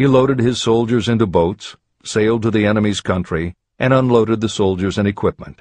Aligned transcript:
He 0.00 0.06
loaded 0.06 0.38
his 0.38 0.58
soldiers 0.58 1.10
into 1.10 1.26
boats, 1.26 1.76
sailed 2.02 2.40
to 2.44 2.50
the 2.50 2.64
enemy's 2.64 3.02
country, 3.02 3.54
and 3.78 3.92
unloaded 3.92 4.40
the 4.40 4.48
soldiers 4.48 4.96
and 4.96 5.06
equipment. 5.06 5.60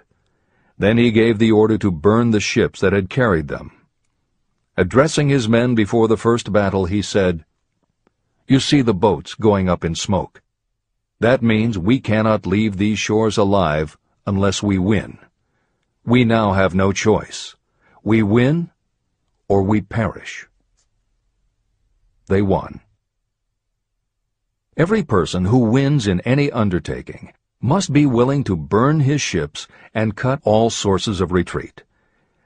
Then 0.78 0.98
he 0.98 1.12
gave 1.12 1.40
the 1.40 1.52
order 1.52 1.78
to 1.80 1.92
burn 1.92 2.32
the 2.32 2.40
ships 2.40 2.80
that 2.80 2.94
had 2.94 3.10
carried 3.10 3.50
them. 3.50 3.74
Addressing 4.78 5.28
his 5.28 5.50
men 5.50 5.75
before 5.75 6.08
the 6.08 6.16
first 6.16 6.54
battle, 6.54 6.86
he 6.86 7.02
said, 7.02 7.44
You 8.48 8.62
see 8.62 8.82
the 8.82 8.94
boats 8.94 9.36
going 9.36 9.68
up 9.68 9.84
in 9.84 9.94
smoke. 9.94 10.41
That 11.19 11.43
means 11.43 11.77
we 11.77 11.99
cannot 11.99 12.45
leave 12.45 12.77
these 12.77 12.97
shores 12.97 13.35
alive 13.35 13.97
unless 14.25 14.63
we 14.63 14.79
win. 14.79 15.17
We 16.05 16.23
now 16.23 16.53
have 16.53 16.73
no 16.73 16.93
choice. 16.93 17.57
We 18.03 18.23
win 18.23 18.71
or 19.49 19.63
we 19.63 19.81
perish. 19.81 20.47
They 22.27 22.41
won. 22.41 22.79
Every 24.80 25.04
person 25.04 25.43
who 25.43 25.57
wins 25.57 26.08
in 26.08 26.22
any 26.22 26.49
undertaking 26.49 27.34
must 27.59 27.91
be 27.91 28.05
willing 28.05 28.45
to 28.45 28.55
burn 28.55 29.02
his 29.02 29.20
ships 29.20 29.67
and 29.94 30.16
cut 30.16 30.40
all 30.45 30.70
sources 30.70 31.20
of 31.20 31.34
retreat. 31.34 31.84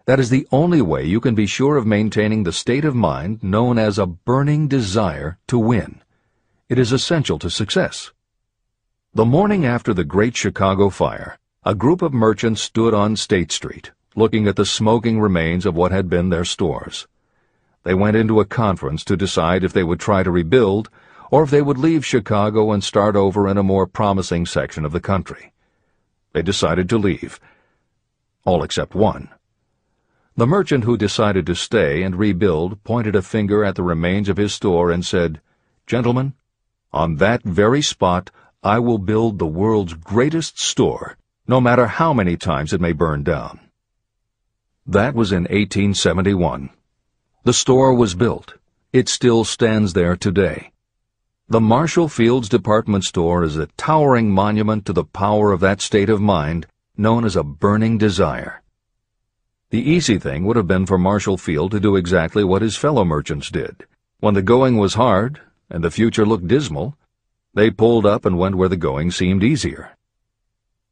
That 0.07 0.20
is 0.20 0.31
the 0.31 0.48
only 0.52 0.81
way 0.81 1.05
you 1.05 1.21
can 1.21 1.35
be 1.35 1.45
sure 1.45 1.77
of 1.77 1.85
maintaining 1.85 2.41
the 2.41 2.52
state 2.52 2.85
of 2.85 2.95
mind 2.95 3.43
known 3.43 3.77
as 3.77 3.99
a 3.99 4.07
burning 4.07 4.67
desire 4.67 5.38
to 5.45 5.59
win. 5.59 6.02
It 6.70 6.80
is 6.80 6.91
essential 6.91 7.38
to 7.38 7.52
success. 7.52 8.12
The 9.13 9.26
morning 9.26 9.63
after 9.63 9.93
the 9.93 10.04
Great 10.04 10.35
Chicago 10.35 10.90
Fire, 10.90 11.38
a 11.63 11.76
group 11.76 12.02
of 12.02 12.15
merchants 12.15 12.62
stood 12.62 12.95
on 12.95 13.15
State 13.15 13.52
Street, 13.52 13.91
looking 14.15 14.48
at 14.48 14.55
the 14.55 14.65
smoking 14.65 15.21
remains 15.21 15.68
of 15.68 15.76
what 15.76 15.91
had 15.91 16.09
been 16.09 16.29
their 16.29 16.45
stores. 16.45 17.07
They 17.84 17.93
went 17.93 18.18
into 18.18 18.40
a 18.40 18.45
conference 18.45 19.04
to 19.04 19.15
decide 19.15 19.63
if 19.63 19.71
they 19.71 19.84
would 19.84 19.99
try 19.99 20.23
to 20.23 20.31
rebuild 20.31 20.90
or 21.33 21.41
if 21.41 21.49
they 21.49 21.63
would 21.63 21.79
leave 21.79 22.05
Chicago 22.05 22.71
and 22.71 22.83
start 22.83 23.15
over 23.15 23.47
in 23.47 23.57
a 23.57 23.63
more 23.63 23.87
promising 23.87 24.45
section 24.45 24.85
of 24.85 24.91
the 24.91 24.99
country. 24.99 25.51
They 26.31 26.43
decided 26.43 26.87
to 26.90 26.99
leave. 26.99 27.40
All 28.45 28.62
except 28.62 28.93
one. 28.93 29.29
The 30.37 30.45
merchant 30.45 30.84
who 30.84 30.95
decided 30.95 31.48
to 31.48 31.55
stay 31.55 32.03
and 32.03 32.15
rebuild 32.15 32.84
pointed 32.84 33.15
a 33.15 33.23
finger 33.23 33.65
at 33.65 33.73
the 33.73 33.81
remains 33.81 34.29
of 34.29 34.37
his 34.37 34.53
store 34.53 34.91
and 34.91 35.03
said, 35.03 35.41
Gentlemen, 35.87 36.35
on 36.91 37.15
that 37.15 37.41
very 37.41 37.81
spot 37.81 38.29
I 38.62 38.77
will 38.77 38.99
build 38.99 39.40
the 39.40 39.47
world's 39.47 39.95
greatest 39.95 40.59
store, 40.59 41.18
no 41.47 41.59
matter 41.59 41.87
how 41.87 42.13
many 42.13 42.37
times 42.37 42.73
it 42.73 42.79
may 42.79 42.91
burn 42.93 43.23
down. 43.23 43.59
That 44.85 45.15
was 45.15 45.31
in 45.31 45.45
1871. 45.45 46.70
The 47.43 47.53
store 47.53 47.95
was 47.95 48.13
built. 48.13 48.53
It 48.91 49.09
still 49.09 49.43
stands 49.43 49.93
there 49.93 50.15
today. 50.15 50.73
The 51.54 51.62
Marshall 51.62 52.09
Fields 52.09 52.49
department 52.49 53.04
store 53.04 53.43
is 53.43 53.57
a 53.57 53.68
towering 53.77 54.32
monument 54.32 54.87
to 54.87 54.91
the 54.91 55.04
power 55.04 55.51
of 55.51 55.59
that 55.59 55.82
state 55.82 56.09
of 56.09 56.20
mind 56.20 56.65
known 56.98 57.23
as 57.23 57.35
a 57.35 57.43
burning 57.43 57.99
desire. 57.99 58.63
The 59.70 59.77
easy 59.77 60.18
thing 60.18 60.46
would 60.46 60.55
have 60.55 60.65
been 60.65 60.87
for 60.87 60.98
Marshall 60.98 61.37
Field 61.37 61.70
to 61.70 61.79
do 61.79 61.96
exactly 61.96 62.43
what 62.43 62.63
his 62.63 62.76
fellow 62.76 63.05
merchants 63.05 63.51
did. 63.51 63.85
When 64.19 64.34
the 64.34 64.41
going 64.41 64.78
was 64.78 64.96
hard 64.96 65.41
and 65.69 65.84
the 65.84 65.91
future 65.91 66.25
looked 66.25 66.47
dismal, 66.47 66.97
they 67.53 67.69
pulled 67.69 68.07
up 68.07 68.25
and 68.25 68.40
went 68.40 68.56
where 68.56 68.68
the 68.68 68.75
going 68.75 69.12
seemed 69.12 69.44
easier. 69.44 69.96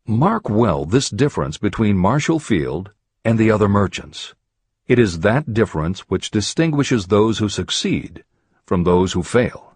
Mark 0.05 0.47
well 0.47 0.85
this 0.85 1.09
difference 1.09 1.57
between 1.57 1.97
Marshall 1.97 2.37
Field 2.37 2.91
and 3.25 3.39
the 3.39 3.49
other 3.49 3.67
merchants. 3.67 4.35
It 4.87 4.99
is 4.99 5.21
that 5.21 5.55
difference 5.55 6.01
which 6.01 6.29
distinguishes 6.29 7.07
those 7.07 7.39
who 7.39 7.49
succeed 7.49 8.23
from 8.67 8.83
those 8.83 9.13
who 9.13 9.23
fail. 9.23 9.70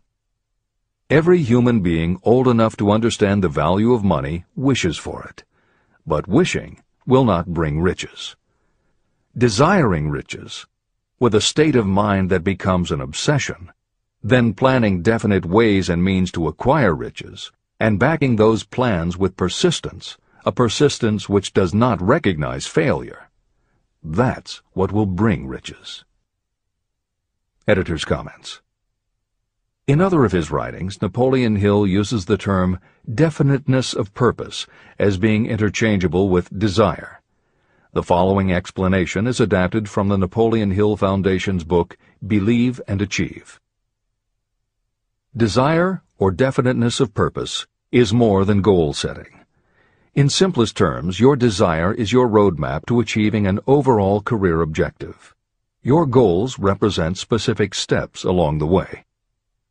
Every 1.10 1.44
human 1.44 1.82
being 1.82 2.20
old 2.24 2.48
enough 2.48 2.76
to 2.78 2.90
understand 2.90 3.44
the 3.44 3.50
value 3.50 3.94
of 3.94 4.04
money 4.04 4.46
wishes 4.56 4.98
for 4.98 5.24
it, 5.24 5.44
but 6.04 6.28
wishing 6.28 6.82
will 7.06 7.26
not 7.26 7.54
bring 7.54 7.80
riches. 7.80 8.36
Desiring 9.38 10.10
riches, 10.10 10.66
with 11.20 11.36
a 11.36 11.42
state 11.42 11.76
of 11.76 11.86
mind 11.86 12.32
that 12.32 12.44
becomes 12.44 12.90
an 12.90 13.02
obsession, 13.02 13.72
then 14.24 14.56
planning 14.56 15.04
definite 15.04 15.46
ways 15.46 15.90
and 15.90 16.04
means 16.04 16.32
to 16.32 16.48
acquire 16.48 16.96
riches, 16.96 17.52
and 17.80 18.00
backing 18.00 18.38
those 18.38 18.64
plans 18.64 19.16
with 19.16 19.38
persistence, 19.38 20.18
a 20.44 20.52
persistence 20.52 21.30
which 21.30 21.54
does 21.54 21.72
not 21.72 22.02
recognize 22.02 22.66
failure. 22.66 23.30
That's 24.04 24.64
what 24.74 24.92
will 24.92 25.06
bring 25.06 25.46
riches. 25.46 26.04
Editor's 27.68 28.06
comments. 28.06 28.62
In 29.88 30.02
other 30.02 30.26
of 30.26 30.32
his 30.32 30.50
writings, 30.50 31.00
Napoleon 31.00 31.58
Hill 31.58 31.86
uses 31.86 32.26
the 32.26 32.40
term 32.40 32.80
definiteness 33.14 33.94
of 33.94 34.16
purpose 34.16 34.66
as 34.98 35.20
being 35.20 35.46
interchangeable 35.46 36.28
with 36.28 36.58
desire. 36.58 37.22
The 37.94 38.02
following 38.02 38.52
explanation 38.52 39.28
is 39.28 39.40
adapted 39.40 39.88
from 39.88 40.08
the 40.08 40.18
Napoleon 40.18 40.72
Hill 40.72 40.98
Foundation's 40.98 41.64
book, 41.64 41.98
Believe 42.26 42.82
and 42.88 43.00
Achieve. 43.00 43.62
Desire, 45.38 46.02
or 46.18 46.32
definiteness 46.32 47.00
of 47.00 47.14
purpose, 47.14 47.68
is 47.92 48.12
more 48.12 48.44
than 48.44 48.64
goal 48.64 48.92
setting. 48.92 49.46
In 50.16 50.30
simplest 50.30 50.76
terms, 50.76 51.20
your 51.20 51.36
desire 51.36 51.94
is 51.94 52.12
your 52.12 52.28
roadmap 52.28 52.88
to 52.88 53.00
achieving 53.00 53.46
an 53.46 53.60
overall 53.68 54.20
career 54.20 54.62
objective. 54.62 55.36
Your 55.84 56.08
goals 56.08 56.58
represent 56.58 57.20
specific 57.20 57.76
steps 57.76 58.24
along 58.24 58.58
the 58.58 58.66
way. 58.66 59.05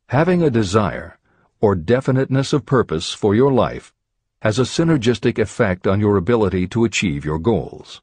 Having 0.09 0.43
a 0.43 0.49
desire, 0.49 1.17
or 1.59 1.75
definiteness 1.75 2.53
of 2.53 2.65
purpose 2.65 3.13
for 3.13 3.35
your 3.35 3.51
life, 3.51 3.93
has 4.41 4.59
a 4.59 4.63
synergistic 4.63 5.39
effect 5.39 5.87
on 5.87 5.99
your 5.99 6.17
ability 6.17 6.67
to 6.67 6.85
achieve 6.85 7.25
your 7.25 7.39
goals. 7.39 8.01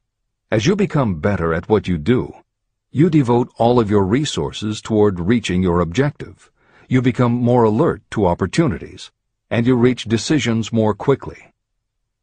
As 0.51 0.65
you 0.65 0.75
become 0.75 1.19
better 1.19 1.53
at 1.53 1.69
what 1.69 1.87
you 1.87 1.97
do, 1.97 2.33
you 2.91 3.09
devote 3.09 3.51
all 3.57 3.79
of 3.79 3.89
your 3.89 4.03
resources 4.03 4.81
toward 4.81 5.19
reaching 5.19 5.63
your 5.63 5.79
objective 5.79 6.51
you 6.93 7.01
become 7.01 7.31
more 7.31 7.63
alert 7.63 8.03
to 8.11 8.27
opportunities, 8.27 9.11
and 9.49 9.65
you 9.65 9.75
reach 9.75 10.03
decisions 10.03 10.71
more 10.71 10.93
quickly. 10.93 11.51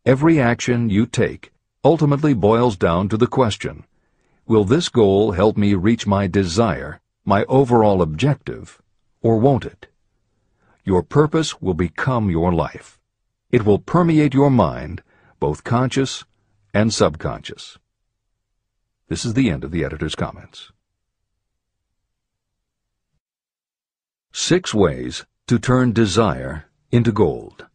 Every 0.04 0.40
action 0.40 0.88
you 0.88 1.06
take 1.06 1.50
ultimately 1.84 2.34
boils 2.34 2.76
down 2.76 3.08
to 3.08 3.16
the 3.16 3.26
question, 3.26 3.84
will 4.46 4.64
this 4.64 4.88
goal 4.88 5.32
help 5.32 5.56
me 5.56 5.74
reach 5.74 6.06
my 6.06 6.26
desire, 6.26 7.00
my 7.24 7.44
overall 7.44 8.02
objective, 8.02 8.80
or 9.22 9.38
won't 9.38 9.64
it? 9.64 9.88
Your 10.84 11.02
purpose 11.02 11.60
will 11.60 11.74
become 11.74 12.30
your 12.30 12.52
life. 12.52 12.98
It 13.50 13.64
will 13.64 13.78
permeate 13.78 14.34
your 14.34 14.50
mind, 14.50 15.02
both 15.38 15.64
conscious 15.64 16.24
and 16.72 16.92
subconscious. 16.92 17.78
This 19.08 19.24
is 19.24 19.34
the 19.34 19.50
end 19.50 19.64
of 19.64 19.72
the 19.72 19.84
editor's 19.84 20.14
comments. 20.14 20.70
Six 24.32 24.72
Ways 24.72 25.26
to 25.48 25.58
Turn 25.58 25.92
Desire 25.92 26.66
into 26.92 27.10
Gold 27.10 27.66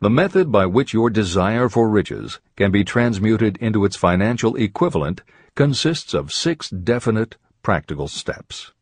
The 0.00 0.10
method 0.10 0.52
by 0.52 0.66
which 0.66 0.92
your 0.92 1.08
desire 1.08 1.70
for 1.70 1.88
riches 1.88 2.38
can 2.56 2.70
be 2.70 2.84
transmuted 2.84 3.56
into 3.56 3.86
its 3.86 3.96
financial 3.96 4.54
equivalent 4.56 5.22
consists 5.54 6.12
of 6.12 6.32
six 6.32 6.68
definite, 6.68 7.36
practical 7.62 8.06
steps. 8.06 8.72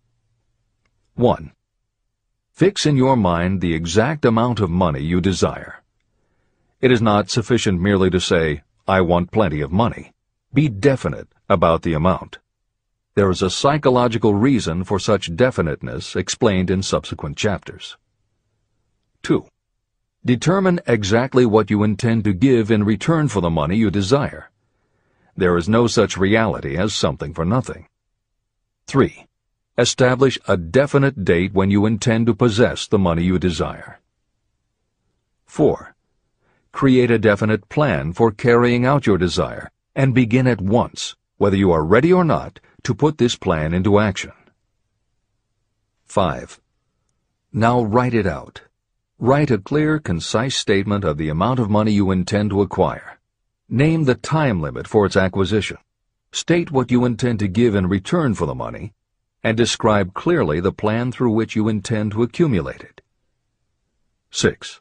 1. 1.16 1.52
Fix 2.50 2.86
in 2.86 2.96
your 2.96 3.16
mind 3.16 3.60
the 3.60 3.72
exact 3.72 4.24
amount 4.24 4.58
of 4.58 4.68
money 4.68 5.00
you 5.00 5.20
desire. 5.20 5.84
It 6.80 6.90
is 6.90 7.00
not 7.00 7.30
sufficient 7.30 7.80
merely 7.80 8.10
to 8.10 8.18
say, 8.18 8.62
I 8.88 9.00
want 9.00 9.30
plenty 9.30 9.60
of 9.60 9.70
money. 9.70 10.12
Be 10.52 10.68
definite 10.68 11.28
about 11.48 11.82
the 11.82 11.92
amount. 11.92 12.38
There 13.14 13.30
is 13.30 13.42
a 13.42 13.50
psychological 13.50 14.34
reason 14.34 14.82
for 14.82 14.98
such 14.98 15.36
definiteness 15.36 16.16
explained 16.16 16.68
in 16.68 16.82
subsequent 16.82 17.36
chapters. 17.36 17.96
2. 19.22 19.46
Determine 20.24 20.80
exactly 20.84 21.46
what 21.46 21.70
you 21.70 21.84
intend 21.84 22.24
to 22.24 22.32
give 22.32 22.72
in 22.72 22.82
return 22.82 23.28
for 23.28 23.40
the 23.40 23.50
money 23.50 23.76
you 23.76 23.88
desire. 23.88 24.50
There 25.36 25.56
is 25.56 25.68
no 25.68 25.86
such 25.86 26.16
reality 26.16 26.76
as 26.76 26.92
something 26.92 27.32
for 27.32 27.44
nothing. 27.44 27.86
3. 28.88 29.26
Establish 29.76 30.38
a 30.46 30.56
definite 30.56 31.24
date 31.24 31.52
when 31.52 31.68
you 31.68 31.84
intend 31.84 32.26
to 32.26 32.34
possess 32.34 32.86
the 32.86 32.98
money 32.98 33.24
you 33.24 33.40
desire. 33.40 33.98
4. 35.46 35.96
Create 36.70 37.10
a 37.10 37.18
definite 37.18 37.68
plan 37.68 38.12
for 38.12 38.30
carrying 38.30 38.86
out 38.86 39.04
your 39.04 39.18
desire 39.18 39.68
and 39.96 40.14
begin 40.14 40.46
at 40.46 40.60
once, 40.60 41.16
whether 41.38 41.56
you 41.56 41.72
are 41.72 41.84
ready 41.84 42.12
or 42.12 42.24
not, 42.24 42.60
to 42.84 42.94
put 42.94 43.18
this 43.18 43.34
plan 43.34 43.74
into 43.74 43.98
action. 43.98 44.30
5. 46.04 46.60
Now 47.52 47.82
write 47.82 48.14
it 48.14 48.28
out. 48.28 48.60
Write 49.18 49.50
a 49.50 49.58
clear, 49.58 49.98
concise 49.98 50.54
statement 50.54 51.02
of 51.02 51.18
the 51.18 51.30
amount 51.30 51.58
of 51.58 51.68
money 51.68 51.90
you 51.90 52.12
intend 52.12 52.50
to 52.50 52.62
acquire. 52.62 53.18
Name 53.68 54.04
the 54.04 54.14
time 54.14 54.60
limit 54.60 54.86
for 54.86 55.04
its 55.04 55.16
acquisition. 55.16 55.78
State 56.30 56.70
what 56.70 56.92
you 56.92 57.04
intend 57.04 57.40
to 57.40 57.48
give 57.48 57.74
in 57.74 57.88
return 57.88 58.34
for 58.34 58.46
the 58.46 58.54
money, 58.54 58.92
and 59.44 59.58
describe 59.58 60.14
clearly 60.14 60.58
the 60.58 60.72
plan 60.72 61.12
through 61.12 61.30
which 61.30 61.54
you 61.54 61.68
intend 61.68 62.12
to 62.12 62.22
accumulate 62.22 62.80
it. 62.80 63.02
6. 64.30 64.80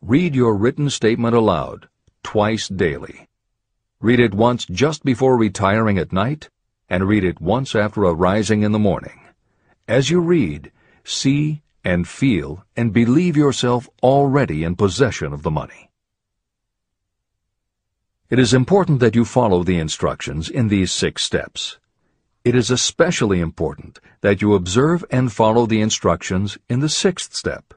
Read 0.00 0.34
your 0.34 0.56
written 0.56 0.88
statement 0.88 1.36
aloud, 1.36 1.88
twice 2.22 2.66
daily. 2.66 3.28
Read 4.00 4.18
it 4.18 4.34
once 4.34 4.64
just 4.64 5.04
before 5.04 5.36
retiring 5.36 5.98
at 5.98 6.12
night, 6.12 6.48
and 6.88 7.06
read 7.06 7.24
it 7.24 7.40
once 7.40 7.74
after 7.74 8.02
arising 8.02 8.62
in 8.62 8.72
the 8.72 8.78
morning. 8.78 9.20
As 9.86 10.08
you 10.08 10.20
read, 10.20 10.72
see 11.04 11.62
and 11.84 12.08
feel 12.08 12.64
and 12.74 12.92
believe 12.92 13.36
yourself 13.36 13.88
already 14.02 14.64
in 14.64 14.76
possession 14.76 15.34
of 15.34 15.42
the 15.42 15.50
money. 15.50 15.90
It 18.30 18.38
is 18.38 18.54
important 18.54 19.00
that 19.00 19.14
you 19.14 19.26
follow 19.26 19.62
the 19.62 19.78
instructions 19.78 20.48
in 20.48 20.68
these 20.68 20.90
six 20.90 21.22
steps. 21.22 21.78
It 22.44 22.54
is 22.54 22.70
especially 22.70 23.40
important 23.40 24.00
that 24.20 24.42
you 24.42 24.52
observe 24.52 25.02
and 25.10 25.32
follow 25.32 25.64
the 25.64 25.80
instructions 25.80 26.58
in 26.68 26.80
the 26.80 26.90
sixth 26.90 27.34
step. 27.34 27.72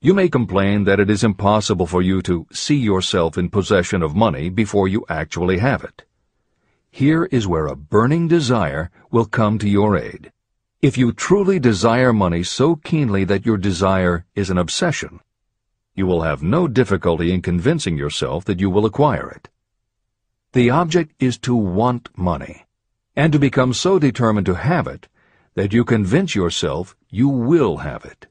You 0.00 0.14
may 0.14 0.28
complain 0.28 0.82
that 0.82 0.98
it 0.98 1.08
is 1.08 1.22
impossible 1.22 1.86
for 1.86 2.02
you 2.02 2.20
to 2.22 2.48
see 2.52 2.74
yourself 2.74 3.38
in 3.38 3.50
possession 3.50 4.02
of 4.02 4.16
money 4.16 4.48
before 4.50 4.88
you 4.88 5.06
actually 5.08 5.58
have 5.58 5.84
it. 5.84 6.04
Here 6.90 7.26
is 7.26 7.46
where 7.46 7.68
a 7.68 7.76
burning 7.76 8.26
desire 8.26 8.90
will 9.12 9.26
come 9.26 9.58
to 9.60 9.68
your 9.68 9.96
aid. 9.96 10.32
If 10.82 10.98
you 10.98 11.12
truly 11.12 11.60
desire 11.60 12.12
money 12.12 12.42
so 12.42 12.74
keenly 12.74 13.22
that 13.22 13.46
your 13.46 13.56
desire 13.56 14.26
is 14.34 14.50
an 14.50 14.58
obsession, 14.58 15.20
you 15.94 16.04
will 16.04 16.22
have 16.22 16.42
no 16.42 16.66
difficulty 16.66 17.32
in 17.32 17.42
convincing 17.42 17.96
yourself 17.96 18.44
that 18.46 18.58
you 18.58 18.70
will 18.70 18.86
acquire 18.86 19.30
it. 19.30 19.50
The 20.52 20.68
object 20.68 21.14
is 21.20 21.38
to 21.38 21.54
want 21.54 22.08
money, 22.18 22.66
and 23.16 23.32
to 23.32 23.38
become 23.38 23.72
so 23.72 23.98
determined 23.98 24.46
to 24.46 24.54
have 24.54 24.86
it 24.86 25.08
that 25.54 25.72
you 25.72 25.84
convince 25.84 26.34
yourself 26.34 26.96
you 27.08 27.28
will 27.28 27.78
have 27.78 28.04
it. 28.04 28.26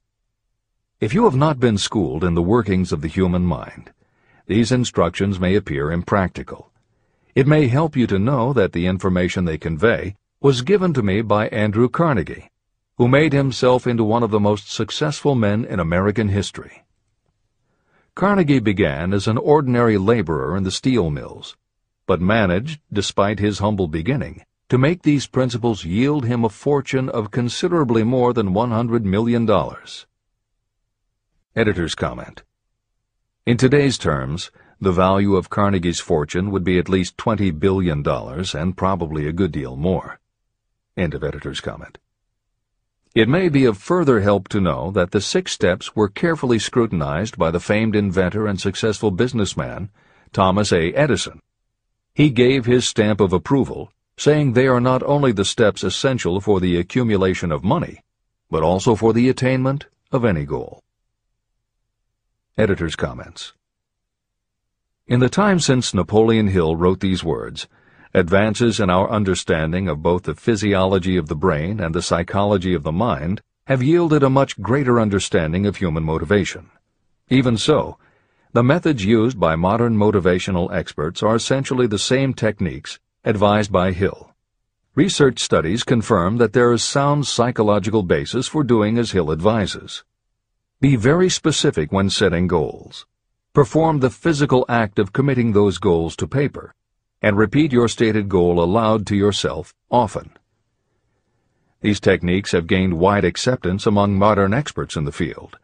If 1.00 1.14
you 1.14 1.24
have 1.24 1.36
not 1.36 1.60
been 1.60 1.78
schooled 1.78 2.24
in 2.24 2.36
the 2.36 2.42
workings 2.42 2.92
of 2.92 3.02
the 3.02 3.08
human 3.08 3.44
mind, 3.44 3.94
these 4.48 4.72
instructions 4.72 5.40
may 5.40 5.56
appear 5.56 5.92
impractical. 5.92 6.72
It 7.34 7.48
may 7.48 7.68
help 7.68 7.96
you 7.96 8.08
to 8.08 8.20
know 8.20 8.52
that 8.54 8.74
the 8.74 8.88
information 8.88 9.46
they 9.46 9.58
convey 9.58 10.16
was 10.42 10.62
given 10.62 10.94
to 10.94 11.02
me 11.02 11.22
by 11.22 11.48
Andrew 11.48 11.88
Carnegie, 11.88 12.50
who 12.98 13.08
made 13.08 13.32
himself 13.32 13.88
into 13.88 14.04
one 14.04 14.22
of 14.22 14.32
the 14.32 14.40
most 14.40 14.70
successful 14.70 15.34
men 15.34 15.64
in 15.66 15.80
American 15.80 16.28
history. 16.28 16.84
Carnegie 18.16 18.60
began 18.60 19.14
as 19.14 19.28
an 19.28 19.38
ordinary 19.38 19.98
laborer 19.98 20.56
in 20.56 20.64
the 20.64 20.72
steel 20.72 21.10
mills, 21.10 21.56
but 22.06 22.22
managed, 22.22 22.82
despite 22.92 23.40
his 23.40 23.60
humble 23.60 23.88
beginning, 23.88 24.44
to 24.74 24.78
make 24.80 25.04
these 25.04 25.28
principles 25.28 25.86
yield 25.86 26.26
him 26.26 26.44
a 26.44 26.50
fortune 26.50 27.08
of 27.08 27.30
considerably 27.30 28.02
more 28.02 28.34
than 28.34 28.56
$100 28.56 29.04
million. 29.04 29.48
Editor's 31.56 31.94
comment. 31.94 32.42
In 33.46 33.56
today's 33.56 34.00
terms, 34.00 34.50
the 34.82 34.92
value 34.92 35.36
of 35.36 35.52
Carnegie's 35.52 36.00
fortune 36.00 36.50
would 36.50 36.64
be 36.64 36.80
at 36.80 36.90
least 36.90 37.18
$20 37.18 37.60
billion 37.60 38.04
and 38.08 38.76
probably 38.76 39.28
a 39.28 39.32
good 39.32 39.52
deal 39.52 39.76
more. 39.76 40.20
End 40.98 41.14
of 41.14 41.24
editor's 41.24 41.62
comment. 41.62 42.00
It 43.14 43.30
may 43.30 43.50
be 43.50 43.66
of 43.66 43.78
further 43.78 44.22
help 44.22 44.48
to 44.48 44.60
know 44.60 44.90
that 44.90 45.12
the 45.12 45.22
six 45.22 45.52
steps 45.52 45.96
were 45.96 46.10
carefully 46.10 46.58
scrutinized 46.58 47.38
by 47.38 47.52
the 47.52 47.60
famed 47.60 47.96
inventor 47.96 48.48
and 48.48 48.60
successful 48.60 49.12
businessman, 49.12 49.92
Thomas 50.32 50.74
A. 50.74 50.92
Edison. 50.94 51.42
He 52.16 52.32
gave 52.32 52.66
his 52.66 52.88
stamp 52.88 53.22
of 53.22 53.34
approval, 53.34 53.92
saying 54.18 54.54
they 54.54 54.68
are 54.68 54.80
not 54.80 55.04
only 55.04 55.32
the 55.32 55.46
steps 55.46 55.84
essential 55.84 56.40
for 56.40 56.60
the 56.60 56.78
accumulation 56.78 57.52
of 57.52 57.64
money, 57.64 58.02
but 58.50 58.64
also 58.64 58.96
for 58.96 59.14
the 59.14 59.30
attainment 59.30 59.88
of 60.12 60.24
any 60.24 60.46
goal. 60.46 60.84
Editor's 62.58 62.96
Comments 62.96 63.54
In 65.08 65.20
the 65.20 65.30
time 65.30 65.60
since 65.60 65.94
Napoleon 65.94 66.48
Hill 66.48 66.76
wrote 66.76 67.00
these 67.00 67.24
words, 67.24 67.68
Advances 68.14 68.80
in 68.80 68.92
our 68.92 69.10
understanding 69.10 69.90
of 69.90 70.04
both 70.04 70.24
the 70.24 70.36
physiology 70.36 71.18
of 71.18 71.28
the 71.28 71.36
brain 71.36 71.80
and 71.80 71.96
the 71.96 72.02
psychology 72.04 72.76
of 72.76 72.84
the 72.84 72.92
mind 72.92 73.42
have 73.66 73.82
yielded 73.82 74.22
a 74.22 74.30
much 74.30 74.62
greater 74.62 75.00
understanding 75.00 75.66
of 75.66 75.78
human 75.78 76.04
motivation. 76.04 76.70
Even 77.30 77.58
so, 77.58 77.98
the 78.52 78.62
methods 78.62 79.04
used 79.04 79.40
by 79.40 79.56
modern 79.56 79.98
motivational 79.98 80.72
experts 80.72 81.24
are 81.24 81.36
essentially 81.36 81.88
the 81.88 81.98
same 81.98 82.36
techniques 82.36 83.00
advised 83.26 83.72
by 83.72 83.94
Hill. 83.94 84.34
Research 84.96 85.40
studies 85.40 85.84
confirm 85.84 86.38
that 86.38 86.52
there 86.52 86.74
is 86.74 86.84
sound 86.84 87.26
psychological 87.26 88.04
basis 88.04 88.50
for 88.50 88.66
doing 88.66 88.98
as 88.98 89.12
Hill 89.12 89.32
advises. 89.32 90.04
Be 90.82 90.98
very 90.98 91.30
specific 91.30 91.94
when 91.94 92.10
setting 92.10 92.48
goals. 92.48 93.06
Perform 93.54 94.00
the 94.00 94.10
physical 94.10 94.66
act 94.68 95.00
of 95.00 95.14
committing 95.14 95.54
those 95.54 95.78
goals 95.78 96.18
to 96.18 96.28
paper 96.28 96.76
and 97.22 97.38
repeat 97.38 97.72
your 97.72 97.88
stated 97.88 98.28
goal 98.28 98.62
aloud 98.62 99.08
to 99.08 99.16
yourself 99.16 99.74
often. 99.90 100.32
These 101.80 102.02
techniques 102.02 102.52
have 102.52 102.68
gained 102.68 103.00
wide 103.00 103.24
acceptance 103.24 103.86
among 103.86 104.18
modern 104.18 104.54
experts 104.54 104.98
in 104.98 105.06
the 105.06 105.14
field. 105.14 105.58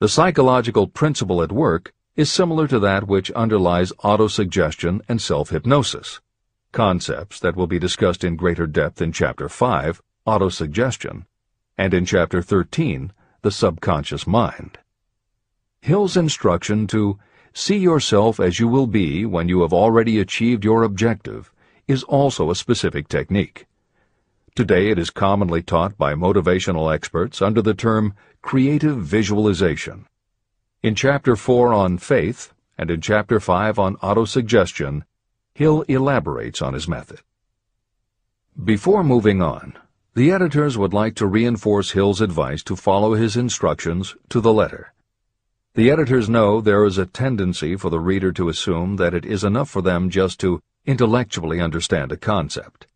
The 0.00 0.08
psychological 0.08 0.88
principle 0.88 1.42
at 1.42 1.52
work 1.52 1.92
is 2.16 2.32
similar 2.32 2.66
to 2.66 2.80
that 2.80 3.06
which 3.06 3.30
underlies 3.30 3.92
autosuggestion 4.02 5.00
and 5.08 5.22
self-hypnosis, 5.22 6.20
concepts 6.72 7.40
that 7.40 7.56
will 7.56 7.66
be 7.66 7.78
discussed 7.78 8.24
in 8.24 8.36
greater 8.36 8.66
depth 8.66 9.00
in 9.00 9.12
Chapter 9.12 9.48
5, 9.48 10.02
Autosuggestion, 10.26 11.24
and 11.76 11.94
in 11.94 12.04
Chapter 12.04 12.42
13, 12.42 13.12
The 13.42 13.50
Subconscious 13.50 14.26
Mind. 14.26 14.78
Hill's 15.80 16.16
instruction 16.16 16.86
to 16.88 17.18
See 17.58 17.78
yourself 17.78 18.38
as 18.38 18.60
you 18.60 18.68
will 18.68 18.86
be 18.86 19.26
when 19.26 19.48
you 19.48 19.62
have 19.62 19.72
already 19.72 20.20
achieved 20.20 20.64
your 20.64 20.84
objective 20.84 21.50
is 21.88 22.04
also 22.04 22.50
a 22.50 22.54
specific 22.54 23.08
technique. 23.08 23.66
Today 24.54 24.90
it 24.90 24.98
is 24.98 25.10
commonly 25.10 25.62
taught 25.62 25.98
by 25.98 26.14
motivational 26.14 26.94
experts 26.94 27.42
under 27.42 27.60
the 27.60 27.74
term 27.74 28.14
creative 28.42 28.98
visualization. 28.98 30.06
In 30.84 30.94
Chapter 30.94 31.34
4 31.34 31.72
on 31.72 31.98
faith 31.98 32.52
and 32.78 32.92
in 32.92 33.00
Chapter 33.00 33.40
5 33.40 33.76
on 33.76 33.96
autosuggestion, 33.96 35.02
Hill 35.58 35.82
elaborates 35.88 36.62
on 36.62 36.72
his 36.72 36.86
method. 36.86 37.20
Before 38.64 39.02
moving 39.02 39.42
on, 39.42 39.76
the 40.14 40.30
editors 40.30 40.78
would 40.78 40.94
like 40.94 41.16
to 41.16 41.26
reinforce 41.26 41.90
Hill's 41.90 42.20
advice 42.20 42.62
to 42.62 42.76
follow 42.76 43.14
his 43.14 43.36
instructions 43.36 44.14
to 44.28 44.40
the 44.40 44.52
letter. 44.52 44.94
The 45.74 45.90
editors 45.90 46.28
know 46.28 46.60
there 46.60 46.84
is 46.84 46.96
a 46.96 47.06
tendency 47.06 47.74
for 47.74 47.90
the 47.90 47.98
reader 47.98 48.30
to 48.34 48.48
assume 48.48 48.98
that 48.98 49.14
it 49.14 49.24
is 49.26 49.42
enough 49.42 49.68
for 49.68 49.82
them 49.82 50.10
just 50.10 50.38
to 50.42 50.62
intellectually 50.86 51.60
understand 51.60 52.12
a 52.12 52.16
concept. 52.16 52.86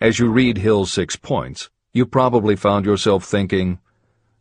As 0.00 0.18
you 0.18 0.30
read 0.30 0.56
Hill's 0.56 0.90
six 0.90 1.16
points, 1.16 1.68
you 1.92 2.06
probably 2.06 2.56
found 2.56 2.86
yourself 2.86 3.22
thinking, 3.22 3.80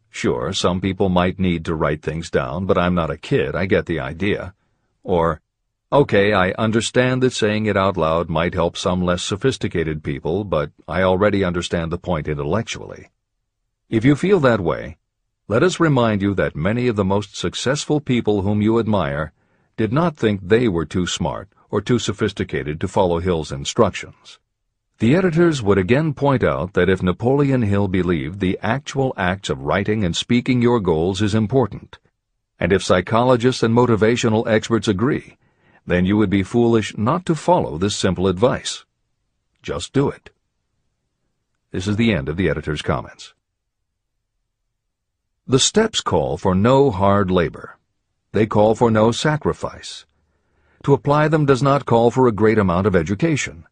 Sure, 0.10 0.54
some 0.54 0.80
people 0.80 1.10
might 1.10 1.38
need 1.38 1.66
to 1.66 1.76
write 1.76 2.02
things 2.02 2.30
down, 2.30 2.66
but 2.66 2.78
I'm 2.78 2.96
not 2.96 3.10
a 3.12 3.18
kid, 3.18 3.58
I 3.58 3.66
get 3.66 3.88
the 3.88 4.00
idea. 4.00 4.54
Or, 5.04 5.42
Okay, 5.94 6.32
I 6.32 6.52
understand 6.52 7.22
that 7.22 7.34
saying 7.34 7.66
it 7.66 7.76
out 7.76 7.98
loud 7.98 8.30
might 8.30 8.54
help 8.54 8.78
some 8.78 9.02
less 9.02 9.22
sophisticated 9.22 10.04
people, 10.04 10.46
but 10.46 10.72
I 10.88 11.02
already 11.02 11.44
understand 11.44 11.92
the 11.92 11.98
point 11.98 12.30
intellectually. 12.30 13.10
If 13.90 14.06
you 14.06 14.16
feel 14.16 14.40
that 14.40 14.62
way, 14.62 15.00
let 15.50 15.64
us 15.64 15.82
remind 15.82 16.22
you 16.22 16.34
that 16.36 16.56
many 16.56 16.88
of 16.88 16.96
the 16.96 17.04
most 17.04 17.36
successful 17.36 18.00
people 18.00 18.44
whom 18.44 18.62
you 18.62 18.80
admire 18.80 19.34
did 19.76 19.92
not 19.92 20.16
think 20.16 20.40
they 20.42 20.70
were 20.70 20.86
too 20.86 21.06
smart 21.06 21.50
or 21.70 21.82
too 21.82 22.00
sophisticated 22.00 22.80
to 22.80 22.88
follow 22.88 23.20
Hill's 23.20 23.52
instructions. 23.52 24.40
The 25.00 25.14
editors 25.14 25.62
would 25.62 25.78
again 25.78 26.14
point 26.14 26.42
out 26.42 26.72
that 26.72 26.88
if 26.88 27.04
Napoleon 27.04 27.64
Hill 27.64 27.90
believed 27.90 28.40
the 28.40 28.58
actual 28.62 29.14
acts 29.18 29.50
of 29.50 29.64
writing 29.64 30.06
and 30.06 30.16
speaking 30.16 30.62
your 30.62 30.80
goals 30.80 31.22
is 31.22 31.36
important, 31.36 32.00
and 32.58 32.72
if 32.72 32.82
psychologists 32.82 33.62
and 33.62 33.76
motivational 33.76 34.48
experts 34.48 34.88
agree, 34.88 35.36
then 35.86 36.06
you 36.06 36.18
would 36.18 36.30
be 36.30 36.44
foolish 36.44 36.98
not 36.98 37.26
to 37.26 37.36
follow 37.36 37.78
this 37.78 37.96
simple 37.96 38.28
advice. 38.28 38.86
Just 39.62 39.94
do 39.94 40.10
it. 40.10 40.30
This 41.72 41.88
is 41.88 41.96
the 41.96 42.14
end 42.14 42.30
of 42.30 42.38
the 42.38 42.50
editor's 42.50 42.82
comments. 42.82 43.34
The 45.48 45.60
steps 45.60 46.02
call 46.02 46.38
for 46.38 46.54
no 46.54 46.92
hard 46.92 47.32
labor. 47.32 47.78
They 48.32 48.46
call 48.46 48.76
for 48.76 48.92
no 48.92 49.12
sacrifice. 49.12 50.06
To 50.84 50.94
apply 50.94 51.28
them 51.28 51.46
does 51.46 51.62
not 51.62 51.86
call 51.86 52.12
for 52.12 52.28
a 52.28 52.32
great 52.32 52.58
amount 52.58 52.88
of 52.88 52.96
education. 52.96 53.66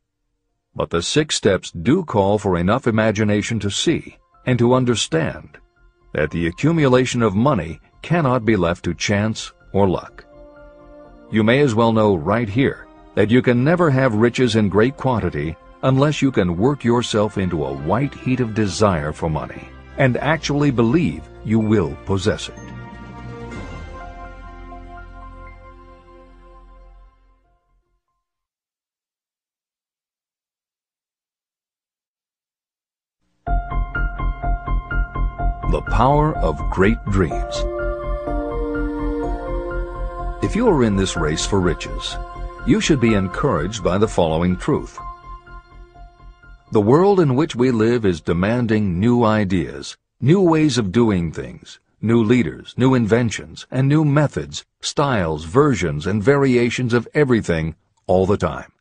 But 0.75 0.89
the 0.89 1.01
six 1.01 1.35
steps 1.35 1.71
do 1.71 2.03
call 2.03 2.37
for 2.37 2.57
enough 2.57 2.87
imagination 2.87 3.59
to 3.59 3.71
see 3.71 4.17
and 4.45 4.59
to 4.59 4.73
understand 4.73 5.57
that 6.13 6.31
the 6.31 6.47
accumulation 6.47 7.21
of 7.21 7.35
money 7.35 7.79
cannot 8.01 8.45
be 8.45 8.55
left 8.55 8.85
to 8.85 8.93
chance 8.93 9.51
or 9.73 9.87
luck 9.87 10.25
you 11.31 11.43
may 11.43 11.59
as 11.59 11.75
well 11.75 11.93
know 11.93 12.15
right 12.15 12.49
here 12.49 12.87
that 13.13 13.29
you 13.29 13.41
can 13.41 13.63
never 13.63 13.89
have 13.89 14.15
riches 14.15 14.55
in 14.55 14.69
great 14.69 14.97
quantity 14.97 15.55
unless 15.83 16.21
you 16.21 16.31
can 16.31 16.57
work 16.57 16.83
yourself 16.83 17.37
into 17.37 17.65
a 17.65 17.73
white 17.73 18.13
heat 18.13 18.39
of 18.39 18.55
desire 18.55 19.13
for 19.13 19.29
money 19.29 19.69
and 19.97 20.17
actually 20.17 20.71
believe 20.71 21.23
you 21.45 21.59
will 21.59 21.95
possess 22.05 22.49
it. 22.49 22.55
The 35.71 35.81
Power 35.91 36.35
of 36.37 36.57
Great 36.71 36.97
Dreams 37.11 37.63
if 40.41 40.55
you 40.55 40.69
are 40.69 40.85
in 40.85 40.95
this 40.95 41.17
race 41.17 41.45
for 41.45 41.59
riches, 41.59 42.15
you 42.65 42.79
should 42.79 43.01
be 43.01 43.13
encouraged 43.13 43.83
by 43.83 43.97
the 43.97 44.07
following 44.07 44.55
truth. 44.55 44.97
The 46.71 46.79
world 46.79 47.19
in 47.19 47.35
which 47.35 47.57
we 47.57 47.71
live 47.71 48.05
is 48.05 48.21
demanding 48.21 49.01
new 49.01 49.25
ideas, 49.25 49.97
new 50.21 50.39
ways 50.39 50.77
of 50.77 50.93
doing 50.93 51.33
things, 51.33 51.81
new 52.01 52.23
leaders, 52.23 52.73
new 52.77 52.95
inventions, 52.95 53.67
and 53.69 53.89
new 53.89 54.05
methods, 54.05 54.63
styles, 54.79 55.43
versions, 55.43 56.07
and 56.07 56.23
variations 56.23 56.93
of 56.93 57.07
everything 57.13 57.75
all 58.07 58.25
the 58.25 58.37
time. 58.37 58.71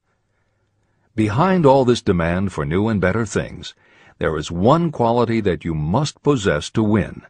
Behind 1.17 1.67
all 1.67 1.85
this 1.85 2.03
demand 2.03 2.53
for 2.53 2.65
new 2.65 2.87
and 2.87 3.01
better 3.01 3.27
things, 3.27 3.75
there 4.19 4.37
is 4.37 4.53
one 4.53 4.93
quality 4.93 5.41
that 5.41 5.65
you 5.65 5.75
must 5.75 6.23
possess 6.23 6.71
to 6.71 6.85
win, 6.85 7.23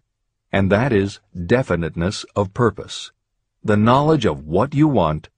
and 0.52 0.70
that 0.70 0.92
is 0.92 1.20
definiteness 1.46 2.26
of 2.36 2.52
purpose, 2.52 3.10
the 3.62 3.76
knowledge 3.76 4.24
of 4.24 4.44
what 4.44 4.74
you 4.74 4.88
want, 4.88 5.28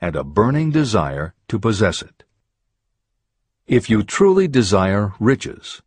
and 0.00 0.16
a 0.16 0.24
burning 0.24 0.70
desire 0.70 1.34
to 1.48 1.58
possess 1.58 2.02
it. 2.02 2.24
If 3.66 3.90
you 3.90 4.02
truly 4.02 4.48
desire 4.48 5.12
riches, 5.18 5.82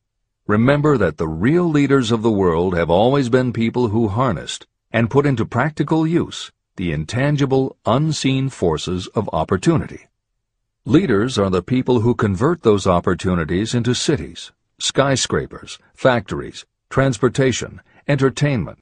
remember 0.48 0.98
that 0.98 1.18
the 1.18 1.28
real 1.28 1.70
leaders 1.70 2.12
of 2.12 2.22
the 2.22 2.32
world 2.32 2.76
have 2.76 2.90
always 2.90 3.30
been 3.30 3.54
people 3.54 3.90
who 3.90 4.08
harnessed 4.10 4.68
and 4.92 5.10
put 5.10 5.26
into 5.26 5.46
practical 5.46 6.06
use 6.06 6.52
the 6.76 6.94
intangible, 6.94 7.76
unseen 7.86 8.48
forces 8.48 9.08
of 9.08 9.30
opportunity. 9.34 10.08
Leaders 10.86 11.38
are 11.38 11.50
the 11.50 11.62
people 11.62 12.00
who 12.00 12.16
convert 12.16 12.64
those 12.64 12.88
opportunities 12.88 13.76
into 13.76 13.94
cities, 13.94 14.54
skyscrapers, 14.80 15.78
factories, 15.94 16.66
transportation, 16.90 17.82
entertainment, 18.08 18.80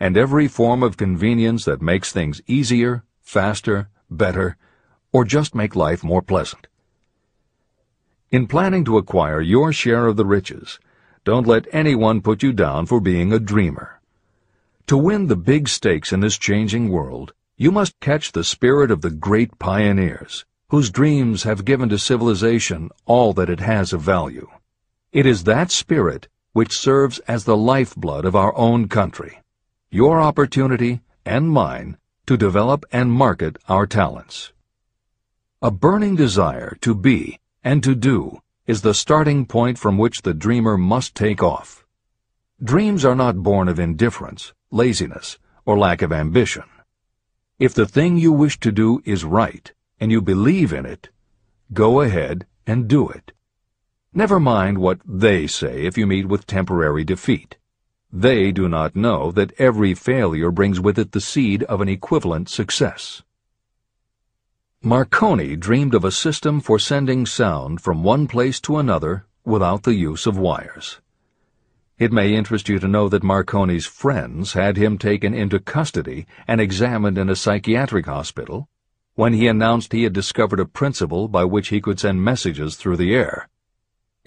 and 0.00 0.16
every 0.16 0.48
form 0.48 0.82
of 0.82 0.96
convenience 0.96 1.64
that 1.64 1.82
makes 1.82 2.12
things 2.12 2.40
easier, 2.46 3.04
faster, 3.20 3.88
better, 4.10 4.56
or 5.12 5.24
just 5.24 5.54
make 5.54 5.74
life 5.74 6.04
more 6.04 6.22
pleasant. 6.22 6.66
In 8.30 8.46
planning 8.46 8.84
to 8.84 8.98
acquire 8.98 9.40
your 9.40 9.72
share 9.72 10.06
of 10.06 10.16
the 10.16 10.26
riches, 10.26 10.78
don't 11.24 11.46
let 11.46 11.66
anyone 11.72 12.20
put 12.20 12.42
you 12.42 12.52
down 12.52 12.86
for 12.86 13.00
being 13.00 13.32
a 13.32 13.38
dreamer. 13.38 14.00
To 14.86 14.96
win 14.96 15.26
the 15.26 15.36
big 15.36 15.68
stakes 15.68 16.12
in 16.12 16.20
this 16.20 16.38
changing 16.38 16.88
world, 16.88 17.32
you 17.56 17.70
must 17.70 18.00
catch 18.00 18.32
the 18.32 18.44
spirit 18.44 18.90
of 18.90 19.02
the 19.02 19.10
great 19.10 19.58
pioneers, 19.58 20.46
whose 20.70 20.90
dreams 20.90 21.42
have 21.42 21.64
given 21.64 21.88
to 21.88 21.98
civilization 21.98 22.90
all 23.04 23.32
that 23.32 23.50
it 23.50 23.60
has 23.60 23.92
of 23.92 24.00
value. 24.00 24.48
It 25.12 25.26
is 25.26 25.44
that 25.44 25.70
spirit 25.70 26.28
which 26.52 26.76
serves 26.76 27.18
as 27.20 27.44
the 27.44 27.56
lifeblood 27.56 28.24
of 28.24 28.36
our 28.36 28.56
own 28.56 28.88
country, 28.88 29.40
your 29.90 30.20
opportunity 30.20 31.00
and 31.24 31.48
mine 31.48 31.96
to 32.26 32.36
develop 32.36 32.84
and 32.92 33.10
market 33.10 33.56
our 33.70 33.86
talents. 33.86 34.52
A 35.62 35.70
burning 35.70 36.14
desire 36.14 36.76
to 36.82 36.94
be 36.94 37.40
and 37.64 37.82
to 37.82 37.94
do 37.94 38.42
is 38.66 38.82
the 38.82 38.92
starting 38.92 39.46
point 39.46 39.78
from 39.78 39.96
which 39.96 40.20
the 40.20 40.34
dreamer 40.34 40.76
must 40.76 41.14
take 41.14 41.42
off. 41.42 41.86
Dreams 42.62 43.02
are 43.02 43.14
not 43.14 43.42
born 43.42 43.66
of 43.66 43.78
indifference, 43.78 44.52
laziness, 44.70 45.38
or 45.64 45.78
lack 45.78 46.02
of 46.02 46.12
ambition. 46.12 46.64
If 47.58 47.72
the 47.72 47.86
thing 47.86 48.18
you 48.18 48.30
wish 48.30 48.60
to 48.60 48.70
do 48.70 49.00
is 49.06 49.24
right, 49.24 49.72
and 49.98 50.12
you 50.12 50.20
believe 50.20 50.70
in 50.70 50.84
it, 50.84 51.08
go 51.72 52.02
ahead 52.02 52.46
and 52.66 52.88
do 52.88 53.08
it. 53.08 53.32
Never 54.12 54.38
mind 54.38 54.76
what 54.76 55.00
they 55.06 55.46
say 55.46 55.86
if 55.86 55.96
you 55.96 56.06
meet 56.06 56.28
with 56.28 56.46
temporary 56.46 57.04
defeat. 57.04 57.56
They 58.12 58.52
do 58.52 58.68
not 58.68 58.96
know 58.96 59.30
that 59.32 59.52
every 59.58 59.94
failure 59.94 60.50
brings 60.50 60.80
with 60.80 60.98
it 60.98 61.12
the 61.12 61.20
seed 61.20 61.62
of 61.64 61.80
an 61.80 61.88
equivalent 61.88 62.48
success. 62.48 63.22
Marconi 64.82 65.56
dreamed 65.56 65.94
of 65.94 66.04
a 66.04 66.10
system 66.10 66.60
for 66.60 66.78
sending 66.78 67.26
sound 67.26 67.80
from 67.80 68.02
one 68.02 68.26
place 68.26 68.60
to 68.60 68.78
another 68.78 69.26
without 69.44 69.82
the 69.82 69.94
use 69.94 70.26
of 70.26 70.38
wires. 70.38 71.00
It 71.98 72.12
may 72.12 72.34
interest 72.34 72.68
you 72.68 72.78
to 72.78 72.88
know 72.88 73.08
that 73.08 73.24
Marconi's 73.24 73.84
friends 73.84 74.52
had 74.52 74.76
him 74.76 74.96
taken 74.96 75.34
into 75.34 75.58
custody 75.58 76.26
and 76.46 76.60
examined 76.60 77.18
in 77.18 77.28
a 77.28 77.36
psychiatric 77.36 78.06
hospital 78.06 78.68
when 79.16 79.32
he 79.32 79.48
announced 79.48 79.92
he 79.92 80.04
had 80.04 80.12
discovered 80.12 80.60
a 80.60 80.64
principle 80.64 81.26
by 81.26 81.44
which 81.44 81.68
he 81.68 81.80
could 81.80 81.98
send 81.98 82.22
messages 82.22 82.76
through 82.76 82.96
the 82.96 83.14
air. 83.14 83.48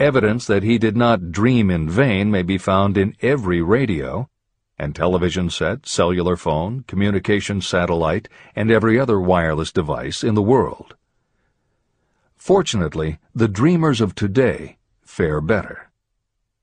Evidence 0.01 0.47
that 0.47 0.63
he 0.63 0.79
did 0.79 0.97
not 0.97 1.31
dream 1.31 1.69
in 1.69 1.87
vain 1.87 2.31
may 2.31 2.41
be 2.41 2.57
found 2.57 2.97
in 2.97 3.15
every 3.21 3.61
radio, 3.61 4.27
and 4.75 4.95
television 4.95 5.47
set, 5.47 5.85
cellular 5.85 6.35
phone, 6.35 6.83
communication 6.87 7.61
satellite, 7.61 8.27
and 8.55 8.71
every 8.71 8.99
other 8.99 9.19
wireless 9.21 9.71
device 9.71 10.23
in 10.23 10.33
the 10.33 10.41
world. 10.41 10.95
Fortunately, 12.35 13.19
the 13.35 13.47
dreamers 13.47 14.01
of 14.01 14.15
today 14.15 14.79
fare 15.03 15.39
better. 15.39 15.91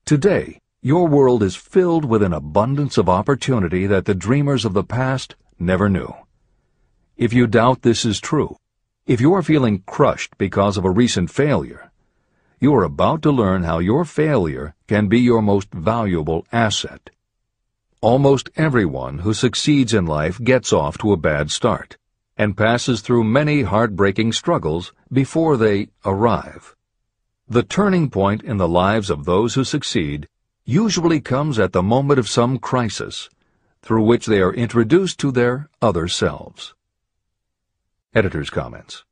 Today, 0.03 0.59
your 0.81 1.07
world 1.07 1.41
is 1.41 1.55
filled 1.55 2.03
with 2.03 2.21
an 2.21 2.33
abundance 2.33 2.97
of 2.97 3.07
opportunity 3.07 3.87
that 3.87 4.03
the 4.03 4.13
dreamers 4.13 4.65
of 4.65 4.73
the 4.73 4.83
past 4.83 5.37
never 5.57 5.87
knew. 5.87 6.13
If 7.15 7.31
you 7.31 7.47
doubt 7.47 7.83
this 7.83 8.03
is 8.03 8.19
true, 8.19 8.57
if 9.07 9.21
you 9.21 9.33
are 9.33 9.41
feeling 9.41 9.83
crushed 9.87 10.37
because 10.37 10.75
of 10.75 10.83
a 10.83 10.91
recent 10.91 11.31
failure, 11.31 11.88
you 12.59 12.73
are 12.75 12.83
about 12.83 13.21
to 13.21 13.31
learn 13.31 13.63
how 13.63 13.79
your 13.79 14.03
failure 14.03 14.75
can 14.87 15.07
be 15.07 15.19
your 15.19 15.41
most 15.41 15.71
valuable 15.73 16.45
asset. 16.51 17.09
Almost 18.01 18.49
everyone 18.55 19.19
who 19.19 19.33
succeeds 19.33 19.93
in 19.93 20.05
life 20.05 20.41
gets 20.43 20.73
off 20.73 20.97
to 20.99 21.13
a 21.13 21.17
bad 21.17 21.51
start 21.51 21.97
and 22.37 22.57
passes 22.57 23.01
through 23.01 23.23
many 23.23 23.63
heartbreaking 23.63 24.33
struggles 24.33 24.93
before 25.11 25.57
they 25.57 25.87
arrive. 26.05 26.75
The 27.47 27.63
turning 27.63 28.09
point 28.09 28.43
in 28.43 28.57
the 28.57 28.67
lives 28.67 29.09
of 29.09 29.25
those 29.25 29.55
who 29.55 29.63
succeed 29.63 30.27
usually 30.65 31.19
comes 31.19 31.59
at 31.59 31.73
the 31.73 31.83
moment 31.83 32.19
of 32.19 32.29
some 32.29 32.57
crisis 32.57 33.29
through 33.81 34.03
which 34.03 34.25
they 34.25 34.41
are 34.41 34.53
introduced 34.53 35.19
to 35.19 35.31
their 35.31 35.69
other 35.81 36.07
selves. 36.07 36.73
Editor's 38.13 38.49
comments. 38.49 39.03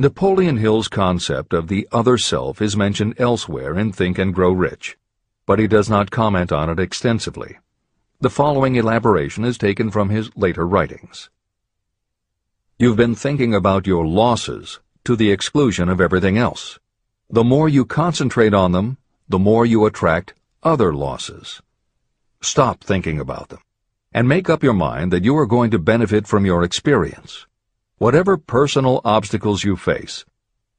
Napoleon 0.00 0.58
Hill's 0.58 0.86
concept 0.86 1.52
of 1.52 1.66
the 1.66 1.88
other 1.90 2.16
self 2.16 2.62
is 2.62 2.76
mentioned 2.76 3.14
elsewhere 3.18 3.76
in 3.76 3.90
Think 3.90 4.16
and 4.16 4.32
Grow 4.32 4.52
Rich, 4.52 4.96
but 5.44 5.58
he 5.58 5.66
does 5.66 5.90
not 5.90 6.12
comment 6.12 6.52
on 6.52 6.70
it 6.70 6.78
extensively. 6.78 7.58
The 8.20 8.30
following 8.30 8.76
elaboration 8.76 9.44
is 9.44 9.58
taken 9.58 9.90
from 9.90 10.10
his 10.10 10.30
later 10.36 10.64
writings. 10.64 11.30
You've 12.78 12.96
been 12.96 13.16
thinking 13.16 13.52
about 13.52 13.88
your 13.88 14.06
losses 14.06 14.78
to 15.02 15.16
the 15.16 15.32
exclusion 15.32 15.88
of 15.88 16.00
everything 16.00 16.38
else. 16.38 16.78
The 17.28 17.42
more 17.42 17.68
you 17.68 17.84
concentrate 17.84 18.54
on 18.54 18.70
them, 18.70 18.98
the 19.28 19.40
more 19.40 19.66
you 19.66 19.84
attract 19.84 20.32
other 20.62 20.94
losses. 20.94 21.60
Stop 22.40 22.84
thinking 22.84 23.18
about 23.18 23.48
them, 23.48 23.62
and 24.12 24.28
make 24.28 24.48
up 24.48 24.62
your 24.62 24.74
mind 24.74 25.12
that 25.12 25.24
you 25.24 25.36
are 25.36 25.44
going 25.44 25.72
to 25.72 25.78
benefit 25.80 26.28
from 26.28 26.46
your 26.46 26.62
experience. 26.62 27.47
Whatever 27.98 28.36
personal 28.36 29.00
obstacles 29.04 29.64
you 29.64 29.74
face, 29.74 30.24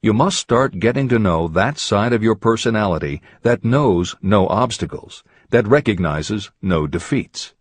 you 0.02 0.14
must 0.14 0.38
start 0.38 0.80
getting 0.80 1.10
to 1.10 1.20
know 1.20 1.50
that 1.50 1.78
side 1.78 2.14
of 2.14 2.24
your 2.24 2.36
personality 2.36 3.22
that 3.42 3.66
knows 3.66 4.16
no 4.22 4.48
obstacles 4.48 5.22
that 5.50 5.68
recognizes 5.68 6.50
no 6.62 6.88
defeats. 6.88 7.54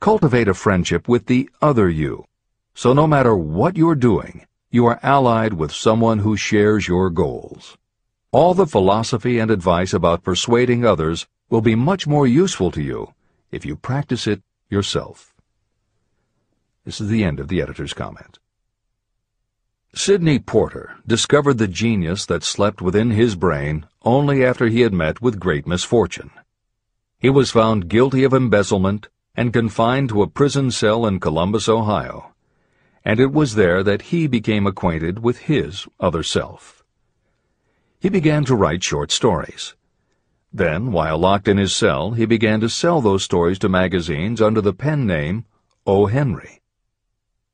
Cultivate 0.00 0.48
a 0.48 0.54
friendship 0.54 1.08
with 1.08 1.26
the 1.26 1.50
other 1.60 1.90
you, 1.90 2.24
so 2.72 2.94
no 2.94 3.06
matter 3.06 3.36
what 3.36 3.76
you're 3.76 3.94
doing, 3.94 4.46
you 4.70 4.86
are 4.86 4.98
allied 5.02 5.52
with 5.52 5.72
someone 5.72 6.20
who 6.20 6.34
shares 6.34 6.88
your 6.88 7.10
goals. 7.10 7.76
All 8.32 8.54
the 8.54 8.66
philosophy 8.66 9.38
and 9.38 9.50
advice 9.50 9.92
about 9.92 10.24
persuading 10.24 10.86
others 10.86 11.26
will 11.50 11.60
be 11.60 11.74
much 11.74 12.06
more 12.06 12.26
useful 12.26 12.70
to 12.70 12.80
you 12.80 13.12
if 13.50 13.66
you 13.66 13.76
practice 13.76 14.26
it 14.26 14.42
yourself. 14.70 15.34
This 16.86 16.98
is 16.98 17.10
the 17.10 17.24
end 17.24 17.40
of 17.40 17.48
the 17.48 17.60
editor's 17.60 17.92
comment. 17.92 18.38
Sidney 19.92 20.38
Porter 20.38 20.96
discovered 21.06 21.58
the 21.58 21.68
genius 21.68 22.24
that 22.26 22.44
slept 22.44 22.80
within 22.80 23.10
his 23.10 23.34
brain 23.34 23.86
only 24.02 24.44
after 24.44 24.68
he 24.68 24.82
had 24.82 24.92
met 24.92 25.20
with 25.20 25.40
great 25.40 25.66
misfortune. 25.66 26.30
He 27.18 27.28
was 27.28 27.50
found 27.50 27.88
guilty 27.88 28.24
of 28.24 28.32
embezzlement 28.32 29.08
and 29.34 29.52
confined 29.52 30.08
to 30.08 30.22
a 30.22 30.28
prison 30.28 30.70
cell 30.70 31.04
in 31.06 31.20
Columbus, 31.20 31.68
Ohio, 31.68 32.32
and 33.04 33.18
it 33.18 33.32
was 33.32 33.56
there 33.56 33.82
that 33.82 34.02
he 34.02 34.26
became 34.26 34.66
acquainted 34.66 35.18
with 35.18 35.38
his 35.38 35.86
other 35.98 36.22
self. 36.22 36.84
He 37.98 38.08
began 38.08 38.44
to 38.46 38.54
write 38.54 38.84
short 38.84 39.10
stories. 39.10 39.74
Then, 40.52 40.92
while 40.92 41.18
locked 41.18 41.48
in 41.48 41.58
his 41.58 41.74
cell, 41.74 42.12
he 42.12 42.26
began 42.26 42.60
to 42.60 42.68
sell 42.68 43.00
those 43.00 43.24
stories 43.24 43.58
to 43.58 43.68
magazines 43.68 44.40
under 44.40 44.60
the 44.60 44.72
pen 44.72 45.06
name 45.06 45.44
O. 45.86 46.06
Henry. 46.06 46.62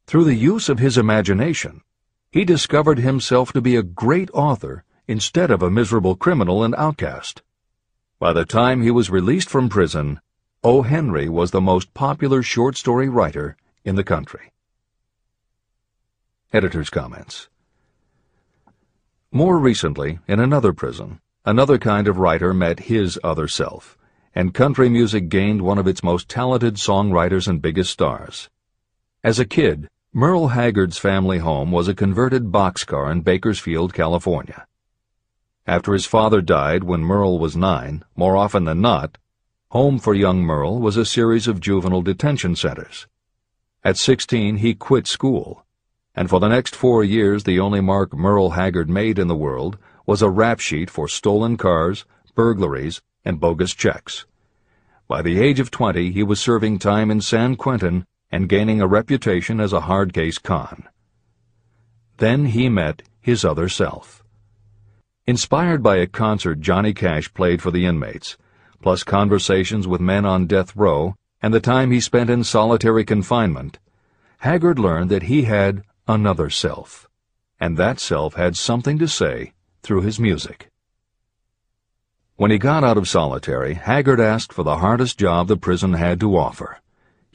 Through 0.07 0.25
the 0.25 0.35
use 0.35 0.69
of 0.69 0.79
his 0.79 0.97
imagination, 0.97 1.81
he 2.31 2.45
discovered 2.45 2.99
himself 2.99 3.53
to 3.53 3.61
be 3.61 3.77
a 3.77 3.83
great 3.83 4.31
author 4.33 4.85
instead 5.09 5.51
of 5.51 5.63
a 5.63 5.71
miserable 5.71 6.17
criminal 6.17 6.65
and 6.65 6.75
outcast. 6.77 7.43
By 8.19 8.33
the 8.33 8.45
time 8.45 8.83
he 8.83 8.91
was 8.91 9.11
released 9.11 9.49
from 9.49 9.69
prison, 9.69 10.21
O. 10.65 10.83
Henry 10.83 11.29
was 11.29 11.51
the 11.51 11.61
most 11.61 11.95
popular 11.95 12.43
short 12.43 12.77
story 12.77 13.09
writer 13.09 13.57
in 13.85 13.95
the 13.95 14.05
country. 14.05 14.53
Editor's 16.53 16.91
comments. 16.91 17.49
More 19.31 19.59
recently, 19.59 20.19
in 20.27 20.41
another 20.41 20.73
prison, 20.73 21.21
another 21.45 21.79
kind 21.79 22.09
of 22.09 22.19
writer 22.19 22.55
met 22.55 22.81
his 22.81 23.19
other 23.23 23.47
self, 23.47 23.99
and 24.35 24.55
country 24.55 24.89
music 24.89 25.29
gained 25.29 25.63
one 25.63 25.79
of 25.79 25.87
its 25.87 26.03
most 26.03 26.29
talented 26.29 26.77
songwriters 26.77 27.47
and 27.47 27.63
biggest 27.63 27.91
stars. 27.91 28.49
As 29.23 29.39
a 29.39 29.45
kid, 29.45 29.89
Merle 30.19 30.49
Haggard's 30.49 30.97
family 30.97 31.41
home 31.41 31.71
was 31.71 31.89
a 31.89 31.95
converted 31.95 32.45
boxcar 32.45 33.13
in 33.13 33.21
Bakersfield, 33.21 33.93
California. 33.93 34.67
After 35.67 35.93
his 35.93 36.07
father 36.07 36.41
died 36.41 36.85
when 36.85 37.03
Merle 37.03 37.39
was 37.39 37.55
nine, 37.55 38.03
more 38.17 38.35
often 38.35 38.65
than 38.65 38.81
not, 38.81 39.19
home 39.73 39.99
for 39.99 40.15
young 40.15 40.41
Merle 40.41 40.81
was 40.81 40.97
a 40.97 41.05
series 41.05 41.47
of 41.47 41.61
juvenile 41.61 42.01
detention 42.01 42.57
centers. 42.57 43.07
At 43.85 43.99
16, 43.99 44.57
he 44.57 44.73
quit 44.73 45.07
school, 45.07 45.67
and 46.15 46.31
for 46.31 46.41
the 46.41 46.49
next 46.49 46.75
four 46.75 47.05
years 47.05 47.45
the 47.45 47.61
only 47.61 47.83
mark 47.83 48.15
Merle 48.15 48.53
Haggard 48.53 48.89
made 48.89 49.19
in 49.19 49.29
the 49.29 49.37
world 49.37 49.77
was 50.07 50.23
a 50.23 50.31
rap 50.31 50.61
sheet 50.61 50.89
for 50.89 51.09
stolen 51.09 51.59
cars, 51.59 52.07
burglaries, 52.35 53.03
and 53.23 53.39
bogus 53.39 53.75
checks. 53.75 54.25
By 55.09 55.21
the 55.21 55.39
age 55.39 55.61
of 55.61 55.71
20, 55.71 56.11
he 56.11 56.23
was 56.23 56.41
serving 56.41 56.79
time 56.79 57.11
in 57.11 57.21
San 57.21 57.57
Quentin 57.57 58.07
and 58.31 58.49
gaining 58.49 58.81
a 58.81 58.87
reputation 58.87 59.61
as 59.61 59.73
a 59.73 59.83
hard-case 59.83 60.39
con. 60.39 60.89
Then 62.19 62.47
he 62.47 62.69
met 62.69 63.03
his 63.21 63.45
other 63.45 63.69
self. 63.69 64.25
Inspired 65.27 65.83
by 65.83 65.97
a 65.97 66.07
concert 66.07 66.61
Johnny 66.61 66.95
Cash 66.95 67.35
played 67.35 67.61
for 67.61 67.71
the 67.71 67.87
inmates, 67.87 68.37
plus 68.81 69.03
conversations 69.03 69.89
with 69.89 70.01
men 70.01 70.25
on 70.25 70.47
death 70.47 70.77
row 70.77 71.15
and 71.43 71.53
the 71.53 71.61
time 71.61 71.91
he 71.91 72.01
spent 72.01 72.31
in 72.31 72.45
solitary 72.45 73.05
confinement, 73.05 73.79
Haggard 74.39 74.79
learned 74.79 75.11
that 75.11 75.25
he 75.25 75.43
had 75.43 75.83
another 76.07 76.51
self, 76.51 77.09
and 77.59 77.77
that 77.77 77.99
self 77.99 78.35
had 78.35 78.57
something 78.57 78.99
to 78.99 79.09
say 79.09 79.53
through 79.83 80.03
his 80.03 80.21
music. 80.21 80.71
When 82.37 82.51
he 82.51 82.59
got 82.59 82.85
out 82.85 82.99
of 82.99 83.09
solitary, 83.09 83.75
Haggard 83.75 84.21
asked 84.21 84.53
for 84.53 84.63
the 84.63 84.79
hardest 84.79 85.19
job 85.19 85.49
the 85.49 85.57
prison 85.57 85.95
had 85.95 86.21
to 86.21 86.37
offer. 86.37 86.79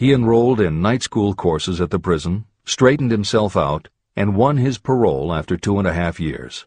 He 0.02 0.14
enrolled 0.14 0.60
in 0.60 0.82
night 0.82 1.04
school 1.04 1.36
courses 1.36 1.80
at 1.80 1.92
the 1.92 2.00
prison, 2.00 2.46
straightened 2.66 3.12
himself 3.12 3.56
out, 3.56 3.88
and 4.16 4.36
won 4.36 4.58
his 4.58 4.80
parole 4.80 5.32
after 5.32 5.56
two 5.56 5.78
and 5.78 5.88
a 5.88 5.94
half 5.94 6.20
years. 6.20 6.66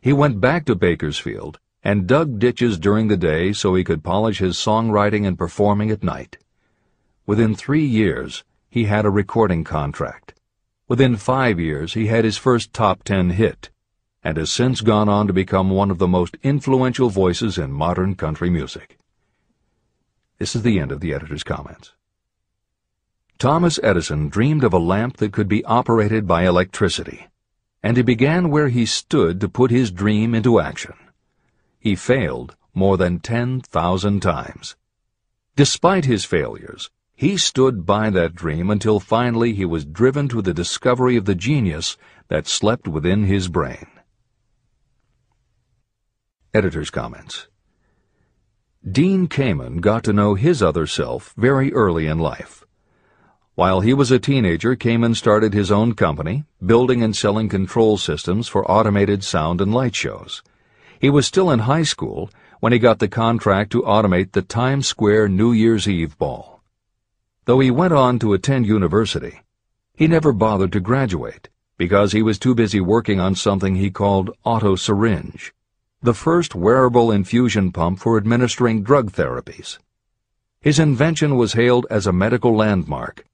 He 0.00 0.12
went 0.12 0.40
back 0.40 0.64
to 0.66 0.76
Bakersfield 0.76 1.58
and 1.82 2.06
dug 2.06 2.38
ditches 2.38 2.78
during 2.78 3.08
the 3.08 3.16
day 3.16 3.52
so 3.52 3.74
he 3.74 3.82
could 3.82 4.04
polish 4.04 4.38
his 4.38 4.56
songwriting 4.56 5.26
and 5.26 5.36
performing 5.36 5.90
at 5.90 6.04
night. 6.04 6.38
Within 7.26 7.56
three 7.56 7.84
years, 7.84 8.44
he 8.70 8.84
had 8.84 9.04
a 9.04 9.10
recording 9.10 9.64
contract. 9.64 10.38
Within 10.86 11.16
five 11.16 11.58
years, 11.58 11.94
he 11.94 12.06
had 12.06 12.24
his 12.24 12.36
first 12.36 12.72
top 12.72 13.02
ten 13.02 13.30
hit, 13.30 13.70
and 14.22 14.36
has 14.36 14.52
since 14.52 14.80
gone 14.80 15.08
on 15.08 15.26
to 15.26 15.32
become 15.32 15.70
one 15.70 15.90
of 15.90 15.98
the 15.98 16.06
most 16.06 16.36
influential 16.44 17.10
voices 17.10 17.58
in 17.58 17.72
modern 17.72 18.14
country 18.14 18.48
music. 18.48 18.96
This 20.38 20.54
is 20.54 20.62
the 20.62 20.78
end 20.78 20.92
of 20.92 21.00
the 21.00 21.12
editor's 21.12 21.42
comments. 21.42 21.94
Thomas 23.38 23.80
Edison 23.82 24.28
dreamed 24.28 24.64
of 24.64 24.72
a 24.72 24.78
lamp 24.78 25.16
that 25.18 25.32
could 25.32 25.48
be 25.48 25.64
operated 25.64 26.26
by 26.26 26.46
electricity, 26.46 27.28
and 27.82 27.96
he 27.96 28.02
began 28.02 28.48
where 28.48 28.68
he 28.68 28.86
stood 28.86 29.40
to 29.40 29.48
put 29.48 29.70
his 29.70 29.90
dream 29.90 30.34
into 30.34 30.60
action. 30.60 30.94
He 31.78 31.96
failed 31.96 32.56
more 32.72 32.96
than 32.96 33.20
10,000 33.20 34.20
times. 34.20 34.76
Despite 35.56 36.04
his 36.04 36.24
failures, 36.24 36.90
he 37.14 37.36
stood 37.36 37.86
by 37.86 38.10
that 38.10 38.34
dream 38.34 38.70
until 38.70 38.98
finally 38.98 39.52
he 39.52 39.64
was 39.64 39.84
driven 39.84 40.28
to 40.28 40.42
the 40.42 40.54
discovery 40.54 41.16
of 41.16 41.26
the 41.26 41.34
genius 41.34 41.96
that 42.28 42.48
slept 42.48 42.88
within 42.88 43.24
his 43.24 43.48
brain. 43.48 43.86
Editor's 46.52 46.90
comments. 46.90 47.48
Dean 48.90 49.28
Kamen 49.28 49.80
got 49.80 50.04
to 50.04 50.12
know 50.12 50.34
his 50.34 50.62
other 50.62 50.86
self 50.86 51.32
very 51.36 51.72
early 51.72 52.06
in 52.06 52.18
life. 52.18 52.63
While 53.56 53.82
he 53.82 53.94
was 53.94 54.10
a 54.10 54.18
teenager, 54.18 54.74
Kamen 54.74 55.14
started 55.14 55.54
his 55.54 55.70
own 55.70 55.94
company, 55.94 56.44
building 56.66 57.04
and 57.04 57.14
selling 57.14 57.48
control 57.48 57.96
systems 57.96 58.48
for 58.48 58.68
automated 58.68 59.22
sound 59.22 59.60
and 59.60 59.72
light 59.72 59.94
shows. 59.94 60.42
He 60.98 61.08
was 61.08 61.24
still 61.24 61.52
in 61.52 61.60
high 61.60 61.84
school 61.84 62.30
when 62.58 62.72
he 62.72 62.80
got 62.80 62.98
the 62.98 63.06
contract 63.06 63.70
to 63.70 63.82
automate 63.82 64.32
the 64.32 64.42
Times 64.42 64.88
Square 64.88 65.28
New 65.28 65.52
Year's 65.52 65.88
Eve 65.88 66.18
ball. 66.18 66.62
Though 67.44 67.60
he 67.60 67.70
went 67.70 67.92
on 67.92 68.18
to 68.18 68.32
attend 68.32 68.66
university, 68.66 69.42
he 69.94 70.08
never 70.08 70.32
bothered 70.32 70.72
to 70.72 70.80
graduate 70.80 71.48
because 71.78 72.10
he 72.10 72.22
was 72.22 72.40
too 72.40 72.56
busy 72.56 72.80
working 72.80 73.20
on 73.20 73.36
something 73.36 73.76
he 73.76 73.88
called 73.88 74.36
auto 74.42 74.74
syringe, 74.74 75.54
the 76.02 76.14
first 76.14 76.56
wearable 76.56 77.12
infusion 77.12 77.70
pump 77.70 78.00
for 78.00 78.16
administering 78.16 78.82
drug 78.82 79.12
therapies. 79.12 79.78
His 80.60 80.80
invention 80.80 81.36
was 81.36 81.52
hailed 81.52 81.86
as 81.88 82.08
a 82.08 82.12
medical 82.12 82.56
landmark 82.56 83.24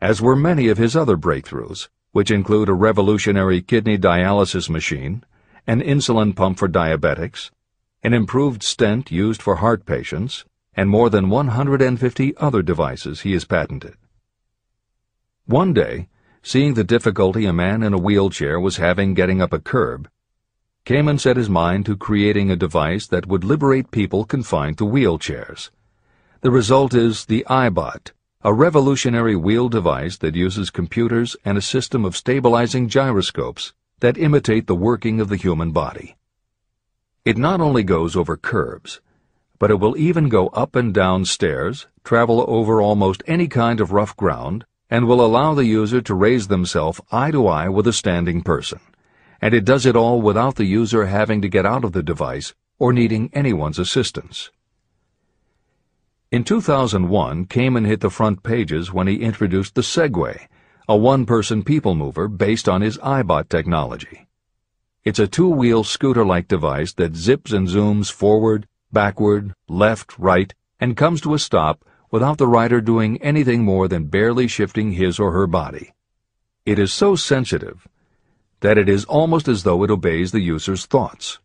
as 0.00 0.20
were 0.20 0.36
many 0.36 0.68
of 0.68 0.78
his 0.78 0.94
other 0.94 1.16
breakthroughs, 1.16 1.88
which 2.12 2.30
include 2.30 2.68
a 2.68 2.74
revolutionary 2.74 3.62
kidney 3.62 3.96
dialysis 3.96 4.68
machine, 4.68 5.24
an 5.66 5.80
insulin 5.80 6.34
pump 6.34 6.58
for 6.58 6.68
diabetics, 6.68 7.50
an 8.02 8.12
improved 8.12 8.62
stent 8.62 9.10
used 9.10 9.40
for 9.40 9.56
heart 9.56 9.86
patients, 9.86 10.44
and 10.74 10.90
more 10.90 11.08
than 11.08 11.28
150 11.28 12.36
other 12.36 12.62
devices 12.62 13.22
he 13.22 13.32
has 13.32 13.44
patented. 13.44 13.94
One 15.46 15.72
day, 15.72 16.08
seeing 16.42 16.74
the 16.74 16.84
difficulty 16.84 17.46
a 17.46 17.52
man 17.52 17.82
in 17.82 17.92
a 17.92 17.98
wheelchair 17.98 18.60
was 18.60 18.76
having 18.76 19.14
getting 19.14 19.40
up 19.40 19.52
a 19.52 19.58
curb, 19.58 20.08
Kamen 20.84 21.18
set 21.18 21.36
his 21.36 21.50
mind 21.50 21.84
to 21.86 21.96
creating 21.96 22.48
a 22.48 22.56
device 22.56 23.08
that 23.08 23.26
would 23.26 23.42
liberate 23.42 23.90
people 23.90 24.24
confined 24.24 24.78
to 24.78 24.84
wheelchairs. 24.84 25.70
The 26.42 26.52
result 26.52 26.94
is 26.94 27.24
the 27.24 27.44
iBot, 27.50 28.12
a 28.42 28.52
revolutionary 28.52 29.34
wheel 29.34 29.68
device 29.68 30.18
that 30.18 30.34
uses 30.34 30.70
computers 30.70 31.36
and 31.44 31.56
a 31.56 31.62
system 31.62 32.04
of 32.04 32.16
stabilizing 32.16 32.88
gyroscopes 32.88 33.72
that 34.00 34.18
imitate 34.18 34.66
the 34.66 34.74
working 34.74 35.20
of 35.20 35.28
the 35.28 35.36
human 35.36 35.72
body. 35.72 36.16
It 37.24 37.38
not 37.38 37.60
only 37.60 37.82
goes 37.82 38.14
over 38.14 38.36
curbs, 38.36 39.00
but 39.58 39.70
it 39.70 39.80
will 39.80 39.96
even 39.96 40.28
go 40.28 40.48
up 40.48 40.76
and 40.76 40.92
down 40.92 41.24
stairs, 41.24 41.86
travel 42.04 42.44
over 42.46 42.80
almost 42.80 43.22
any 43.26 43.48
kind 43.48 43.80
of 43.80 43.90
rough 43.90 44.14
ground, 44.16 44.64
and 44.90 45.08
will 45.08 45.24
allow 45.24 45.54
the 45.54 45.64
user 45.64 46.00
to 46.02 46.14
raise 46.14 46.48
themselves 46.48 47.00
eye 47.10 47.30
to 47.30 47.48
eye 47.48 47.68
with 47.68 47.86
a 47.86 47.92
standing 47.92 48.42
person. 48.42 48.80
And 49.40 49.54
it 49.54 49.64
does 49.64 49.86
it 49.86 49.96
all 49.96 50.20
without 50.20 50.56
the 50.56 50.66
user 50.66 51.06
having 51.06 51.42
to 51.42 51.48
get 51.48 51.66
out 51.66 51.84
of 51.84 51.92
the 51.92 52.02
device 52.02 52.54
or 52.78 52.92
needing 52.92 53.30
anyone's 53.32 53.78
assistance. 53.78 54.50
In 56.32 56.42
2001, 56.42 57.46
Kamen 57.46 57.86
hit 57.86 58.00
the 58.00 58.10
front 58.10 58.42
pages 58.42 58.92
when 58.92 59.06
he 59.06 59.22
introduced 59.22 59.76
the 59.76 59.82
Segway, 59.82 60.48
a 60.88 60.96
one-person 60.96 61.62
people 61.62 61.94
mover 61.94 62.26
based 62.26 62.68
on 62.68 62.80
his 62.80 62.98
iBot 62.98 63.48
technology. 63.48 64.26
It's 65.04 65.20
a 65.20 65.28
two-wheel 65.28 65.84
scooter-like 65.84 66.48
device 66.48 66.92
that 66.94 67.14
zips 67.14 67.52
and 67.52 67.68
zooms 67.68 68.10
forward, 68.10 68.66
backward, 68.90 69.54
left, 69.68 70.18
right, 70.18 70.52
and 70.80 70.96
comes 70.96 71.20
to 71.20 71.34
a 71.34 71.38
stop 71.38 71.84
without 72.10 72.38
the 72.38 72.48
rider 72.48 72.80
doing 72.80 73.22
anything 73.22 73.62
more 73.62 73.86
than 73.86 74.06
barely 74.08 74.48
shifting 74.48 74.90
his 74.92 75.20
or 75.20 75.30
her 75.30 75.46
body. 75.46 75.94
It 76.64 76.80
is 76.80 76.92
so 76.92 77.14
sensitive 77.14 77.86
that 78.60 78.78
it 78.78 78.88
is 78.88 79.04
almost 79.04 79.46
as 79.46 79.62
though 79.62 79.84
it 79.84 79.92
obeys 79.92 80.32
the 80.32 80.40
user's 80.40 80.86
thoughts. 80.86 81.38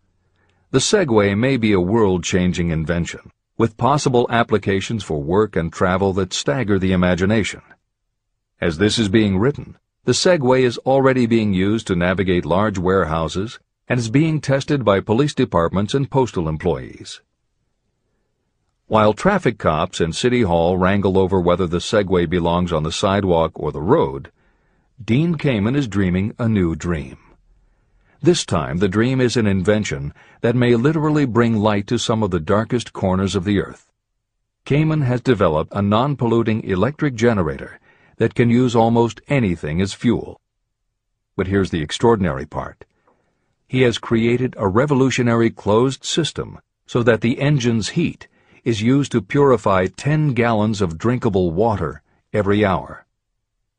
The 0.72 0.80
Segway 0.80 1.38
may 1.38 1.58
be 1.58 1.72
a 1.72 1.80
world-changing 1.80 2.72
invention, 2.72 3.32
with 3.62 3.78
possible 3.78 4.26
applications 4.32 5.04
for 5.04 5.21
work 5.21 5.56
and 5.56 5.71
travel 5.71 6.13
that 6.13 6.34
stagger 6.34 6.80
the 6.80 6.93
imagination. 6.93 7.62
As 8.60 8.80
this 8.80 8.97
is 8.97 9.08
being 9.08 9.38
written, 9.38 9.78
the 10.04 10.13
Segway 10.13 10.63
is 10.63 10.80
already 10.80 11.28
being 11.28 11.54
used 11.54 11.86
to 11.86 11.95
navigate 11.95 12.43
large 12.43 12.80
warehouses 12.80 13.60
and 13.88 14.00
is 14.00 14.10
being 14.10 14.41
tested 14.41 14.84
by 14.84 15.00
police 15.00 15.36
departments 15.36 15.93
and 15.93 16.10
postal 16.10 16.50
employees. 16.50 17.21
While 18.88 19.13
traffic 19.13 19.60
cops 19.60 20.02
and 20.02 20.15
City 20.15 20.41
Hall 20.41 20.80
wrangle 20.80 21.15
over 21.15 21.39
whether 21.39 21.67
the 21.67 21.78
Segway 21.78 22.28
belongs 22.28 22.74
on 22.74 22.82
the 22.82 22.91
sidewalk 22.91 23.52
or 23.54 23.71
the 23.71 23.80
road, 23.80 24.32
Dean 25.00 25.36
Kamen 25.36 25.76
is 25.76 25.88
dreaming 25.88 26.34
a 26.39 26.50
new 26.50 26.76
dream. 26.76 27.19
This 28.23 28.45
time 28.45 28.77
the 28.77 28.88
dream 28.88 29.19
is 29.19 29.36
an 29.36 29.47
invention 29.47 30.13
that 30.41 30.55
may 30.55 30.75
literally 30.75 31.25
bring 31.25 31.57
light 31.57 31.88
to 31.88 31.97
some 31.97 32.21
of 32.21 32.29
the 32.29 32.39
darkest 32.39 32.93
corners 32.93 33.36
of 33.36 33.45
the 33.45 33.60
earth. 33.60 33.91
Kamen 34.63 35.03
has 35.03 35.21
developed 35.21 35.73
a 35.73 35.81
non-polluting 35.81 36.63
electric 36.63 37.15
generator 37.15 37.79
that 38.17 38.36
can 38.36 38.51
use 38.51 38.75
almost 38.75 39.21
anything 39.27 39.81
as 39.81 39.93
fuel. 39.93 40.39
But 41.36 41.47
here's 41.47 41.71
the 41.71 41.81
extraordinary 41.81 42.45
part. 42.45 42.86
He 43.67 43.81
has 43.81 43.97
created 43.97 44.53
a 44.55 44.67
revolutionary 44.67 45.49
closed 45.49 46.05
system 46.05 46.60
so 46.86 47.01
that 47.01 47.21
the 47.21 47.39
engine's 47.39 47.89
heat 47.89 48.27
is 48.63 48.84
used 48.84 49.12
to 49.13 49.23
purify 49.23 49.88
10 49.88 50.36
gallons 50.36 50.79
of 50.79 50.99
drinkable 50.99 51.49
water 51.49 52.03
every 52.31 52.63
hour. 52.63 53.07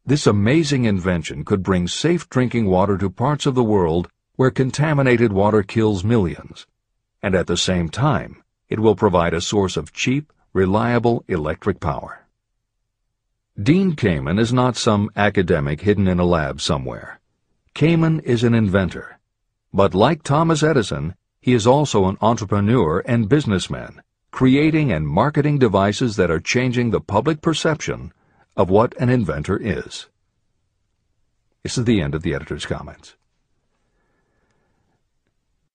This 0.04 0.26
amazing 0.26 0.84
invention 0.84 1.44
could 1.44 1.62
bring 1.62 1.86
safe 1.86 2.28
drinking 2.28 2.66
water 2.66 2.98
to 2.98 3.08
parts 3.08 3.46
of 3.46 3.54
the 3.54 3.62
world 3.62 4.08
where 4.36 4.50
contaminated 4.50 5.32
water 5.32 5.62
kills 5.62 6.04
millions. 6.04 6.66
And 7.22 7.34
at 7.34 7.46
the 7.46 7.56
same 7.56 7.88
time, 7.88 8.42
it 8.68 8.80
will 8.80 8.96
provide 8.96 9.34
a 9.34 9.40
source 9.40 9.76
of 9.76 9.92
cheap, 9.92 10.32
reliable 10.52 11.24
electric 11.28 11.80
power. 11.80 12.26
Dean 13.60 13.94
Kamen 13.94 14.40
is 14.40 14.52
not 14.52 14.76
some 14.76 15.10
academic 15.14 15.82
hidden 15.82 16.08
in 16.08 16.18
a 16.18 16.24
lab 16.24 16.60
somewhere. 16.60 17.20
Kamen 17.74 18.22
is 18.22 18.42
an 18.44 18.54
inventor. 18.54 19.18
But 19.74 19.94
like 19.94 20.22
Thomas 20.22 20.62
Edison, 20.62 21.14
he 21.40 21.52
is 21.52 21.66
also 21.66 22.06
an 22.06 22.16
entrepreneur 22.20 23.02
and 23.06 23.28
businessman, 23.28 24.02
creating 24.30 24.90
and 24.90 25.06
marketing 25.06 25.58
devices 25.58 26.16
that 26.16 26.30
are 26.30 26.40
changing 26.40 26.90
the 26.90 27.00
public 27.00 27.42
perception 27.42 28.12
of 28.56 28.70
what 28.70 28.94
an 28.98 29.08
inventor 29.08 29.58
is. 29.58 30.08
This 31.62 31.76
is 31.76 31.84
the 31.84 32.00
end 32.00 32.14
of 32.14 32.22
the 32.22 32.34
editor's 32.34 32.66
comments. 32.66 33.16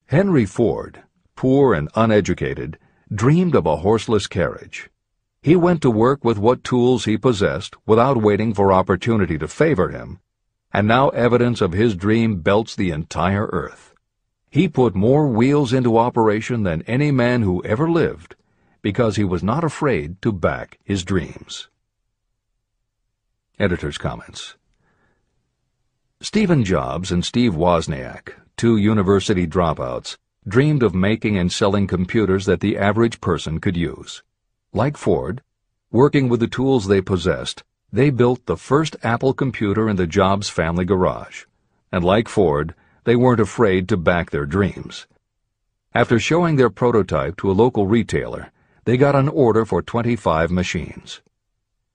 Henry 0.09 0.45
Ford, 0.45 1.03
poor 1.35 1.73
and 1.73 1.89
uneducated, 1.93 2.79
dreamed 3.13 3.53
of 3.55 3.65
a 3.65 3.77
horseless 3.77 4.25
carriage. 4.25 4.89
He 5.41 5.55
went 5.57 5.81
to 5.81 5.91
work 5.91 6.23
with 6.23 6.37
what 6.37 6.63
tools 6.63 7.03
he 7.03 7.17
possessed 7.17 7.75
without 7.85 8.21
waiting 8.21 8.53
for 8.53 8.71
opportunity 8.71 9.37
to 9.37 9.49
favor 9.49 9.89
him, 9.89 10.19
and 10.71 10.87
now 10.87 11.09
evidence 11.09 11.59
of 11.59 11.73
his 11.73 11.93
dream 11.93 12.39
belts 12.39 12.73
the 12.73 12.91
entire 12.91 13.47
earth. 13.47 13.93
He 14.49 14.69
put 14.69 14.95
more 14.95 15.27
wheels 15.27 15.73
into 15.73 15.97
operation 15.97 16.63
than 16.63 16.83
any 16.83 17.11
man 17.11 17.41
who 17.41 17.61
ever 17.65 17.89
lived 17.89 18.35
because 18.81 19.17
he 19.17 19.25
was 19.25 19.43
not 19.43 19.65
afraid 19.65 20.21
to 20.21 20.31
back 20.31 20.79
his 20.85 21.03
dreams. 21.03 21.67
Editor's 23.59 23.97
comments. 23.97 24.56
Steven 26.19 26.63
Jobs 26.63 27.11
and 27.11 27.23
Steve 27.23 27.53
Wozniak, 27.53 28.33
two 28.57 28.75
university 28.75 29.45
dropouts, 29.45 30.17
dreamed 30.47 30.81
of 30.81 30.95
making 30.95 31.37
and 31.37 31.51
selling 31.51 31.85
computers 31.85 32.47
that 32.47 32.59
the 32.59 32.75
average 32.75 33.21
person 33.21 33.59
could 33.59 33.77
use. 33.77 34.23
Like 34.73 34.97
Ford, 34.97 35.43
working 35.91 36.27
with 36.27 36.39
the 36.39 36.47
tools 36.47 36.87
they 36.87 37.01
possessed, 37.01 37.63
they 37.93 38.09
built 38.09 38.47
the 38.47 38.57
first 38.57 38.95
Apple 39.03 39.31
computer 39.31 39.87
in 39.87 39.95
the 39.95 40.07
Jobs 40.07 40.49
family 40.49 40.85
garage. 40.85 41.43
And 41.91 42.03
like 42.03 42.27
Ford, 42.27 42.73
they 43.03 43.15
weren't 43.15 43.39
afraid 43.39 43.87
to 43.89 43.95
back 43.95 44.31
their 44.31 44.47
dreams. 44.47 45.05
After 45.93 46.17
showing 46.17 46.55
their 46.55 46.71
prototype 46.71 47.37
to 47.37 47.51
a 47.51 47.53
local 47.53 47.85
retailer, 47.85 48.51
they 48.85 48.97
got 48.97 49.15
an 49.15 49.29
order 49.29 49.65
for 49.65 49.83
25 49.83 50.49
machines. 50.49 51.21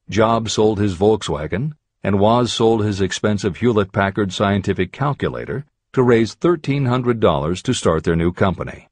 Jobs 0.08 0.52
sold 0.52 0.78
his 0.78 0.94
Volkswagen, 0.94 1.72
and 2.02 2.18
Woz 2.18 2.52
sold 2.52 2.84
his 2.84 3.00
expensive 3.00 3.56
Hewlett-Packard 3.56 4.32
scientific 4.32 4.92
calculator 4.92 5.64
to 5.92 6.02
raise 6.02 6.34
$1,300 6.34 7.62
to 7.62 7.72
start 7.72 8.04
their 8.04 8.16
new 8.16 8.32
company. 8.32 8.88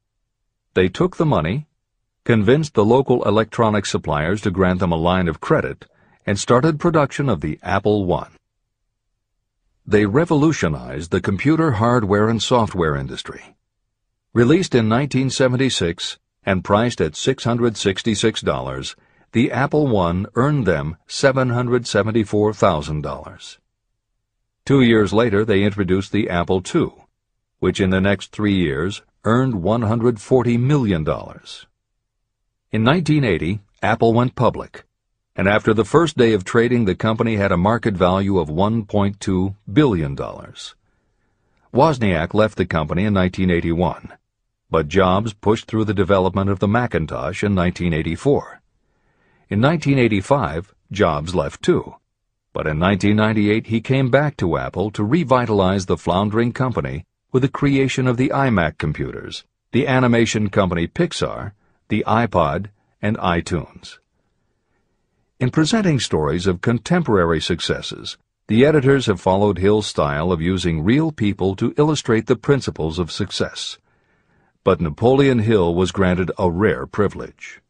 They 0.73 0.87
took 0.87 1.17
the 1.17 1.25
money, 1.25 1.67
convinced 2.23 2.73
the 2.73 2.85
local 2.85 3.23
electronic 3.23 3.85
suppliers 3.85 4.41
to 4.41 4.51
grant 4.51 4.79
them 4.79 4.91
a 4.91 4.95
line 4.95 5.27
of 5.27 5.41
credit, 5.41 5.85
and 6.25 6.39
started 6.39 6.79
production 6.79 7.27
of 7.27 7.41
the 7.41 7.59
Apple 7.63 8.11
I. 8.13 8.27
They 9.85 10.05
revolutionized 10.05 11.09
the 11.11 11.19
computer 11.19 11.71
hardware 11.71 12.29
and 12.29 12.41
software 12.41 12.95
industry. 12.95 13.55
Released 14.33 14.75
in 14.75 14.87
1976 14.87 16.19
and 16.43 16.63
priced 16.63 17.01
at 17.01 17.13
$666, 17.13 18.95
the 19.33 19.51
Apple 19.51 19.97
I 19.97 20.23
earned 20.35 20.65
them 20.65 20.95
$774,000. 21.07 23.57
Two 24.65 24.81
years 24.81 25.13
later, 25.13 25.45
they 25.45 25.63
introduced 25.63 26.11
the 26.11 26.29
Apple 26.29 26.61
II, 26.73 26.89
which 27.59 27.79
in 27.79 27.91
the 27.91 28.01
next 28.01 28.31
three 28.31 28.55
years 28.55 29.03
earned 29.23 29.53
$140 29.53 30.59
million. 30.59 31.01
In 32.71 32.83
1980, 32.83 33.59
Apple 33.81 34.13
went 34.13 34.35
public, 34.35 34.83
and 35.35 35.47
after 35.47 35.73
the 35.73 35.85
first 35.85 36.17
day 36.17 36.33
of 36.33 36.43
trading, 36.43 36.83
the 36.85 36.95
company 36.95 37.37
had 37.37 37.51
a 37.51 37.57
market 37.57 37.95
value 37.95 38.37
of 38.37 38.49
$1.2 38.49 39.55
billion. 39.71 40.15
Wozniak 41.73 42.33
left 42.33 42.57
the 42.57 42.65
company 42.65 43.05
in 43.05 43.13
1981, 43.13 44.11
but 44.69 44.89
Jobs 44.89 45.33
pushed 45.33 45.67
through 45.67 45.85
the 45.85 45.93
development 45.93 46.49
of 46.49 46.59
the 46.59 46.67
Macintosh 46.67 47.43
in 47.43 47.55
1984. 47.55 48.60
In 49.51 49.59
1985, 49.59 50.73
Jobs 50.93 51.35
left 51.35 51.61
too. 51.61 51.95
But 52.53 52.67
in 52.67 52.79
1998, 52.79 53.67
he 53.67 53.81
came 53.81 54.09
back 54.09 54.37
to 54.37 54.57
Apple 54.57 54.89
to 54.91 55.03
revitalize 55.03 55.87
the 55.87 55.97
floundering 55.97 56.53
company 56.53 57.03
with 57.33 57.41
the 57.41 57.49
creation 57.49 58.07
of 58.07 58.15
the 58.15 58.29
iMac 58.29 58.77
computers, 58.77 59.43
the 59.73 59.87
animation 59.87 60.49
company 60.49 60.87
Pixar, 60.87 61.51
the 61.89 62.01
iPod, 62.07 62.67
and 63.01 63.17
iTunes. 63.17 63.97
In 65.37 65.51
presenting 65.51 65.99
stories 65.99 66.47
of 66.47 66.61
contemporary 66.61 67.41
successes, 67.41 68.17
the 68.47 68.65
editors 68.65 69.07
have 69.07 69.19
followed 69.19 69.57
Hill's 69.57 69.85
style 69.85 70.31
of 70.31 70.39
using 70.39 70.81
real 70.81 71.11
people 71.11 71.57
to 71.57 71.73
illustrate 71.75 72.27
the 72.27 72.37
principles 72.37 72.97
of 72.97 73.11
success. 73.11 73.79
But 74.63 74.79
Napoleon 74.79 75.39
Hill 75.39 75.75
was 75.75 75.91
granted 75.91 76.31
a 76.39 76.49
rare 76.49 76.85
privilege. 76.87 77.61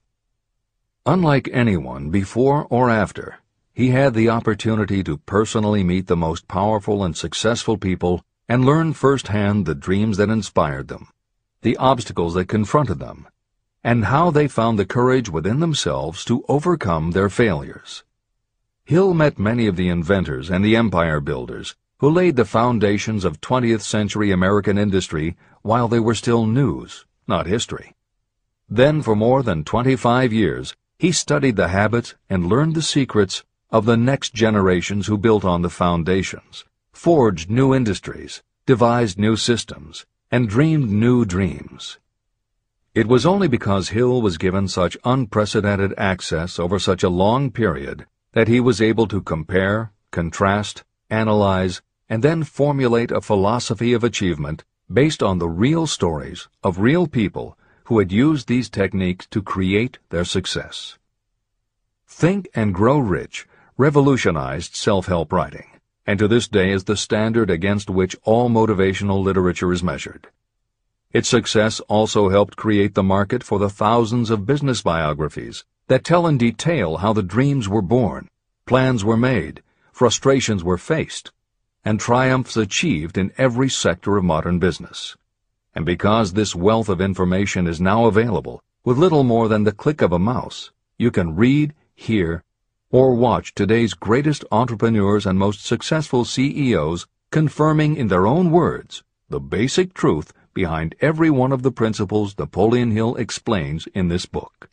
Unlike 1.07 1.49
anyone 1.51 2.11
before 2.11 2.67
or 2.69 2.91
after, 2.91 3.39
he 3.73 3.89
had 3.89 4.13
the 4.13 4.29
opportunity 4.29 5.03
to 5.03 5.17
personally 5.17 5.83
meet 5.83 6.05
the 6.05 6.15
most 6.15 6.47
powerful 6.47 7.03
and 7.03 7.17
successful 7.17 7.75
people 7.75 8.23
and 8.47 8.63
learn 8.63 8.93
firsthand 8.93 9.65
the 9.65 9.73
dreams 9.73 10.17
that 10.17 10.29
inspired 10.29 10.89
them, 10.89 11.07
the 11.63 11.75
obstacles 11.77 12.35
that 12.35 12.45
confronted 12.45 12.99
them, 12.99 13.27
and 13.83 14.05
how 14.05 14.29
they 14.29 14.47
found 14.47 14.77
the 14.77 14.85
courage 14.85 15.27
within 15.27 15.59
themselves 15.59 16.23
to 16.25 16.45
overcome 16.47 17.11
their 17.11 17.29
failures. 17.29 18.03
Hill 18.85 19.15
met 19.15 19.39
many 19.39 19.65
of 19.65 19.77
the 19.77 19.89
inventors 19.89 20.51
and 20.51 20.63
the 20.63 20.75
empire 20.75 21.19
builders 21.19 21.75
who 21.97 22.11
laid 22.11 22.35
the 22.35 22.45
foundations 22.45 23.25
of 23.25 23.41
20th 23.41 23.81
century 23.81 24.29
American 24.29 24.77
industry 24.77 25.35
while 25.63 25.87
they 25.87 25.99
were 25.99 26.13
still 26.13 26.45
news, 26.45 27.07
not 27.27 27.47
history. 27.47 27.95
Then 28.69 29.01
for 29.01 29.15
more 29.15 29.41
than 29.41 29.63
25 29.63 30.31
years, 30.31 30.75
he 31.01 31.11
studied 31.11 31.55
the 31.55 31.69
habits 31.69 32.13
and 32.29 32.45
learned 32.45 32.75
the 32.75 32.81
secrets 32.83 33.43
of 33.71 33.85
the 33.85 33.97
next 33.97 34.35
generations 34.35 35.07
who 35.07 35.17
built 35.17 35.43
on 35.43 35.63
the 35.63 35.69
foundations, 35.83 36.63
forged 36.93 37.49
new 37.49 37.73
industries, 37.73 38.43
devised 38.67 39.17
new 39.17 39.35
systems, 39.35 40.05
and 40.29 40.47
dreamed 40.47 40.91
new 40.91 41.25
dreams. 41.25 41.97
It 42.93 43.07
was 43.07 43.25
only 43.25 43.47
because 43.47 43.89
Hill 43.89 44.21
was 44.21 44.37
given 44.37 44.67
such 44.67 44.95
unprecedented 45.03 45.91
access 45.97 46.59
over 46.59 46.77
such 46.77 47.01
a 47.01 47.09
long 47.09 47.49
period 47.49 48.05
that 48.33 48.47
he 48.47 48.59
was 48.59 48.79
able 48.79 49.07
to 49.07 49.23
compare, 49.23 49.91
contrast, 50.11 50.83
analyze, 51.09 51.81
and 52.09 52.21
then 52.23 52.43
formulate 52.43 53.09
a 53.09 53.21
philosophy 53.21 53.93
of 53.93 54.03
achievement 54.03 54.63
based 54.93 55.23
on 55.23 55.39
the 55.39 55.49
real 55.49 55.87
stories 55.87 56.47
of 56.63 56.77
real 56.77 57.07
people 57.07 57.57
who 57.91 57.99
had 57.99 58.09
used 58.09 58.47
these 58.47 58.69
techniques 58.69 59.25
to 59.25 59.41
create 59.41 59.99
their 60.11 60.23
success. 60.23 60.97
Think 62.07 62.47
and 62.55 62.73
Grow 62.73 62.97
Rich 62.97 63.45
revolutionized 63.75 64.75
self-help 64.75 65.33
writing, 65.33 65.67
and 66.05 66.17
to 66.17 66.29
this 66.29 66.47
day 66.47 66.71
is 66.71 66.85
the 66.85 66.95
standard 66.95 67.49
against 67.49 67.89
which 67.89 68.15
all 68.23 68.49
motivational 68.49 69.21
literature 69.21 69.73
is 69.73 69.83
measured. 69.83 70.29
Its 71.11 71.27
success 71.27 71.81
also 71.89 72.29
helped 72.29 72.55
create 72.55 72.95
the 72.95 73.03
market 73.03 73.43
for 73.43 73.59
the 73.59 73.69
thousands 73.69 74.29
of 74.29 74.45
business 74.45 74.81
biographies 74.81 75.65
that 75.87 76.05
tell 76.05 76.25
in 76.27 76.37
detail 76.37 76.95
how 76.95 77.11
the 77.11 77.21
dreams 77.21 77.67
were 77.67 77.81
born, 77.81 78.29
plans 78.65 79.03
were 79.03 79.17
made, 79.17 79.61
frustrations 79.91 80.63
were 80.63 80.77
faced, 80.77 81.33
and 81.83 81.99
triumphs 81.99 82.55
achieved 82.55 83.17
in 83.17 83.33
every 83.37 83.67
sector 83.67 84.15
of 84.15 84.23
modern 84.23 84.59
business. 84.59 85.17
And 85.73 85.85
because 85.85 86.33
this 86.33 86.55
wealth 86.55 86.89
of 86.89 86.99
information 86.99 87.67
is 87.67 87.79
now 87.79 88.05
available, 88.05 88.63
with 88.83 88.97
little 88.97 89.23
more 89.23 89.47
than 89.47 89.63
the 89.63 89.71
click 89.71 90.01
of 90.01 90.11
a 90.11 90.19
mouse, 90.19 90.71
you 90.97 91.11
can 91.11 91.35
read, 91.35 91.73
hear, 91.95 92.43
or 92.89 93.15
watch 93.15 93.53
today's 93.53 93.93
greatest 93.93 94.43
entrepreneurs 94.51 95.25
and 95.25 95.39
most 95.39 95.65
successful 95.65 96.25
CEOs 96.25 97.07
confirming 97.31 97.95
in 97.95 98.09
their 98.09 98.27
own 98.27 98.51
words 98.51 99.03
the 99.29 99.39
basic 99.39 99.93
truth 99.93 100.33
behind 100.53 100.93
every 100.99 101.29
one 101.29 101.53
of 101.53 101.63
the 101.63 101.71
principles 101.71 102.37
Napoleon 102.37 102.91
Hill 102.91 103.15
explains 103.15 103.87
in 103.93 104.09
this 104.09 104.25
book. 104.25 104.69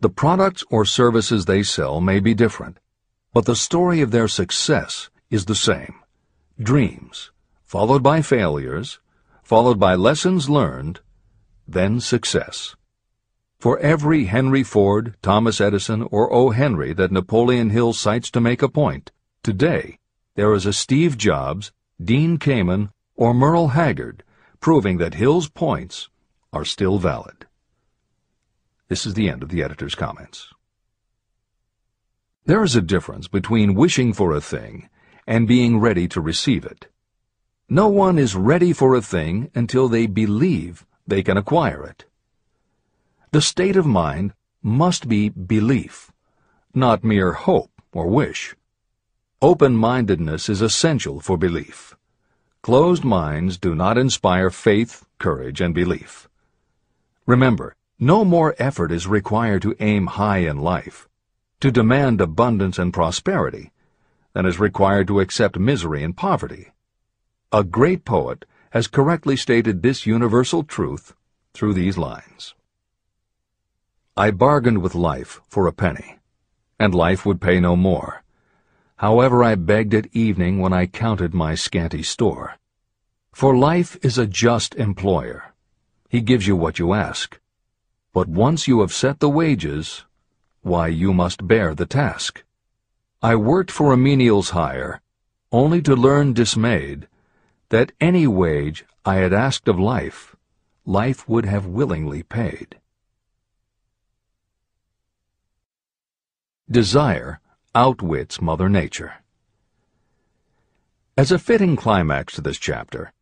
The 0.00 0.08
products 0.08 0.64
or 0.70 0.86
services 0.86 1.44
they 1.44 1.62
sell 1.62 2.00
may 2.00 2.20
be 2.20 2.32
different, 2.32 2.78
but 3.34 3.44
the 3.44 3.54
story 3.54 4.00
of 4.00 4.10
their 4.10 4.28
success 4.28 5.10
is 5.30 5.44
the 5.44 5.54
same. 5.54 5.96
Dreams, 6.58 7.30
followed 7.64 8.02
by 8.02 8.22
failures, 8.22 8.98
followed 9.48 9.80
by 9.80 9.94
lessons 9.94 10.50
learned, 10.50 11.00
then 11.66 11.98
success. 11.98 12.76
For 13.58 13.78
every 13.78 14.26
Henry 14.26 14.62
Ford, 14.62 15.14
Thomas 15.22 15.58
Edison, 15.58 16.02
or 16.10 16.30
O. 16.30 16.50
Henry 16.50 16.92
that 16.92 17.10
Napoleon 17.10 17.70
Hill 17.70 17.94
cites 17.94 18.30
to 18.32 18.42
make 18.42 18.60
a 18.60 18.68
point, 18.68 19.10
today 19.42 20.00
there 20.34 20.52
is 20.52 20.66
a 20.66 20.74
Steve 20.74 21.16
Jobs, 21.16 21.72
Dean 21.98 22.36
Kamen, 22.36 22.90
or 23.16 23.32
Merle 23.32 23.68
Haggard 23.68 24.22
proving 24.60 24.98
that 24.98 25.14
Hill's 25.14 25.48
points 25.48 26.10
are 26.52 26.66
still 26.66 26.98
valid. 26.98 27.46
This 28.88 29.06
is 29.06 29.14
the 29.14 29.30
end 29.30 29.42
of 29.42 29.48
the 29.48 29.62
editor's 29.62 29.94
comments. 29.94 30.52
There 32.44 32.62
is 32.62 32.76
a 32.76 32.82
difference 32.82 33.28
between 33.28 33.74
wishing 33.74 34.12
for 34.12 34.34
a 34.34 34.42
thing 34.42 34.90
and 35.26 35.48
being 35.48 35.80
ready 35.80 36.06
to 36.08 36.20
receive 36.20 36.66
it. 36.66 36.88
No 37.70 37.88
one 37.88 38.18
is 38.18 38.34
ready 38.34 38.72
for 38.72 38.94
a 38.94 39.02
thing 39.02 39.50
until 39.54 39.88
they 39.88 40.06
believe 40.06 40.86
they 41.06 41.22
can 41.22 41.36
acquire 41.36 41.84
it. 41.84 42.06
The 43.30 43.42
state 43.42 43.76
of 43.76 43.84
mind 43.84 44.32
must 44.62 45.06
be 45.06 45.28
belief, 45.28 46.10
not 46.72 47.04
mere 47.04 47.32
hope 47.32 47.70
or 47.92 48.06
wish. 48.06 48.56
Open-mindedness 49.42 50.48
is 50.48 50.62
essential 50.62 51.20
for 51.20 51.36
belief. 51.36 51.94
Closed 52.62 53.04
minds 53.04 53.58
do 53.58 53.74
not 53.74 53.98
inspire 53.98 54.48
faith, 54.48 55.04
courage, 55.18 55.60
and 55.60 55.74
belief. 55.74 56.26
Remember, 57.26 57.76
no 57.98 58.24
more 58.24 58.54
effort 58.58 58.90
is 58.90 59.06
required 59.06 59.60
to 59.60 59.76
aim 59.78 60.06
high 60.06 60.38
in 60.38 60.56
life, 60.56 61.06
to 61.60 61.70
demand 61.70 62.22
abundance 62.22 62.78
and 62.78 62.94
prosperity, 62.94 63.72
than 64.32 64.46
is 64.46 64.58
required 64.58 65.06
to 65.08 65.20
accept 65.20 65.58
misery 65.58 66.02
and 66.02 66.16
poverty. 66.16 66.72
A 67.50 67.64
great 67.64 68.04
poet 68.04 68.44
has 68.72 68.88
correctly 68.88 69.34
stated 69.34 69.80
this 69.80 70.04
universal 70.04 70.64
truth 70.64 71.14
through 71.54 71.72
these 71.72 71.96
lines. 71.96 72.54
I 74.18 74.32
bargained 74.32 74.82
with 74.82 74.94
life 74.94 75.40
for 75.48 75.66
a 75.66 75.72
penny, 75.72 76.18
and 76.78 76.94
life 76.94 77.24
would 77.24 77.40
pay 77.40 77.58
no 77.58 77.74
more. 77.74 78.22
However, 78.96 79.42
I 79.42 79.54
begged 79.54 79.94
at 79.94 80.14
evening 80.14 80.58
when 80.58 80.74
I 80.74 80.84
counted 80.84 81.32
my 81.32 81.54
scanty 81.54 82.02
store. 82.02 82.56
For 83.32 83.56
life 83.56 83.96
is 84.02 84.18
a 84.18 84.26
just 84.26 84.74
employer. 84.74 85.54
He 86.10 86.20
gives 86.20 86.46
you 86.46 86.54
what 86.54 86.78
you 86.78 86.92
ask. 86.92 87.40
But 88.12 88.28
once 88.28 88.68
you 88.68 88.80
have 88.80 88.92
set 88.92 89.20
the 89.20 89.30
wages, 89.30 90.04
why, 90.60 90.88
you 90.88 91.14
must 91.14 91.48
bear 91.48 91.74
the 91.74 91.86
task. 91.86 92.44
I 93.22 93.36
worked 93.36 93.70
for 93.70 93.90
a 93.90 93.96
menial's 93.96 94.50
hire, 94.50 95.00
only 95.50 95.80
to 95.80 95.96
learn 95.96 96.34
dismayed 96.34 97.08
that 97.70 97.92
any 98.00 98.26
wage 98.26 98.84
I 99.04 99.16
had 99.16 99.32
asked 99.32 99.68
of 99.68 99.78
life, 99.78 100.34
life 100.86 101.28
would 101.28 101.44
have 101.44 101.66
willingly 101.66 102.22
paid. 102.22 102.78
Desire 106.70 107.40
outwits 107.74 108.40
Mother 108.40 108.68
Nature. 108.68 109.14
As 111.16 111.32
a 111.32 111.38
fitting 111.38 111.76
climax 111.76 112.34
to 112.34 112.40
this 112.40 112.58
chapter, 112.58 113.12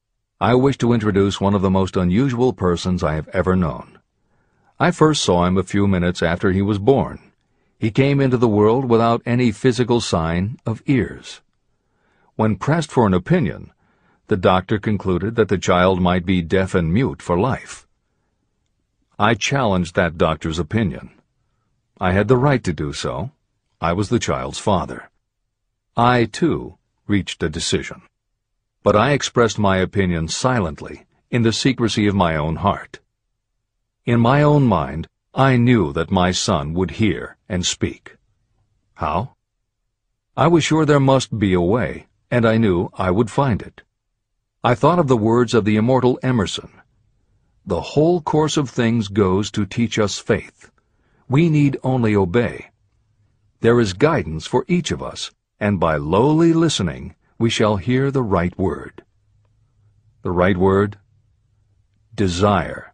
I 0.40 0.54
wish 0.54 0.76
to 0.78 0.92
introduce 0.92 1.40
one 1.40 1.54
of 1.54 1.62
the 1.62 1.70
most 1.70 1.96
unusual 1.96 2.52
persons 2.52 3.02
I 3.02 3.14
have 3.14 3.28
ever 3.28 3.56
known. 3.56 3.98
I 4.78 4.90
first 4.90 5.22
saw 5.22 5.46
him 5.46 5.56
a 5.56 5.62
few 5.62 5.86
minutes 5.86 6.22
after 6.22 6.52
he 6.52 6.60
was 6.60 6.78
born. 6.78 7.32
He 7.78 7.90
came 7.90 8.20
into 8.20 8.36
the 8.36 8.48
world 8.48 8.84
without 8.84 9.22
any 9.24 9.50
physical 9.50 10.00
sign 10.00 10.58
of 10.66 10.82
ears. 10.86 11.40
When 12.34 12.56
pressed 12.56 12.92
for 12.92 13.06
an 13.06 13.14
opinion, 13.14 13.72
the 14.28 14.36
doctor 14.36 14.78
concluded 14.78 15.36
that 15.36 15.48
the 15.48 15.58
child 15.58 16.00
might 16.00 16.26
be 16.26 16.42
deaf 16.42 16.74
and 16.74 16.92
mute 16.92 17.22
for 17.22 17.38
life. 17.38 17.86
I 19.18 19.34
challenged 19.34 19.94
that 19.94 20.18
doctor's 20.18 20.58
opinion. 20.58 21.10
I 22.00 22.12
had 22.12 22.28
the 22.28 22.36
right 22.36 22.62
to 22.64 22.72
do 22.72 22.92
so. 22.92 23.30
I 23.80 23.92
was 23.92 24.08
the 24.08 24.18
child's 24.18 24.58
father. 24.58 25.10
I, 25.96 26.24
too, 26.24 26.76
reached 27.06 27.42
a 27.42 27.48
decision. 27.48 28.02
But 28.82 28.96
I 28.96 29.12
expressed 29.12 29.58
my 29.58 29.78
opinion 29.78 30.28
silently, 30.28 31.06
in 31.30 31.42
the 31.42 31.52
secrecy 31.52 32.06
of 32.06 32.14
my 32.14 32.36
own 32.36 32.56
heart. 32.56 33.00
In 34.04 34.20
my 34.20 34.42
own 34.42 34.64
mind, 34.64 35.08
I 35.34 35.56
knew 35.56 35.92
that 35.92 36.10
my 36.10 36.32
son 36.32 36.74
would 36.74 36.92
hear 36.92 37.36
and 37.48 37.64
speak. 37.64 38.16
How? 38.94 39.36
I 40.36 40.48
was 40.48 40.64
sure 40.64 40.84
there 40.84 41.00
must 41.00 41.38
be 41.38 41.54
a 41.54 41.60
way, 41.60 42.06
and 42.30 42.44
I 42.44 42.58
knew 42.58 42.90
I 42.94 43.10
would 43.10 43.30
find 43.30 43.62
it. 43.62 43.82
I 44.66 44.74
thought 44.74 44.98
of 44.98 45.06
the 45.06 45.16
words 45.16 45.54
of 45.54 45.64
the 45.64 45.76
immortal 45.76 46.18
Emerson. 46.24 46.72
The 47.64 47.80
whole 47.80 48.20
course 48.20 48.56
of 48.56 48.68
things 48.68 49.06
goes 49.06 49.48
to 49.52 49.64
teach 49.64 49.96
us 49.96 50.18
faith. 50.18 50.72
We 51.28 51.48
need 51.48 51.78
only 51.84 52.16
obey. 52.16 52.70
There 53.60 53.78
is 53.78 53.92
guidance 53.92 54.44
for 54.44 54.64
each 54.66 54.90
of 54.90 55.00
us, 55.00 55.30
and 55.60 55.78
by 55.78 55.98
lowly 55.98 56.52
listening 56.52 57.14
we 57.38 57.48
shall 57.48 57.76
hear 57.76 58.10
the 58.10 58.24
right 58.24 58.58
word. 58.58 59.04
The 60.22 60.32
right 60.32 60.56
word? 60.56 60.98
Desire. 62.12 62.92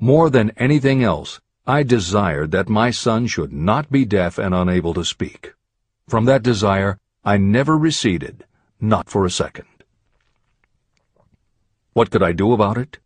More 0.00 0.30
than 0.30 0.50
anything 0.56 1.04
else, 1.04 1.40
I 1.64 1.84
desired 1.84 2.50
that 2.50 2.68
my 2.68 2.90
son 2.90 3.28
should 3.28 3.52
not 3.52 3.88
be 3.88 4.04
deaf 4.04 4.36
and 4.36 4.52
unable 4.52 4.94
to 4.94 5.04
speak. 5.04 5.52
From 6.08 6.24
that 6.24 6.42
desire, 6.42 6.98
I 7.24 7.36
never 7.36 7.78
receded, 7.78 8.46
not 8.80 9.08
for 9.08 9.24
a 9.24 9.30
second. 9.30 9.77
What 11.98 12.12
could 12.12 12.22
I 12.22 12.30
do 12.30 12.52
about 12.52 12.78
it? 12.78 13.00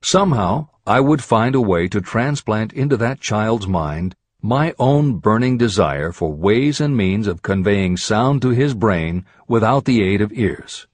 Somehow, 0.00 0.68
I 0.86 1.00
would 1.00 1.24
find 1.24 1.56
a 1.56 1.60
way 1.60 1.88
to 1.88 2.00
transplant 2.00 2.72
into 2.72 2.96
that 2.98 3.18
child's 3.18 3.66
mind 3.66 4.14
my 4.40 4.74
own 4.78 5.18
burning 5.18 5.58
desire 5.58 6.12
for 6.12 6.32
ways 6.32 6.80
and 6.80 6.96
means 6.96 7.26
of 7.26 7.42
conveying 7.42 7.96
sound 7.96 8.40
to 8.42 8.50
his 8.50 8.74
brain 8.74 9.24
without 9.48 9.86
the 9.86 10.04
aid 10.04 10.20
of 10.20 10.32
ears. 10.32 10.86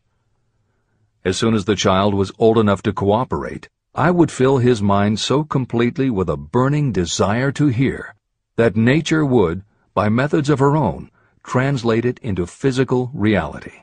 As 1.23 1.37
soon 1.37 1.53
as 1.53 1.67
the 1.67 1.77
child 1.77 2.15
was 2.15 2.33
old 2.39 2.57
enough 2.57 2.81
to 2.85 2.95
cooperate, 2.95 3.69
I 3.95 4.11
would 4.11 4.31
fill 4.31 4.57
his 4.57 4.81
mind 4.81 5.21
so 5.21 5.45
completely 5.45 6.09
with 6.09 6.31
a 6.31 6.39
burning 6.39 6.93
desire 6.93 7.53
to 7.53 7.67
hear 7.67 8.15
that 8.57 8.75
nature 8.75 9.27
would, 9.27 9.65
by 9.93 10.09
methods 10.09 10.49
of 10.49 10.61
her 10.61 10.79
own, 10.79 11.11
translate 11.45 12.07
it 12.07 12.19
into 12.21 12.47
physical 12.47 13.11
reality. 13.13 13.83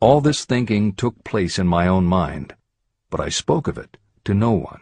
All 0.00 0.20
this 0.20 0.44
thinking 0.44 0.92
took 0.92 1.24
place 1.24 1.58
in 1.58 1.66
my 1.66 1.88
own 1.88 2.04
mind, 2.04 2.54
but 3.10 3.18
I 3.18 3.30
spoke 3.30 3.66
of 3.66 3.76
it 3.76 3.96
to 4.24 4.32
no 4.32 4.52
one. 4.52 4.80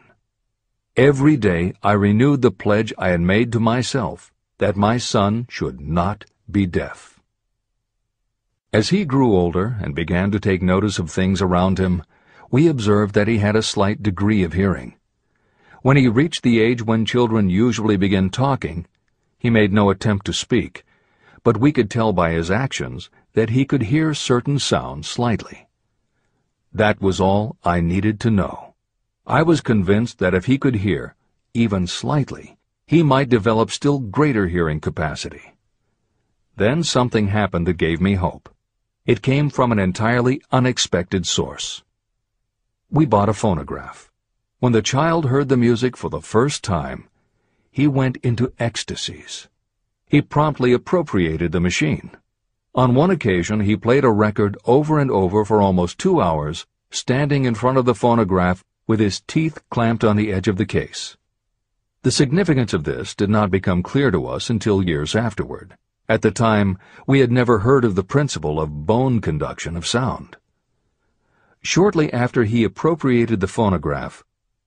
Every 0.94 1.38
day 1.38 1.72
I 1.82 1.92
renewed 1.92 2.42
the 2.42 2.50
pledge 2.50 2.92
I 2.98 3.08
had 3.08 3.22
made 3.22 3.50
to 3.52 3.60
myself 3.60 4.30
that 4.58 4.76
my 4.76 4.98
son 4.98 5.46
should 5.48 5.80
not 5.80 6.26
be 6.50 6.66
deaf. 6.66 7.18
As 8.74 8.90
he 8.90 9.06
grew 9.06 9.34
older 9.34 9.78
and 9.80 9.94
began 9.94 10.30
to 10.32 10.40
take 10.40 10.60
notice 10.60 10.98
of 10.98 11.10
things 11.10 11.40
around 11.40 11.78
him, 11.78 12.02
we 12.50 12.68
observed 12.68 13.14
that 13.14 13.28
he 13.28 13.38
had 13.38 13.56
a 13.56 13.62
slight 13.62 14.02
degree 14.02 14.42
of 14.42 14.52
hearing. 14.52 14.96
When 15.80 15.96
he 15.96 16.08
reached 16.08 16.42
the 16.42 16.60
age 16.60 16.82
when 16.82 17.06
children 17.06 17.48
usually 17.48 17.96
begin 17.96 18.28
talking, 18.28 18.86
he 19.38 19.48
made 19.48 19.72
no 19.72 19.88
attempt 19.88 20.26
to 20.26 20.34
speak, 20.34 20.84
but 21.42 21.56
we 21.56 21.72
could 21.72 21.90
tell 21.90 22.12
by 22.12 22.32
his 22.32 22.50
actions 22.50 23.08
that 23.36 23.50
he 23.50 23.66
could 23.66 23.82
hear 23.82 24.14
certain 24.14 24.58
sounds 24.58 25.06
slightly. 25.06 25.68
That 26.72 27.02
was 27.02 27.20
all 27.20 27.58
I 27.62 27.82
needed 27.82 28.18
to 28.20 28.30
know. 28.30 28.74
I 29.26 29.42
was 29.42 29.60
convinced 29.60 30.18
that 30.20 30.32
if 30.32 30.46
he 30.46 30.56
could 30.56 30.76
hear, 30.76 31.16
even 31.52 31.86
slightly, 31.86 32.56
he 32.86 33.02
might 33.02 33.28
develop 33.28 33.70
still 33.70 33.98
greater 33.98 34.46
hearing 34.46 34.80
capacity. 34.80 35.52
Then 36.56 36.82
something 36.82 37.28
happened 37.28 37.66
that 37.66 37.76
gave 37.76 38.00
me 38.00 38.14
hope. 38.14 38.48
It 39.04 39.20
came 39.20 39.50
from 39.50 39.70
an 39.70 39.78
entirely 39.78 40.40
unexpected 40.50 41.26
source. 41.26 41.84
We 42.90 43.04
bought 43.04 43.28
a 43.28 43.34
phonograph. 43.34 44.10
When 44.60 44.72
the 44.72 44.80
child 44.80 45.26
heard 45.26 45.50
the 45.50 45.58
music 45.58 45.94
for 45.94 46.08
the 46.08 46.22
first 46.22 46.64
time, 46.64 47.10
he 47.70 47.86
went 47.86 48.16
into 48.22 48.54
ecstasies. 48.58 49.48
He 50.06 50.22
promptly 50.22 50.72
appropriated 50.72 51.52
the 51.52 51.60
machine. 51.60 52.16
On 52.76 52.94
one 52.94 53.10
occasion, 53.10 53.60
he 53.60 53.74
played 53.74 54.04
a 54.04 54.10
record 54.10 54.58
over 54.66 54.98
and 54.98 55.10
over 55.10 55.46
for 55.46 55.62
almost 55.62 55.98
two 55.98 56.20
hours, 56.20 56.66
standing 56.90 57.46
in 57.46 57.54
front 57.54 57.78
of 57.78 57.86
the 57.86 57.94
phonograph 57.94 58.62
with 58.86 59.00
his 59.00 59.22
teeth 59.22 59.62
clamped 59.70 60.04
on 60.04 60.16
the 60.16 60.30
edge 60.30 60.46
of 60.46 60.58
the 60.58 60.66
case. 60.66 61.16
The 62.02 62.10
significance 62.10 62.74
of 62.74 62.84
this 62.84 63.14
did 63.14 63.30
not 63.30 63.50
become 63.50 63.82
clear 63.82 64.10
to 64.10 64.26
us 64.26 64.50
until 64.50 64.82
years 64.82 65.16
afterward. 65.16 65.78
At 66.06 66.20
the 66.20 66.30
time, 66.30 66.76
we 67.06 67.20
had 67.20 67.32
never 67.32 67.60
heard 67.60 67.82
of 67.82 67.94
the 67.94 68.04
principle 68.04 68.60
of 68.60 68.84
bone 68.84 69.22
conduction 69.22 69.74
of 69.74 69.86
sound. 69.86 70.36
Shortly 71.62 72.12
after 72.12 72.44
he 72.44 72.62
appropriated 72.62 73.40
the 73.40 73.48
phonograph, 73.48 74.22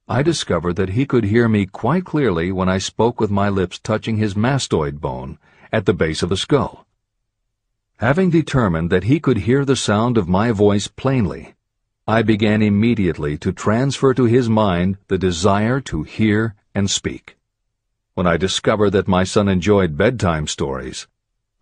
I 0.07 0.23
discovered 0.23 0.77
that 0.77 0.89
he 0.89 1.05
could 1.05 1.25
hear 1.25 1.47
me 1.47 1.67
quite 1.67 2.05
clearly 2.05 2.51
when 2.51 2.69
I 2.69 2.79
spoke 2.79 3.21
with 3.21 3.29
my 3.29 3.49
lips 3.49 3.77
touching 3.77 4.17
his 4.17 4.33
mastoid 4.33 4.99
bone 4.99 5.37
at 5.71 5.85
the 5.85 5.93
base 5.93 6.23
of 6.23 6.29
the 6.29 6.37
skull. 6.37 6.87
Having 7.99 8.29
determined 8.29 8.89
that 8.91 9.03
he 9.03 9.19
could 9.19 9.39
hear 9.39 9.65
the 9.65 9.75
sound 9.75 10.17
of 10.17 10.29
my 10.29 10.51
voice 10.51 10.87
plainly, 10.87 11.55
I 12.07 12.21
began 12.21 12.61
immediately 12.61 13.37
to 13.39 13.51
transfer 13.51 14.13
to 14.13 14.23
his 14.23 14.47
mind 14.47 14.97
the 15.09 15.17
desire 15.17 15.81
to 15.81 16.03
hear 16.03 16.55
and 16.73 16.89
speak. 16.89 17.35
when 18.19 18.27
I 18.27 18.35
discovered 18.35 18.89
that 18.89 19.07
my 19.07 19.23
son 19.23 19.47
enjoyed 19.47 19.95
bedtime 19.95 20.45
stories. 20.45 21.07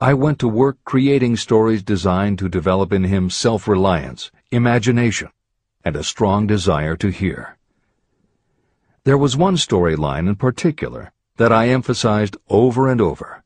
I 0.01 0.15
went 0.15 0.39
to 0.39 0.47
work 0.47 0.77
creating 0.85 1.37
stories 1.37 1.83
designed 1.83 2.39
to 2.39 2.49
develop 2.49 2.91
in 2.91 3.03
him 3.03 3.29
self-reliance, 3.29 4.31
imagination, 4.49 5.29
and 5.85 5.95
a 5.95 6.03
strong 6.03 6.47
desire 6.47 6.95
to 6.95 7.09
hear. 7.09 7.59
There 9.03 9.19
was 9.19 9.37
one 9.37 9.55
storyline 9.55 10.27
in 10.27 10.35
particular 10.35 11.11
that 11.35 11.51
I 11.51 11.69
emphasized 11.69 12.37
over 12.49 12.89
and 12.89 12.99
over. 12.99 13.43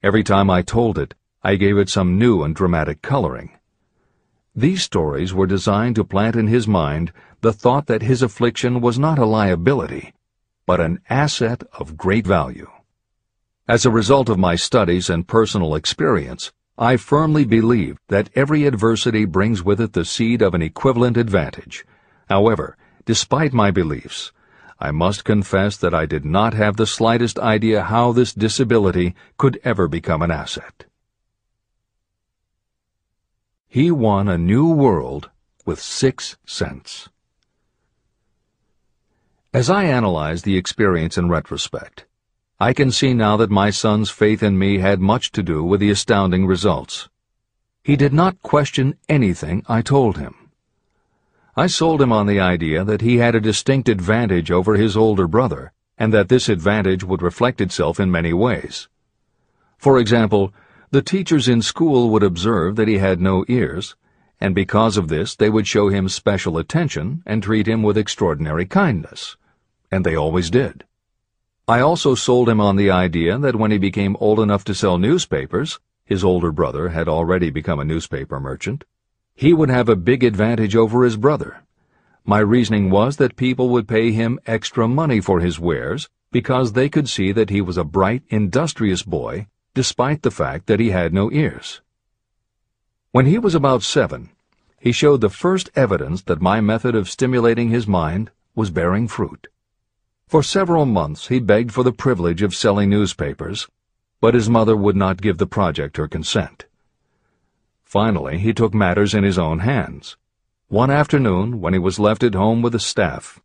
Every 0.00 0.22
time 0.22 0.48
I 0.48 0.62
told 0.62 0.96
it, 0.96 1.14
I 1.42 1.54
gave 1.54 1.78
it 1.78 1.88
some 1.88 2.18
new 2.18 2.42
and 2.42 2.54
dramatic 2.54 3.00
coloring. 3.00 3.52
These 4.56 4.82
stories 4.82 5.32
were 5.32 5.46
designed 5.46 5.94
to 5.96 6.04
plant 6.04 6.34
in 6.34 6.48
his 6.48 6.66
mind 6.66 7.12
the 7.42 7.52
thought 7.52 7.86
that 7.86 8.02
his 8.02 8.22
affliction 8.22 8.80
was 8.80 8.98
not 8.98 9.18
a 9.18 9.24
liability, 9.24 10.12
but 10.66 10.80
an 10.80 10.98
asset 11.08 11.62
of 11.72 11.96
great 11.96 12.26
value. 12.26 12.68
As 13.68 13.86
a 13.86 13.90
result 13.90 14.28
of 14.28 14.38
my 14.38 14.56
studies 14.56 15.08
and 15.08 15.28
personal 15.28 15.76
experience, 15.76 16.52
I 16.76 16.96
firmly 16.96 17.44
believe 17.44 17.98
that 18.08 18.30
every 18.34 18.66
adversity 18.66 19.24
brings 19.24 19.62
with 19.62 19.80
it 19.80 19.92
the 19.92 20.04
seed 20.04 20.42
of 20.42 20.54
an 20.54 20.62
equivalent 20.62 21.16
advantage. 21.16 21.86
However, 22.28 22.76
despite 23.04 23.52
my 23.52 23.70
beliefs, 23.70 24.32
I 24.80 24.90
must 24.90 25.24
confess 25.24 25.76
that 25.76 25.94
I 25.94 26.06
did 26.06 26.24
not 26.24 26.54
have 26.54 26.76
the 26.76 26.86
slightest 26.86 27.38
idea 27.38 27.84
how 27.84 28.10
this 28.10 28.34
disability 28.34 29.14
could 29.36 29.60
ever 29.62 29.86
become 29.86 30.22
an 30.22 30.32
asset. 30.32 30.87
He 33.70 33.90
won 33.90 34.28
a 34.28 34.38
new 34.38 34.66
world 34.66 35.28
with 35.66 35.78
six 35.78 36.38
cents. 36.46 37.10
As 39.52 39.68
I 39.68 39.84
analyze 39.84 40.42
the 40.42 40.56
experience 40.56 41.18
in 41.18 41.28
retrospect, 41.28 42.06
I 42.58 42.72
can 42.72 42.90
see 42.90 43.12
now 43.12 43.36
that 43.36 43.50
my 43.50 43.68
son's 43.68 44.08
faith 44.08 44.42
in 44.42 44.58
me 44.58 44.78
had 44.78 45.00
much 45.00 45.32
to 45.32 45.42
do 45.42 45.62
with 45.62 45.80
the 45.80 45.90
astounding 45.90 46.46
results. 46.46 47.10
He 47.84 47.94
did 47.94 48.14
not 48.14 48.40
question 48.40 48.96
anything 49.06 49.62
I 49.68 49.82
told 49.82 50.16
him. 50.16 50.50
I 51.54 51.66
sold 51.66 52.00
him 52.00 52.10
on 52.10 52.26
the 52.26 52.40
idea 52.40 52.84
that 52.84 53.02
he 53.02 53.18
had 53.18 53.34
a 53.34 53.40
distinct 53.40 53.90
advantage 53.90 54.50
over 54.50 54.76
his 54.76 54.96
older 54.96 55.28
brother, 55.28 55.72
and 55.98 56.10
that 56.14 56.30
this 56.30 56.48
advantage 56.48 57.04
would 57.04 57.20
reflect 57.20 57.60
itself 57.60 58.00
in 58.00 58.10
many 58.10 58.32
ways. 58.32 58.88
For 59.76 59.98
example, 59.98 60.54
the 60.90 61.02
teachers 61.02 61.48
in 61.48 61.60
school 61.60 62.08
would 62.08 62.22
observe 62.22 62.76
that 62.76 62.88
he 62.88 62.96
had 62.96 63.20
no 63.20 63.44
ears, 63.46 63.94
and 64.40 64.54
because 64.54 64.96
of 64.96 65.08
this 65.08 65.36
they 65.36 65.50
would 65.50 65.66
show 65.66 65.90
him 65.90 66.08
special 66.08 66.56
attention 66.56 67.22
and 67.26 67.42
treat 67.42 67.68
him 67.68 67.82
with 67.82 67.98
extraordinary 67.98 68.64
kindness. 68.64 69.36
And 69.90 70.04
they 70.04 70.14
always 70.14 70.48
did. 70.48 70.84
I 71.66 71.80
also 71.80 72.14
sold 72.14 72.48
him 72.48 72.60
on 72.60 72.76
the 72.76 72.90
idea 72.90 73.36
that 73.38 73.56
when 73.56 73.70
he 73.70 73.76
became 73.76 74.16
old 74.18 74.40
enough 74.40 74.64
to 74.64 74.74
sell 74.74 74.96
newspapers, 74.96 75.78
his 76.06 76.24
older 76.24 76.52
brother 76.52 76.88
had 76.88 77.06
already 77.06 77.50
become 77.50 77.80
a 77.80 77.84
newspaper 77.84 78.40
merchant, 78.40 78.84
he 79.34 79.52
would 79.52 79.68
have 79.68 79.90
a 79.90 79.96
big 79.96 80.24
advantage 80.24 80.74
over 80.74 81.04
his 81.04 81.18
brother. 81.18 81.64
My 82.24 82.38
reasoning 82.38 82.90
was 82.90 83.18
that 83.18 83.36
people 83.36 83.68
would 83.68 83.86
pay 83.86 84.12
him 84.12 84.40
extra 84.46 84.88
money 84.88 85.20
for 85.20 85.40
his 85.40 85.60
wares 85.60 86.08
because 86.32 86.72
they 86.72 86.88
could 86.88 87.10
see 87.10 87.30
that 87.32 87.50
he 87.50 87.60
was 87.60 87.76
a 87.76 87.84
bright, 87.84 88.22
industrious 88.30 89.02
boy 89.02 89.48
despite 89.74 90.22
the 90.22 90.30
fact 90.30 90.66
that 90.66 90.80
he 90.80 90.90
had 90.90 91.12
no 91.12 91.30
ears. 91.30 91.80
When 93.12 93.26
he 93.26 93.38
was 93.38 93.54
about 93.54 93.82
seven, 93.82 94.30
he 94.80 94.92
showed 94.92 95.20
the 95.20 95.30
first 95.30 95.70
evidence 95.74 96.22
that 96.22 96.40
my 96.40 96.60
method 96.60 96.94
of 96.94 97.08
stimulating 97.08 97.70
his 97.70 97.86
mind 97.86 98.30
was 98.54 98.70
bearing 98.70 99.08
fruit. 99.08 99.48
For 100.28 100.42
several 100.42 100.84
months 100.84 101.28
he 101.28 101.40
begged 101.40 101.72
for 101.72 101.82
the 101.82 101.92
privilege 101.92 102.42
of 102.42 102.54
selling 102.54 102.90
newspapers, 102.90 103.68
but 104.20 104.34
his 104.34 104.50
mother 104.50 104.76
would 104.76 104.96
not 104.96 105.22
give 105.22 105.38
the 105.38 105.46
project 105.46 105.96
her 105.96 106.06
consent. 106.06 106.66
Finally, 107.82 108.38
he 108.38 108.52
took 108.52 108.74
matters 108.74 109.14
in 109.14 109.24
his 109.24 109.38
own 109.38 109.60
hands. 109.60 110.16
One 110.68 110.90
afternoon, 110.90 111.62
when 111.62 111.72
he 111.72 111.78
was 111.78 111.98
left 111.98 112.22
at 112.22 112.34
home 112.34 112.60
with 112.60 112.74
the 112.74 112.78
staff, 112.78 113.40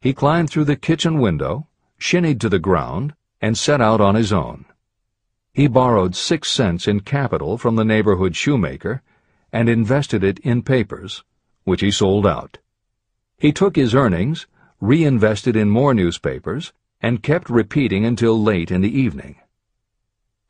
he 0.00 0.12
climbed 0.12 0.48
through 0.48 0.66
the 0.66 0.76
kitchen 0.76 1.18
window, 1.18 1.66
shinnied 1.98 2.40
to 2.42 2.48
the 2.48 2.60
ground, 2.60 3.14
and 3.40 3.58
set 3.58 3.80
out 3.80 4.00
on 4.00 4.14
his 4.14 4.32
own. 4.32 4.64
He 5.58 5.66
borrowed 5.66 6.14
six 6.14 6.52
cents 6.52 6.86
in 6.86 7.00
capital 7.00 7.58
from 7.58 7.74
the 7.74 7.84
neighborhood 7.84 8.36
shoemaker 8.36 9.02
and 9.52 9.68
invested 9.68 10.22
it 10.22 10.38
in 10.38 10.62
papers, 10.62 11.24
which 11.64 11.80
he 11.80 11.90
sold 11.90 12.28
out. 12.28 12.58
He 13.38 13.50
took 13.50 13.74
his 13.74 13.92
earnings, 13.92 14.46
reinvested 14.80 15.56
in 15.56 15.68
more 15.68 15.94
newspapers, 15.94 16.72
and 17.00 17.24
kept 17.24 17.50
repeating 17.50 18.04
until 18.04 18.40
late 18.40 18.70
in 18.70 18.82
the 18.82 19.00
evening. 19.00 19.34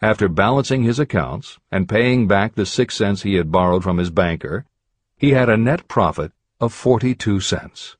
After 0.02 0.28
balancing 0.28 0.82
his 0.82 0.98
accounts 0.98 1.58
and 1.72 1.88
paying 1.88 2.28
back 2.28 2.54
the 2.54 2.66
six 2.66 2.94
cents 2.94 3.22
he 3.22 3.36
had 3.36 3.50
borrowed 3.50 3.84
from 3.84 3.96
his 3.96 4.10
banker, 4.10 4.66
he 5.16 5.30
had 5.30 5.48
a 5.48 5.56
net 5.56 5.88
profit 5.88 6.32
of 6.60 6.74
42 6.74 7.40
cents. 7.40 7.96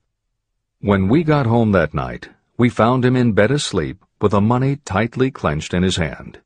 When 0.82 1.08
we 1.08 1.24
got 1.24 1.46
home 1.46 1.72
that 1.72 1.94
night, 1.94 2.28
we 2.58 2.68
found 2.68 3.02
him 3.02 3.16
in 3.16 3.32
bed 3.32 3.50
asleep 3.50 4.04
with 4.20 4.32
the 4.32 4.42
money 4.42 4.76
tightly 4.84 5.30
clenched 5.30 5.72
in 5.72 5.82
his 5.82 5.96
hand. 5.96 6.40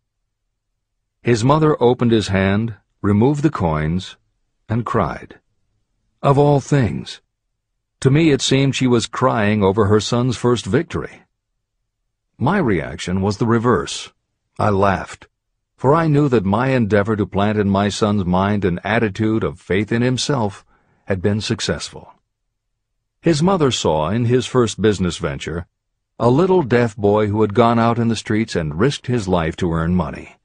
His 1.22 1.44
mother 1.44 1.80
opened 1.80 2.10
his 2.10 2.28
hand, 2.28 2.74
removed 3.00 3.44
the 3.44 3.50
coins, 3.50 4.16
and 4.68 4.84
cried. 4.84 5.38
Of 6.20 6.36
all 6.36 6.58
things, 6.58 7.20
to 8.00 8.10
me, 8.10 8.30
it 8.30 8.42
seemed 8.42 8.74
she 8.74 8.88
was 8.88 9.06
crying 9.06 9.62
over 9.62 9.86
her 9.86 10.00
son's 10.00 10.36
first 10.36 10.66
victory. 10.66 11.22
My 12.36 12.58
reaction 12.58 13.20
was 13.20 13.36
the 13.36 13.46
reverse. 13.46 14.12
I 14.58 14.70
laughed, 14.70 15.28
for 15.76 15.94
I 15.94 16.08
knew 16.08 16.28
that 16.28 16.44
my 16.44 16.70
endeavor 16.70 17.14
to 17.14 17.24
plant 17.24 17.56
in 17.56 17.70
my 17.70 17.88
son's 17.88 18.24
mind 18.24 18.64
an 18.64 18.80
attitude 18.82 19.44
of 19.44 19.60
faith 19.60 19.92
in 19.92 20.02
himself 20.02 20.64
had 21.04 21.22
been 21.22 21.40
successful. 21.40 22.12
His 23.20 23.44
mother 23.44 23.70
saw 23.70 24.08
in 24.08 24.24
his 24.24 24.46
first 24.46 24.82
business 24.82 25.18
venture 25.18 25.68
a 26.18 26.28
little 26.28 26.64
deaf 26.64 26.96
boy 26.96 27.28
who 27.28 27.40
had 27.42 27.54
gone 27.54 27.78
out 27.78 28.00
in 28.00 28.08
the 28.08 28.16
streets 28.16 28.56
and 28.56 28.80
risked 28.80 29.06
his 29.06 29.28
life 29.28 29.54
to 29.58 29.72
earn 29.72 29.94
money. 29.94 30.38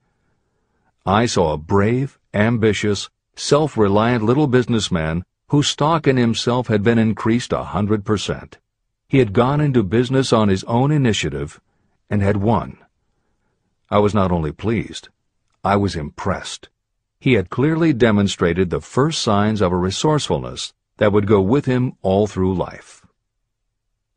I 1.08 1.26
saw 1.26 1.54
a 1.54 1.58
brave, 1.58 2.20
ambitious, 2.34 3.10
self-reliant 3.38 4.26
little 4.26 4.48
businessman 4.48 5.24
whose 5.48 5.70
stock 5.70 6.06
in 6.06 6.18
himself 6.18 6.68
had 6.68 6.84
been 6.84 7.00
increased 7.00 7.54
a 7.54 7.64
hundred 7.64 8.04
percent. 8.04 8.58
He 9.08 9.20
had 9.20 9.32
gone 9.32 9.62
into 9.62 9.84
business 9.84 10.34
on 10.34 10.50
his 10.50 10.66
own 10.66 10.92
initiative 10.92 11.62
and 12.10 12.22
had 12.22 12.36
won. 12.36 12.80
I 13.90 14.00
was 14.00 14.14
not 14.14 14.34
only 14.34 14.52
pleased, 14.52 15.08
I 15.64 15.78
was 15.78 15.96
impressed. 15.96 16.68
He 17.22 17.34
had 17.36 17.50
clearly 17.50 17.94
demonstrated 17.94 18.70
the 18.70 18.82
first 18.82 19.22
signs 19.22 19.62
of 19.62 19.72
a 19.72 19.78
resourcefulness 19.78 20.74
that 20.98 21.14
would 21.14 21.26
go 21.26 21.40
with 21.40 21.68
him 21.68 21.94
all 22.02 22.28
through 22.28 22.54
life. 22.54 23.06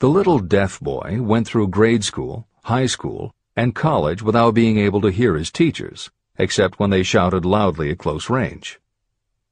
The 0.00 0.09
little 0.09 0.40
deaf 0.40 0.81
boy 0.81 1.18
went 1.22 1.46
through 1.46 1.68
grade 1.68 2.03
school, 2.03 2.48
high 2.64 2.87
school, 2.87 3.33
and 3.55 3.76
college 3.76 4.22
without 4.22 4.55
being 4.55 4.76
able 4.76 5.00
to 5.03 5.12
hear 5.12 5.37
his 5.37 5.53
teachers, 5.53 6.11
except 6.38 6.78
when 6.78 6.90
they 6.90 7.02
shouted 7.02 7.44
loudly 7.44 7.90
at 7.90 7.98
close 7.98 8.30
range. 8.30 8.80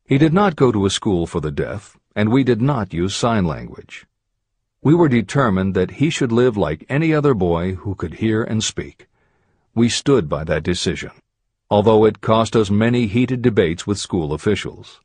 He 0.04 0.18
did 0.18 0.32
not 0.32 0.56
go 0.56 0.72
to 0.72 0.86
a 0.86 0.90
school 0.90 1.26
for 1.26 1.40
the 1.40 1.50
deaf, 1.50 1.98
and 2.16 2.30
we 2.30 2.42
did 2.42 2.62
not 2.62 2.94
use 2.94 3.14
sign 3.14 3.44
language. 3.44 4.06
We 4.80 4.94
were 4.94 5.08
determined 5.08 5.74
that 5.74 5.92
he 5.92 6.08
should 6.08 6.32
live 6.32 6.56
like 6.56 6.87
any 6.88 7.12
other 7.12 7.35
boy 7.35 7.74
who 7.74 7.94
could 7.94 8.14
hear 8.14 8.42
and 8.42 8.62
speak. 8.62 9.08
We 9.74 9.88
stood 9.88 10.29
by 10.29 10.44
that 10.44 10.62
decision, 10.62 11.10
although 11.70 12.04
it 12.04 12.20
cost 12.20 12.56
us 12.56 12.70
many 12.70 13.06
heated 13.06 13.42
debates 13.42 13.87
with 13.87 13.98
school 13.98 14.33
officials. 14.33 15.00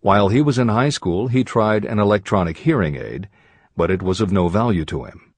While 0.00 0.28
he 0.28 0.40
was 0.40 0.58
in 0.58 0.68
high 0.68 0.88
school, 0.88 1.28
he 1.28 1.44
tried 1.44 1.84
an 1.84 1.98
electronic 1.98 2.58
hearing 2.58 2.96
aid, 2.96 3.28
but 3.76 3.90
it 3.90 4.02
was 4.02 4.20
of 4.20 4.32
no 4.32 4.48
value 4.48 4.84
to 4.86 5.04
him. 5.04 5.34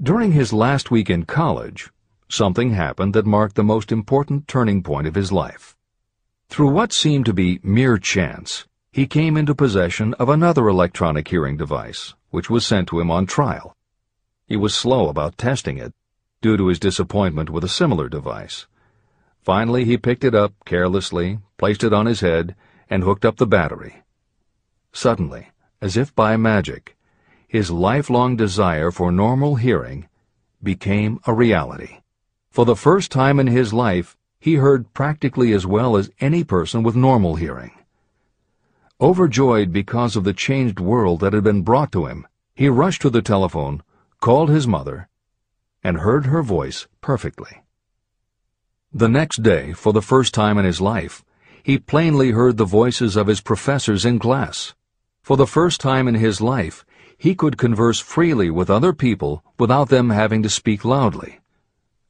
During 0.00 0.32
his 0.32 0.52
last 0.52 0.90
week 0.90 1.10
in 1.10 1.24
college, 1.24 1.90
something 2.28 2.70
happened 2.70 3.14
that 3.14 3.26
marked 3.26 3.56
the 3.56 3.64
most 3.64 3.90
important 3.90 4.46
turning 4.46 4.82
point 4.82 5.06
of 5.06 5.14
his 5.14 5.32
life. 5.32 5.76
Through 6.48 6.70
what 6.70 6.92
seemed 6.92 7.26
to 7.26 7.32
be 7.32 7.60
mere 7.62 7.98
chance, 7.98 8.66
he 8.92 9.06
came 9.06 9.36
into 9.36 9.54
possession 9.54 10.14
of 10.14 10.28
another 10.28 10.68
electronic 10.68 11.28
hearing 11.28 11.56
device, 11.56 12.14
which 12.30 12.50
was 12.50 12.66
sent 12.66 12.88
to 12.88 13.00
him 13.00 13.10
on 13.10 13.26
trial. 13.26 13.76
He 14.46 14.56
was 14.56 14.74
slow 14.74 15.08
about 15.08 15.38
testing 15.38 15.78
it, 15.78 15.92
due 16.40 16.56
to 16.56 16.68
his 16.68 16.78
disappointment 16.78 17.50
with 17.50 17.64
a 17.64 17.68
similar 17.68 18.08
device. 18.08 18.66
Finally, 19.42 19.84
he 19.84 19.96
picked 19.96 20.24
it 20.24 20.34
up 20.34 20.52
carelessly, 20.64 21.38
placed 21.56 21.84
it 21.84 21.92
on 21.92 22.06
his 22.06 22.20
head, 22.20 22.54
and 22.88 23.02
hooked 23.02 23.24
up 23.24 23.36
the 23.36 23.46
battery. 23.46 24.02
Suddenly, 24.92 25.50
as 25.80 25.96
if 25.96 26.14
by 26.14 26.36
magic, 26.36 26.96
his 27.46 27.70
lifelong 27.70 28.36
desire 28.36 28.90
for 28.90 29.12
normal 29.12 29.56
hearing 29.56 30.08
became 30.62 31.20
a 31.26 31.32
reality. 31.32 31.98
For 32.58 32.64
the 32.64 32.74
first 32.74 33.12
time 33.12 33.38
in 33.38 33.46
his 33.46 33.72
life, 33.72 34.16
he 34.40 34.54
heard 34.54 34.92
practically 34.92 35.52
as 35.52 35.64
well 35.64 35.96
as 35.96 36.10
any 36.18 36.42
person 36.42 36.82
with 36.82 36.96
normal 36.96 37.36
hearing. 37.36 37.70
Overjoyed 39.00 39.72
because 39.72 40.16
of 40.16 40.24
the 40.24 40.32
changed 40.32 40.80
world 40.80 41.20
that 41.20 41.34
had 41.34 41.44
been 41.44 41.62
brought 41.62 41.92
to 41.92 42.06
him, 42.06 42.26
he 42.56 42.68
rushed 42.68 43.00
to 43.02 43.10
the 43.10 43.22
telephone, 43.22 43.84
called 44.18 44.48
his 44.50 44.66
mother, 44.66 45.08
and 45.84 45.98
heard 45.98 46.26
her 46.26 46.42
voice 46.42 46.88
perfectly. 47.00 47.62
The 48.92 49.08
next 49.08 49.44
day, 49.44 49.72
for 49.72 49.92
the 49.92 50.02
first 50.02 50.34
time 50.34 50.58
in 50.58 50.64
his 50.64 50.80
life, 50.80 51.24
he 51.62 51.78
plainly 51.78 52.32
heard 52.32 52.56
the 52.56 52.64
voices 52.64 53.14
of 53.14 53.28
his 53.28 53.40
professors 53.40 54.04
in 54.04 54.18
class. 54.18 54.74
For 55.22 55.36
the 55.36 55.46
first 55.46 55.80
time 55.80 56.08
in 56.08 56.16
his 56.16 56.40
life, 56.40 56.84
he 57.16 57.36
could 57.36 57.56
converse 57.56 58.00
freely 58.00 58.50
with 58.50 58.68
other 58.68 58.92
people 58.92 59.44
without 59.60 59.90
them 59.90 60.10
having 60.10 60.42
to 60.42 60.50
speak 60.50 60.84
loudly. 60.84 61.38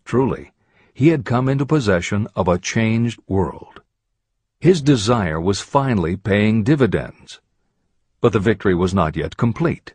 Truly, 0.09 0.53
he 0.95 1.09
had 1.09 1.27
come 1.27 1.51
into 1.51 1.67
possession 1.67 2.29
of 2.35 2.49
a 2.49 2.57
changed 2.57 3.21
world. 3.29 3.83
His 4.59 4.81
desire 4.81 5.39
was 5.39 5.61
finally 5.61 6.17
paying 6.17 6.65
dividends. 6.65 7.43
But 8.23 8.33
the 8.33 8.41
victory 8.41 8.75
was 8.75 8.95
not 8.95 9.17
yet 9.17 9.37
complete. 9.37 9.93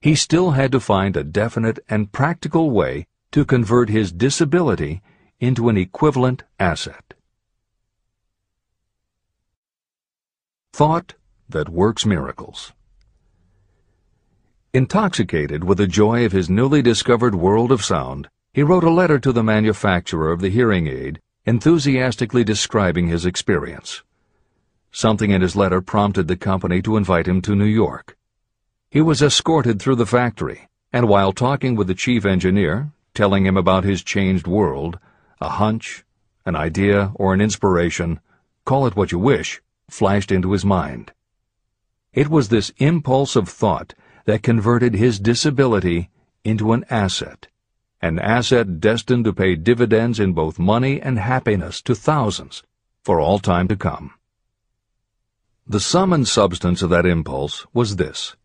He 0.00 0.14
still 0.14 0.52
had 0.52 0.72
to 0.72 0.80
find 0.80 1.18
a 1.18 1.22
definite 1.22 1.78
and 1.86 2.10
practical 2.10 2.70
way 2.70 3.08
to 3.32 3.44
convert 3.44 3.90
his 3.90 4.10
disability 4.10 5.02
into 5.38 5.68
an 5.68 5.76
equivalent 5.76 6.44
asset. 6.58 7.12
Thought 10.72 11.12
that 11.46 11.68
works 11.68 12.06
miracles. 12.06 12.72
Intoxicated 14.72 15.62
with 15.62 15.76
the 15.76 15.86
joy 15.86 16.24
of 16.24 16.32
his 16.32 16.48
newly 16.48 16.80
discovered 16.80 17.34
world 17.34 17.70
of 17.70 17.84
sound, 17.84 18.30
he 18.56 18.62
wrote 18.62 18.84
a 18.84 18.90
letter 18.90 19.18
to 19.18 19.32
the 19.32 19.42
manufacturer 19.42 20.32
of 20.32 20.40
the 20.40 20.48
hearing 20.48 20.86
aid, 20.86 21.20
enthusiastically 21.44 22.42
describing 22.42 23.06
his 23.06 23.26
experience. 23.26 24.02
Something 24.90 25.30
in 25.30 25.42
his 25.42 25.56
letter 25.56 25.82
prompted 25.82 26.26
the 26.26 26.38
company 26.38 26.80
to 26.80 26.96
invite 26.96 27.28
him 27.28 27.42
to 27.42 27.54
New 27.54 27.66
York. 27.66 28.16
He 28.88 29.02
was 29.02 29.20
escorted 29.20 29.78
through 29.78 29.96
the 29.96 30.06
factory, 30.06 30.70
and 30.90 31.06
while 31.06 31.34
talking 31.34 31.76
with 31.76 31.86
the 31.86 31.94
chief 31.94 32.24
engineer, 32.24 32.92
telling 33.12 33.44
him 33.44 33.58
about 33.58 33.84
his 33.84 34.02
changed 34.02 34.46
world, 34.46 34.98
a 35.38 35.50
hunch, 35.50 36.06
an 36.46 36.56
idea, 36.56 37.12
or 37.14 37.34
an 37.34 37.42
inspiration, 37.42 38.20
call 38.64 38.86
it 38.86 38.96
what 38.96 39.12
you 39.12 39.18
wish, 39.18 39.60
flashed 39.90 40.32
into 40.32 40.52
his 40.52 40.64
mind. 40.64 41.12
It 42.14 42.28
was 42.28 42.48
this 42.48 42.72
impulse 42.78 43.36
of 43.36 43.50
thought 43.50 43.92
that 44.24 44.42
converted 44.42 44.94
his 44.94 45.20
disability 45.20 46.08
into 46.42 46.72
an 46.72 46.86
asset, 46.88 47.48
an 48.06 48.18
asset 48.20 48.80
destined 48.80 49.24
to 49.24 49.32
pay 49.32 49.56
dividends 49.56 50.20
in 50.20 50.32
both 50.32 50.58
money 50.58 51.00
and 51.00 51.18
happiness 51.18 51.82
to 51.82 51.94
thousands 51.94 52.62
for 53.02 53.20
all 53.20 53.38
time 53.38 53.68
to 53.68 53.76
come. 53.76 54.12
The 55.66 55.80
sum 55.80 56.12
and 56.12 56.26
substance 56.26 56.82
of 56.82 56.90
that 56.90 57.04
impulse 57.04 57.66
was 57.74 57.96
this. 57.96 58.36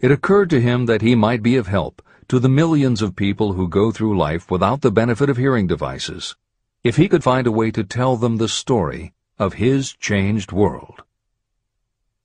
It 0.00 0.12
occurred 0.12 0.50
to 0.50 0.60
him 0.60 0.86
that 0.86 1.02
he 1.02 1.14
might 1.14 1.42
be 1.42 1.56
of 1.56 1.66
help 1.66 2.00
to 2.28 2.38
the 2.38 2.48
millions 2.48 3.02
of 3.02 3.16
people 3.16 3.54
who 3.54 3.68
go 3.68 3.90
through 3.90 4.16
life 4.16 4.50
without 4.50 4.80
the 4.80 4.92
benefit 4.92 5.28
of 5.28 5.36
hearing 5.36 5.66
devices, 5.66 6.36
if 6.82 6.96
he 6.96 7.08
could 7.08 7.24
find 7.24 7.46
a 7.46 7.52
way 7.52 7.70
to 7.72 7.82
tell 7.82 8.16
them 8.16 8.36
the 8.36 8.48
story 8.48 9.12
of 9.38 9.54
his 9.54 9.92
changed 9.94 10.52
world. 10.52 11.02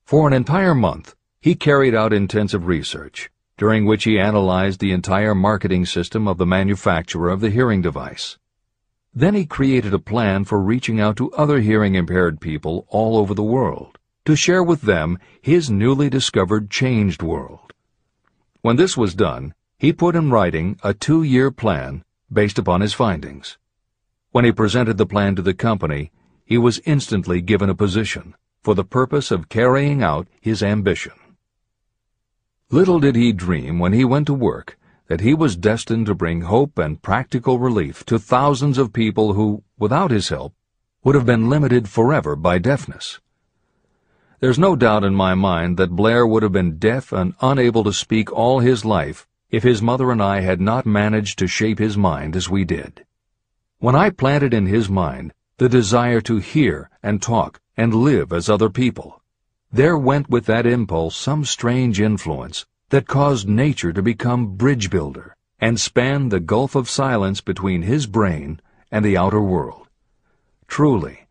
For 0.05 0.27
an 0.27 0.33
entire 0.33 0.75
month, 0.75 1.15
he 1.41 1.55
carried 1.55 1.95
out 1.95 2.13
intensive 2.13 2.67
research, 2.67 3.29
during 3.59 3.83
which 3.83 4.05
he 4.05 4.17
analyzed 4.17 4.79
the 4.79 4.93
entire 4.93 5.35
marketing 5.35 5.85
system 5.85 6.29
of 6.29 6.37
the 6.37 6.45
manufacturer 6.45 7.29
of 7.29 7.41
the 7.41 7.49
hearing 7.49 7.81
device. 7.81 8.37
Then 9.13 9.35
he 9.35 9.45
created 9.45 9.93
a 9.93 9.99
plan 9.99 10.45
for 10.45 10.61
reaching 10.61 11.01
out 11.01 11.17
to 11.17 11.33
other 11.33 11.59
hearing-impaired 11.59 12.39
people 12.39 12.85
all 12.87 13.17
over 13.17 13.33
the 13.33 13.43
world, 13.43 13.99
to 14.23 14.33
share 14.33 14.63
with 14.63 14.83
them 14.83 15.19
his 15.41 15.69
newly 15.69 16.09
discovered 16.09 16.71
changed 16.71 17.21
world. 17.21 17.73
When 18.61 18.77
this 18.77 18.95
was 18.95 19.13
done, 19.13 19.53
he 19.77 19.91
put 19.91 20.15
in 20.15 20.31
writing 20.31 20.79
a 20.81 20.93
two-year 20.93 21.51
plan 21.51 22.05
based 22.31 22.57
upon 22.57 22.79
his 22.79 22.93
findings. 22.93 23.57
When 24.31 24.45
he 24.45 24.53
presented 24.53 24.97
the 24.97 25.05
plan 25.05 25.35
to 25.35 25.41
the 25.41 25.53
company, 25.53 26.13
he 26.45 26.57
was 26.57 26.79
instantly 26.85 27.41
given 27.41 27.69
a 27.69 27.75
position 27.75 28.35
for 28.63 28.73
the 28.73 28.85
purpose 28.85 29.31
of 29.31 29.49
carrying 29.49 30.01
out 30.01 30.29
his 30.39 30.63
ambition. 30.63 31.11
Little 32.71 32.99
did 32.99 33.15
he 33.15 33.31
dream 33.33 33.79
when 33.79 33.93
he 33.93 34.05
went 34.05 34.27
to 34.27 34.33
work 34.33 34.77
that 35.07 35.21
he 35.21 35.33
was 35.33 35.55
destined 35.55 36.05
to 36.05 36.13
bring 36.13 36.41
hope 36.41 36.77
and 36.77 37.01
practical 37.01 37.57
relief 37.57 38.05
to 38.05 38.19
thousands 38.19 38.77
of 38.77 38.93
people 38.93 39.33
who, 39.33 39.63
without 39.79 40.11
his 40.11 40.29
help, 40.29 40.53
would 41.03 41.15
have 41.15 41.25
been 41.25 41.49
limited 41.49 41.89
forever 41.89 42.35
by 42.35 42.59
deafness. 42.59 43.19
There's 44.39 44.59
no 44.59 44.75
doubt 44.75 45.03
in 45.03 45.15
my 45.15 45.33
mind 45.33 45.77
that 45.77 45.95
Blair 45.95 46.27
would 46.27 46.43
have 46.43 46.51
been 46.51 46.77
deaf 46.77 47.11
and 47.11 47.33
unable 47.41 47.83
to 47.85 47.91
speak 47.91 48.31
all 48.31 48.59
his 48.59 48.85
life 48.85 49.27
if 49.49 49.63
his 49.63 49.81
mother 49.81 50.11
and 50.11 50.21
I 50.21 50.41
had 50.41 50.61
not 50.61 50.85
managed 50.85 51.39
to 51.39 51.47
shape 51.47 51.79
his 51.79 51.97
mind 51.97 52.35
as 52.35 52.51
we 52.51 52.65
did. 52.65 53.03
When 53.79 53.95
I 53.95 54.11
planted 54.11 54.53
in 54.53 54.67
his 54.67 54.89
mind 54.89 55.33
the 55.57 55.69
desire 55.69 56.21
to 56.21 56.37
hear 56.37 56.91
and 57.01 57.19
talk 57.19 57.59
and 57.75 57.95
live 57.95 58.31
as 58.31 58.47
other 58.47 58.69
people, 58.69 59.18
there 59.71 59.97
went 59.97 60.29
with 60.29 60.45
that 60.45 60.65
impulse 60.65 61.15
some 61.15 61.45
strange 61.45 62.01
influence 62.01 62.65
that 62.89 63.07
caused 63.07 63.47
nature 63.47 63.93
to 63.93 64.01
become 64.01 64.55
bridge 64.55 64.89
builder 64.89 65.35
and 65.59 65.79
span 65.79 66.29
the 66.29 66.39
gulf 66.39 66.73
of 66.73 66.89
silence 66.89 67.41
between 67.41 67.83
his 67.83 68.07
brain 68.07 68.59
and 68.91 69.05
the 69.05 69.15
outer 69.15 69.41
world. 69.41 69.87
Truly, 70.67 71.27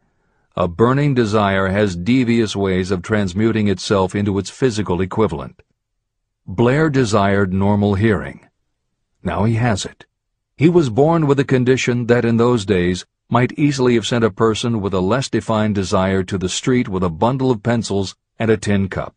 a 0.57 0.69
burning 0.69 1.15
desire 1.15 1.69
has 1.69 1.97
devious 1.97 2.55
ways 2.55 2.91
of 2.91 3.03
transmuting 3.03 3.69
itself 3.69 4.15
into 4.15 4.39
its 4.39 4.51
physical 4.51 5.01
equivalent. 5.01 5.63
Blair 6.47 6.91
desired 6.91 7.53
normal 7.53 7.95
hearing. 7.95 8.49
Now 9.23 9.45
he 9.45 9.55
has 9.55 9.85
it. 9.85 10.07
He 10.57 10.69
was 10.69 10.91
born 10.91 11.27
with 11.27 11.39
a 11.41 11.45
condition 11.45 12.07
that 12.07 12.25
in 12.25 12.37
those 12.37 12.65
days 12.65 13.05
might 13.31 13.53
easily 13.59 13.95
have 13.95 14.07
sent 14.07 14.25
a 14.25 14.31
person 14.31 14.81
with 14.81 14.95
a 14.95 15.01
less 15.01 15.29
defined 15.29 15.75
desire 15.75 16.23
to 16.23 16.39
the 16.39 16.49
street 16.49 16.89
with 16.89 17.03
a 17.03 17.11
bundle 17.11 17.51
of 17.51 17.63
pencils 17.63 18.17
and 18.39 18.51
a 18.51 18.57
tin 18.57 18.89
cup. 18.89 19.15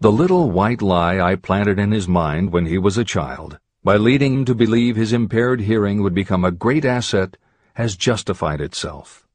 The 0.00 0.12
little 0.12 0.50
white 0.50 0.82
lie 0.82 1.20
I 1.20 1.36
planted 1.36 1.78
in 1.78 1.92
his 1.92 2.08
mind 2.08 2.52
when 2.52 2.66
he 2.66 2.78
was 2.78 2.98
a 2.98 3.04
child, 3.04 3.58
by 3.84 3.96
leading 3.96 4.34
him 4.34 4.44
to 4.46 4.54
believe 4.54 4.96
his 4.96 5.12
impaired 5.12 5.60
hearing 5.60 6.02
would 6.02 6.14
become 6.14 6.44
a 6.44 6.50
great 6.50 6.84
asset, 6.84 7.36
has 7.74 7.96
justified 7.96 8.60
itself. 8.60 9.26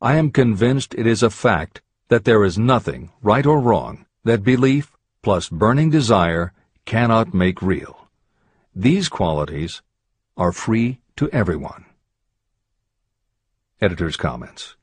I 0.00 0.16
am 0.16 0.30
convinced 0.30 0.94
it 0.94 1.06
is 1.06 1.22
a 1.22 1.30
fact 1.30 1.82
that 2.08 2.24
there 2.24 2.44
is 2.44 2.58
nothing, 2.58 3.10
right 3.22 3.46
or 3.46 3.60
wrong, 3.60 4.06
that 4.24 4.44
belief 4.44 4.92
plus 5.22 5.48
burning 5.48 5.90
desire 5.90 6.52
cannot 6.84 7.32
make 7.32 7.62
real. 7.62 8.08
These 8.74 9.08
qualities 9.08 9.82
are 10.36 10.52
free 10.52 11.00
to 11.16 11.30
everyone. 11.30 11.84
Editor's 13.80 14.16
comments. 14.16 14.76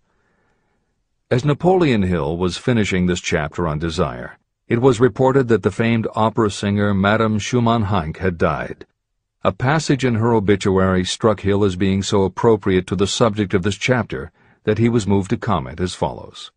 As 1.32 1.46
Napoleon 1.46 2.02
Hill 2.02 2.38
was 2.38 2.58
finishing 2.58 3.06
this 3.06 3.22
chapter 3.22 3.68
on 3.68 3.78
desire, 3.78 4.40
it 4.68 4.82
was 4.82 5.00
reported 5.00 5.48
that 5.50 5.62
the 5.62 5.70
famed 5.70 6.08
opera 6.16 6.50
singer 6.50 6.92
Madame 6.92 7.38
Schumann 7.38 7.86
Heink 7.86 8.18
had 8.18 8.36
died. 8.36 8.88
A 9.44 9.52
passage 9.52 10.04
in 10.04 10.16
her 10.16 10.34
obituary 10.34 11.06
struck 11.06 11.42
Hill 11.42 11.64
as 11.64 11.76
being 11.76 12.02
so 12.02 12.24
appropriate 12.24 12.88
to 12.88 12.96
the 12.96 13.06
subject 13.06 13.54
of 13.54 13.62
this 13.62 13.78
chapter 13.78 14.32
that 14.64 14.80
he 14.80 14.90
was 14.90 15.06
moved 15.06 15.30
to 15.30 15.38
comment 15.38 15.80
as 15.80 15.94
follows. 15.94 16.52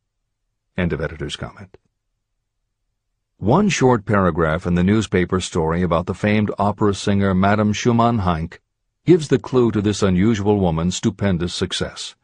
End 0.75 0.95
of 0.95 1.03
editor's 1.03 1.37
comment. 1.37 1.77
One 3.37 3.69
short 3.69 4.07
paragraph 4.07 4.67
in 4.67 4.75
the 4.75 4.83
newspaper 4.83 5.41
story 5.41 5.83
about 5.83 6.07
the 6.07 6.15
famed 6.15 6.51
opera 6.59 6.95
singer 6.95 7.35
Madame 7.35 7.75
Schumann 7.75 8.21
Heink 8.21 8.57
gives 9.05 9.29
the 9.29 9.39
clue 9.39 9.71
to 9.71 9.83
this 9.83 10.03
unusual 10.03 10.59
woman's 10.59 10.97
stupendous 10.97 11.53
success. 11.53 12.17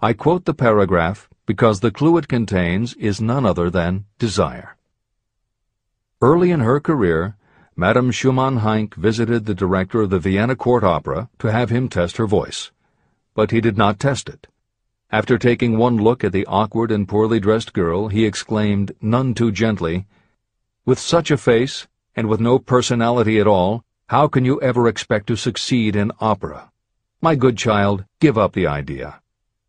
I 0.00 0.12
quote 0.12 0.44
the 0.44 0.54
paragraph 0.54 1.28
because 1.50 1.80
the 1.80 1.90
clue 1.90 2.16
it 2.16 2.28
contains 2.28 2.94
is 2.94 3.20
none 3.20 3.44
other 3.44 3.68
than 3.70 4.04
desire. 4.20 4.76
Early 6.22 6.52
in 6.52 6.60
her 6.60 6.78
career, 6.78 7.36
Madame 7.74 8.12
Schumann 8.12 8.60
Heink 8.60 8.94
visited 8.94 9.46
the 9.46 9.60
director 9.62 10.02
of 10.02 10.10
the 10.10 10.20
Vienna 10.20 10.54
Court 10.54 10.84
Opera 10.84 11.28
to 11.40 11.50
have 11.50 11.70
him 11.70 11.88
test 11.88 12.18
her 12.18 12.26
voice. 12.28 12.70
But 13.34 13.50
he 13.50 13.60
did 13.60 13.76
not 13.76 13.98
test 13.98 14.28
it. 14.28 14.46
After 15.10 15.38
taking 15.38 15.76
one 15.76 15.96
look 15.96 16.22
at 16.22 16.30
the 16.30 16.46
awkward 16.46 16.92
and 16.92 17.08
poorly 17.08 17.40
dressed 17.40 17.72
girl, 17.72 18.06
he 18.06 18.26
exclaimed, 18.26 18.92
none 19.00 19.34
too 19.34 19.50
gently, 19.50 20.06
with 20.84 21.00
such 21.00 21.32
a 21.32 21.36
face, 21.36 21.88
and 22.14 22.28
with 22.28 22.38
no 22.38 22.60
personality 22.60 23.40
at 23.40 23.48
all, 23.48 23.82
how 24.06 24.28
can 24.28 24.44
you 24.44 24.62
ever 24.62 24.86
expect 24.86 25.26
to 25.26 25.34
succeed 25.34 25.96
in 25.96 26.12
opera? 26.20 26.70
My 27.20 27.34
good 27.34 27.58
child, 27.58 28.04
give 28.20 28.38
up 28.38 28.52
the 28.52 28.68
idea. 28.68 29.20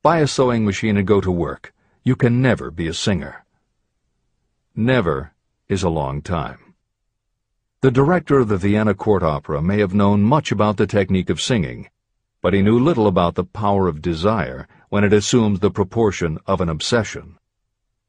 Buy 0.04 0.18
a 0.18 0.28
sewing 0.28 0.66
machine 0.66 0.98
and 0.98 1.06
go 1.06 1.22
to 1.22 1.32
work. 1.32 1.76
You 2.04 2.16
can 2.16 2.42
never 2.42 2.72
be 2.72 2.88
a 2.88 2.94
singer. 2.94 3.46
Never 4.76 5.34
is 5.70 5.84
a 5.84 5.90
long 5.90 6.24
time. 6.24 6.74
The 7.82 7.92
director 7.92 8.40
of 8.40 8.48
the 8.48 8.58
Vienna 8.58 8.96
Court 8.96 9.22
Opera 9.22 9.62
may 9.62 9.78
have 9.78 9.94
known 9.94 10.24
much 10.24 10.52
about 10.52 10.78
the 10.78 10.88
technique 10.88 11.30
of 11.30 11.40
singing, 11.40 11.88
but 12.42 12.56
he 12.56 12.64
knew 12.64 12.80
little 12.80 13.06
about 13.06 13.36
the 13.36 13.44
power 13.44 13.88
of 13.88 14.02
desire 14.02 14.68
when 14.90 15.04
it 15.04 15.14
assumes 15.14 15.60
the 15.60 15.70
proportion 15.70 16.40
of 16.48 16.62
an 16.62 16.70
obsession. 16.70 17.38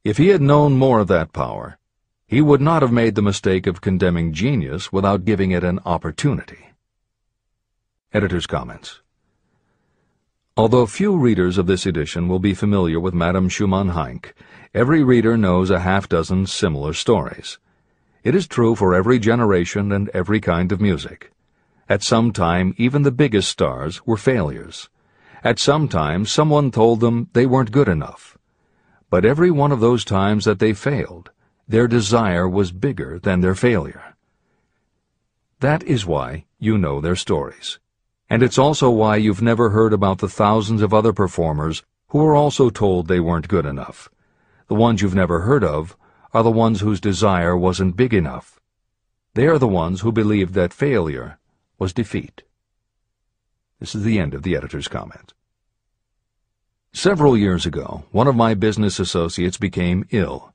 If 0.03 0.17
he 0.17 0.29
had 0.29 0.41
known 0.41 0.79
more 0.79 1.01
of 1.01 1.09
that 1.09 1.35
power, 1.35 1.79
he 2.27 2.41
would 2.41 2.63
not 2.63 2.81
have 2.81 2.91
made 2.91 3.17
the 3.17 3.23
mistake 3.23 3.67
of 3.67 3.83
condemning 3.83 4.33
genius 4.33 4.93
without 4.93 5.27
giving 5.27 5.51
it 5.51 5.63
an 5.63 5.79
opportunity. 5.85 6.71
Editor's 8.15 8.47
Comments 8.47 9.03
Although 10.55 10.85
few 10.85 11.17
readers 11.17 11.57
of 11.57 11.67
this 11.67 11.87
edition 11.87 12.29
will 12.29 12.39
be 12.39 12.53
familiar 12.53 13.01
with 13.01 13.15
Madame 13.15 13.49
Schumann 13.49 13.93
Heink, 13.93 14.35
every 14.75 15.03
reader 15.03 15.39
knows 15.39 15.71
a 15.71 15.81
half 15.81 16.11
dozen 16.11 16.45
similar 16.45 16.93
stories. 16.93 17.59
It 18.23 18.35
is 18.35 18.47
true 18.47 18.75
for 18.75 18.95
every 18.95 19.19
generation 19.19 19.91
and 19.93 20.11
every 20.11 20.41
kind 20.41 20.71
of 20.71 20.79
music. 20.79 21.33
At 21.89 22.03
some 22.03 22.33
time, 22.33 22.75
even 22.77 23.01
the 23.01 23.11
biggest 23.11 23.49
stars 23.49 24.07
were 24.07 24.19
failures. 24.19 24.91
At 25.43 25.59
some 25.59 25.89
time, 25.89 26.27
someone 26.27 26.71
told 26.71 27.01
them 27.01 27.31
they 27.33 27.47
weren't 27.47 27.73
good 27.73 27.89
enough. 27.89 28.37
But 29.09 29.25
every 29.25 29.51
one 29.51 29.73
of 29.73 29.81
those 29.81 30.05
times 30.05 30.45
that 30.45 30.59
they 30.59 30.75
failed, 30.75 31.31
their 31.67 31.89
desire 31.89 32.47
was 32.47 32.73
bigger 32.73 33.19
than 33.19 33.41
their 33.41 33.55
failure. 33.55 34.17
That 35.61 35.83
is 35.83 36.05
why 36.05 36.45
you 36.59 36.77
know 36.77 37.01
their 37.01 37.17
stories. 37.17 37.79
And 38.33 38.43
it's 38.43 38.57
also 38.57 38.89
why 38.89 39.17
you've 39.17 39.43
never 39.43 39.69
heard 39.69 39.93
about 39.93 40.21
the 40.21 40.29
thousands 40.29 40.81
of 40.81 40.95
other 40.95 41.13
performers 41.13 41.83
who 42.09 42.19
were 42.21 42.35
also 42.35 42.71
told 42.71 43.07
they 43.07 43.21
weren't 43.21 43.47
good 43.47 43.67
enough. 43.67 44.09
The 44.69 44.75
ones 44.75 45.03
you've 45.03 45.15
never 45.15 45.41
heard 45.41 45.63
of 45.63 45.99
are 46.33 46.43
the 46.43 46.51
ones 46.51 46.81
whose 46.81 46.99
desire 46.99 47.55
wasn't 47.55 47.95
big 47.95 48.15
enough. 48.15 48.59
They 49.35 49.47
are 49.49 49.59
the 49.59 49.69
ones 49.69 50.01
who 50.01 50.13
believed 50.13 50.55
that 50.55 50.73
failure 50.73 51.39
was 51.79 51.93
defeat. 51.93 52.43
This 53.79 53.95
is 53.95 54.03
the 54.03 54.19
end 54.19 54.33
of 54.33 54.45
the 54.45 54.57
editor's 54.57 54.89
comment. 54.89 55.35
Several 56.95 57.37
years 57.37 57.67
ago, 57.67 58.05
one 58.13 58.29
of 58.29 58.35
my 58.35 58.55
business 58.55 58.99
associates 58.99 59.59
became 59.59 60.07
ill. 60.11 60.55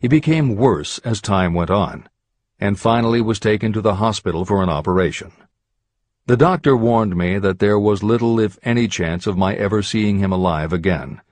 He 0.00 0.08
became 0.08 0.56
worse 0.56 0.98
as 1.00 1.20
time 1.20 1.52
went 1.52 1.70
on, 1.70 2.08
and 2.58 2.80
finally 2.80 3.20
was 3.20 3.38
taken 3.38 3.74
to 3.74 3.82
the 3.82 3.96
hospital 3.96 4.46
for 4.46 4.62
an 4.62 4.70
operation. 4.70 5.32
The 6.28 6.36
doctor 6.36 6.76
warned 6.76 7.16
me 7.16 7.38
that 7.38 7.58
there 7.58 7.78
was 7.78 8.02
little 8.02 8.38
if 8.38 8.58
any 8.62 8.86
chance 8.86 9.26
of 9.26 9.38
my 9.38 9.54
ever 9.54 9.82
seeing 9.82 10.18
him 10.18 10.30
alive 10.30 10.74
again. 10.74 11.22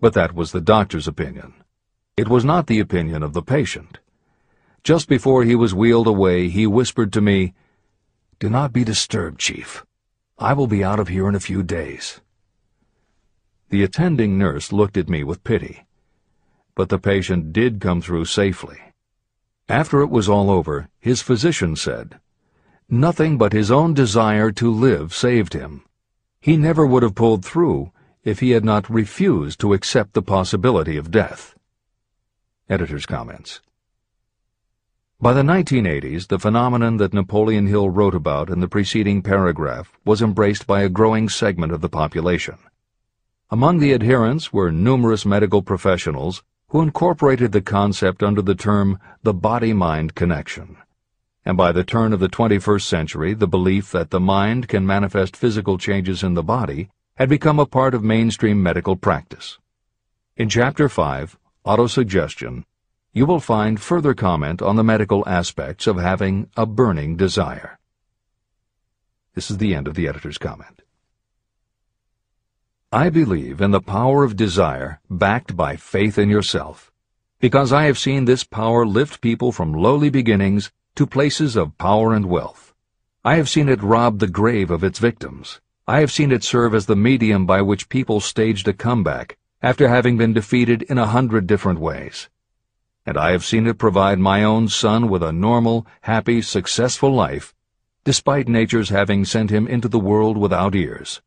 But 0.00 0.14
that 0.14 0.32
was 0.32 0.52
the 0.52 0.60
doctor's 0.62 1.06
opinion. 1.06 1.52
It 2.16 2.26
was 2.26 2.42
not 2.42 2.66
the 2.66 2.80
opinion 2.80 3.22
of 3.22 3.34
the 3.34 3.42
patient. 3.42 3.98
Just 4.82 5.06
before 5.06 5.44
he 5.44 5.54
was 5.54 5.74
wheeled 5.74 6.06
away, 6.06 6.48
he 6.48 6.66
whispered 6.66 7.12
to 7.12 7.20
me, 7.20 7.52
Do 8.38 8.48
not 8.48 8.72
be 8.72 8.84
disturbed, 8.84 9.38
Chief. 9.38 9.84
I 10.38 10.54
will 10.54 10.66
be 10.66 10.82
out 10.82 10.98
of 10.98 11.08
here 11.08 11.28
in 11.28 11.34
a 11.34 11.46
few 11.48 11.62
days. 11.62 12.22
The 13.68 13.82
attending 13.82 14.38
nurse 14.38 14.72
looked 14.72 14.96
at 14.96 15.10
me 15.10 15.24
with 15.24 15.44
pity. 15.44 15.84
But 16.74 16.88
the 16.88 16.98
patient 16.98 17.52
did 17.52 17.82
come 17.82 18.00
through 18.00 18.24
safely. 18.24 18.78
After 19.68 20.00
it 20.00 20.08
was 20.08 20.26
all 20.26 20.50
over, 20.50 20.88
his 20.98 21.20
physician 21.20 21.76
said, 21.76 22.18
Nothing 22.88 23.36
but 23.36 23.52
his 23.52 23.72
own 23.72 23.94
desire 23.94 24.52
to 24.52 24.70
live 24.70 25.12
saved 25.12 25.54
him. 25.54 25.82
He 26.40 26.56
never 26.56 26.86
would 26.86 27.02
have 27.02 27.16
pulled 27.16 27.44
through 27.44 27.90
if 28.22 28.38
he 28.38 28.50
had 28.50 28.64
not 28.64 28.88
refused 28.88 29.58
to 29.60 29.72
accept 29.72 30.12
the 30.12 30.22
possibility 30.22 30.96
of 30.96 31.10
death. 31.10 31.56
Editor's 32.68 33.04
comments. 33.04 33.60
By 35.20 35.32
the 35.32 35.42
1980s, 35.42 36.28
the 36.28 36.38
phenomenon 36.38 36.98
that 36.98 37.12
Napoleon 37.12 37.66
Hill 37.66 37.90
wrote 37.90 38.14
about 38.14 38.50
in 38.50 38.60
the 38.60 38.68
preceding 38.68 39.20
paragraph 39.20 39.90
was 40.04 40.22
embraced 40.22 40.64
by 40.64 40.82
a 40.82 40.88
growing 40.88 41.28
segment 41.28 41.72
of 41.72 41.80
the 41.80 41.88
population. 41.88 42.58
Among 43.50 43.80
the 43.80 43.94
adherents 43.94 44.52
were 44.52 44.70
numerous 44.70 45.26
medical 45.26 45.62
professionals 45.62 46.44
who 46.68 46.82
incorporated 46.82 47.50
the 47.50 47.62
concept 47.62 48.22
under 48.22 48.42
the 48.42 48.54
term 48.54 49.00
the 49.24 49.34
body-mind 49.34 50.14
connection. 50.14 50.76
And 51.46 51.56
by 51.56 51.70
the 51.70 51.84
turn 51.84 52.12
of 52.12 52.18
the 52.18 52.28
21st 52.28 52.82
century, 52.82 53.32
the 53.32 53.46
belief 53.46 53.92
that 53.92 54.10
the 54.10 54.18
mind 54.18 54.66
can 54.66 54.84
manifest 54.84 55.36
physical 55.36 55.78
changes 55.78 56.24
in 56.24 56.34
the 56.34 56.42
body 56.42 56.90
had 57.14 57.28
become 57.28 57.60
a 57.60 57.66
part 57.66 57.94
of 57.94 58.02
mainstream 58.02 58.60
medical 58.60 58.96
practice. 58.96 59.56
In 60.36 60.48
Chapter 60.48 60.88
5, 60.88 61.38
autosuggestion, 61.64 62.64
you 63.12 63.26
will 63.26 63.38
find 63.38 63.80
further 63.80 64.12
comment 64.12 64.60
on 64.60 64.74
the 64.74 64.82
medical 64.82 65.22
aspects 65.28 65.86
of 65.86 65.98
having 65.98 66.50
a 66.56 66.66
burning 66.66 67.16
desire. 67.16 67.78
This 69.34 69.48
is 69.48 69.58
the 69.58 69.72
end 69.72 69.86
of 69.86 69.94
the 69.94 70.08
editor's 70.08 70.38
comment. 70.38 70.82
I 72.90 73.08
believe 73.08 73.60
in 73.60 73.70
the 73.70 73.80
power 73.80 74.24
of 74.24 74.34
desire 74.34 75.00
backed 75.08 75.54
by 75.54 75.76
faith 75.76 76.18
in 76.18 76.28
yourself, 76.28 76.90
because 77.38 77.72
I 77.72 77.84
have 77.84 77.98
seen 77.98 78.24
this 78.24 78.42
power 78.42 78.84
lift 78.84 79.20
people 79.20 79.52
from 79.52 79.72
lowly 79.72 80.10
beginnings 80.10 80.72
to 80.96 81.06
places 81.06 81.56
of 81.56 81.76
power 81.78 82.14
and 82.14 82.26
wealth. 82.26 82.74
I 83.22 83.36
have 83.36 83.48
seen 83.48 83.68
it 83.68 83.82
rob 83.82 84.18
the 84.18 84.26
grave 84.26 84.70
of 84.70 84.82
its 84.82 84.98
victims. 84.98 85.60
I 85.86 86.00
have 86.00 86.10
seen 86.10 86.32
it 86.32 86.42
serve 86.42 86.74
as 86.74 86.86
the 86.86 86.96
medium 86.96 87.44
by 87.44 87.60
which 87.62 87.88
people 87.88 88.20
staged 88.20 88.66
a 88.66 88.72
comeback 88.72 89.36
after 89.62 89.88
having 89.88 90.16
been 90.16 90.32
defeated 90.32 90.82
in 90.82 90.96
a 90.96 91.06
hundred 91.06 91.46
different 91.46 91.80
ways. 91.80 92.28
And 93.04 93.18
I 93.18 93.32
have 93.32 93.44
seen 93.44 93.66
it 93.66 93.78
provide 93.78 94.18
my 94.18 94.42
own 94.42 94.68
son 94.68 95.08
with 95.10 95.22
a 95.22 95.32
normal, 95.32 95.86
happy, 96.00 96.40
successful 96.40 97.14
life, 97.14 97.54
despite 98.04 98.48
nature's 98.48 98.88
having 98.88 99.24
sent 99.24 99.50
him 99.50 99.68
into 99.68 99.88
the 99.88 99.98
world 99.98 100.38
without 100.38 100.74
ears. 100.74 101.20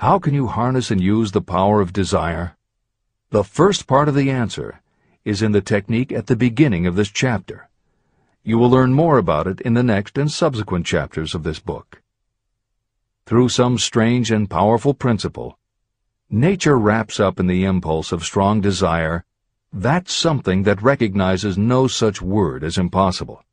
How 0.00 0.18
can 0.18 0.32
you 0.32 0.46
harness 0.46 0.90
and 0.90 1.00
use 1.00 1.32
the 1.32 1.42
power 1.42 1.80
of 1.80 1.92
desire? 1.92 2.56
The 3.30 3.44
first 3.44 3.86
part 3.86 4.08
of 4.08 4.14
the 4.14 4.30
answer 4.30 4.80
is 5.24 5.42
in 5.42 5.52
the 5.52 5.60
technique 5.60 6.12
at 6.12 6.28
the 6.28 6.36
beginning 6.36 6.86
of 6.86 6.96
this 6.96 7.10
chapter. 7.10 7.67
You 8.48 8.56
will 8.56 8.70
learn 8.70 8.94
more 8.94 9.18
about 9.18 9.46
it 9.46 9.60
in 9.60 9.74
the 9.74 9.82
next 9.82 10.16
and 10.16 10.32
subsequent 10.32 10.86
chapters 10.86 11.34
of 11.34 11.42
this 11.42 11.58
book. 11.60 12.00
Through 13.26 13.50
some 13.50 13.76
strange 13.76 14.30
and 14.30 14.48
powerful 14.48 14.94
principle, 14.94 15.58
Nature 16.30 16.78
wraps 16.78 17.20
up 17.20 17.38
in 17.38 17.46
the 17.46 17.66
impulse 17.66 18.10
of 18.10 18.24
strong 18.24 18.62
desire 18.62 19.26
that 19.70 20.08
something 20.08 20.62
that 20.62 20.80
recognizes 20.80 21.58
no 21.58 21.86
such 21.88 22.22
word 22.22 22.64
as 22.64 22.78
impossible, 22.78 23.44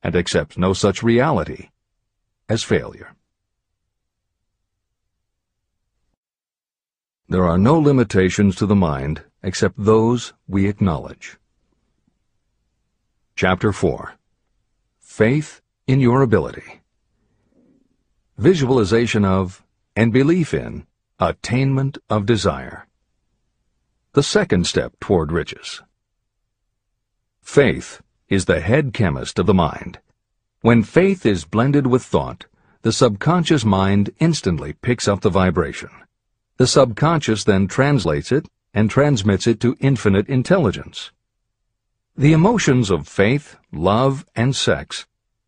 and 0.00 0.14
accepts 0.14 0.56
no 0.56 0.74
such 0.74 1.02
reality 1.02 1.70
as 2.48 2.62
failure. 2.62 3.16
There 7.28 7.48
are 7.48 7.58
no 7.58 7.80
limitations 7.80 8.54
to 8.56 8.66
the 8.66 8.76
mind 8.76 9.24
except 9.42 9.74
those 9.76 10.34
we 10.46 10.68
acknowledge. 10.68 11.36
Chapter 13.34 13.72
4 13.72 14.19
Faith 15.10 15.60
in 15.88 15.98
Your 15.98 16.22
Ability 16.22 16.82
Visualization 18.38 19.24
of 19.24 19.64
and 19.96 20.12
belief 20.12 20.54
in 20.54 20.86
Attainment 21.18 21.98
of 22.08 22.24
desire. 22.24 22.86
The 24.12 24.22
second 24.22 24.68
step 24.68 24.94
toward 25.00 25.32
riches. 25.32 25.82
Faith 27.42 28.00
is 28.28 28.44
the 28.44 28.60
head 28.60 28.94
chemist 28.94 29.40
of 29.40 29.46
the 29.46 29.52
mind. 29.52 29.98
When 30.60 30.84
faith 30.84 31.26
is 31.26 31.44
blended 31.44 31.88
with 31.88 32.04
thought, 32.04 32.46
the 32.82 32.92
subconscious 32.92 33.64
mind 33.64 34.10
instantly 34.20 34.74
picks 34.74 35.08
up 35.08 35.22
the 35.22 35.28
vibration. 35.28 35.90
The 36.56 36.68
subconscious 36.68 37.42
then 37.42 37.66
translates 37.66 38.30
it 38.30 38.46
and 38.72 38.88
transmits 38.88 39.48
it 39.48 39.58
to 39.60 39.76
infinite 39.80 40.28
intelligence. 40.28 41.10
The 42.20 42.34
emotions 42.34 42.90
of 42.90 43.08
faith, 43.08 43.56
love, 43.72 44.26
and 44.36 44.54
sex 44.54 45.06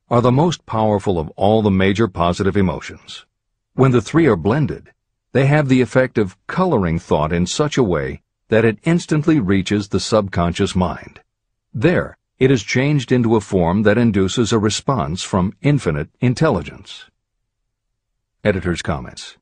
are 0.09 0.23
the 0.23 0.33
most 0.33 0.65
powerful 0.65 1.19
of 1.19 1.29
all 1.37 1.61
the 1.61 1.71
major 1.71 2.09
positive 2.09 2.57
emotions. 2.57 3.27
When 3.75 3.91
the 3.91 4.01
three 4.01 4.25
are 4.25 4.37
blended, 4.37 4.91
they 5.33 5.45
have 5.45 5.69
the 5.69 5.83
effect 5.83 6.17
of 6.17 6.39
coloring 6.47 6.99
thought 6.99 7.31
in 7.31 7.45
such 7.45 7.77
a 7.77 7.83
way 7.83 8.23
that 8.49 8.65
it 8.65 8.79
instantly 8.85 9.39
reaches 9.39 9.89
the 9.89 10.01
subconscious 10.01 10.75
mind. 10.75 11.21
There, 11.75 12.17
it 12.39 12.51
is 12.51 12.63
changed 12.63 13.13
into 13.13 13.37
a 13.37 13.43
form 13.43 13.83
that 13.83 13.99
induces 13.99 14.51
a 14.51 14.59
response 14.59 15.23
from 15.23 15.53
infinite 15.61 16.09
intelligence. 16.23 17.05
Editor's 18.43 18.81
comments. 18.81 19.37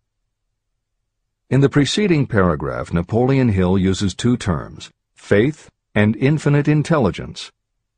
In 1.49 1.61
the 1.61 1.69
preceding 1.69 2.27
paragraph, 2.27 2.93
Napoleon 2.93 3.51
Hill 3.51 3.79
uses 3.79 4.17
two 4.17 4.37
terms, 4.37 4.91
faith 5.15 5.71
and 5.95 6.17
infinite 6.17 6.69
intelligence, 6.69 7.51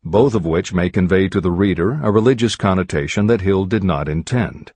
both 0.04 0.34
of 0.34 0.44
which 0.46 0.72
may 0.72 0.88
convey 0.88 1.28
to 1.28 1.40
the 1.40 1.50
reader 1.50 2.00
a 2.02 2.10
religious 2.10 2.56
connotation 2.56 3.26
that 3.26 3.40
Hill 3.40 3.66
did 3.66 3.84
not 3.84 4.08
intend. 4.08 4.72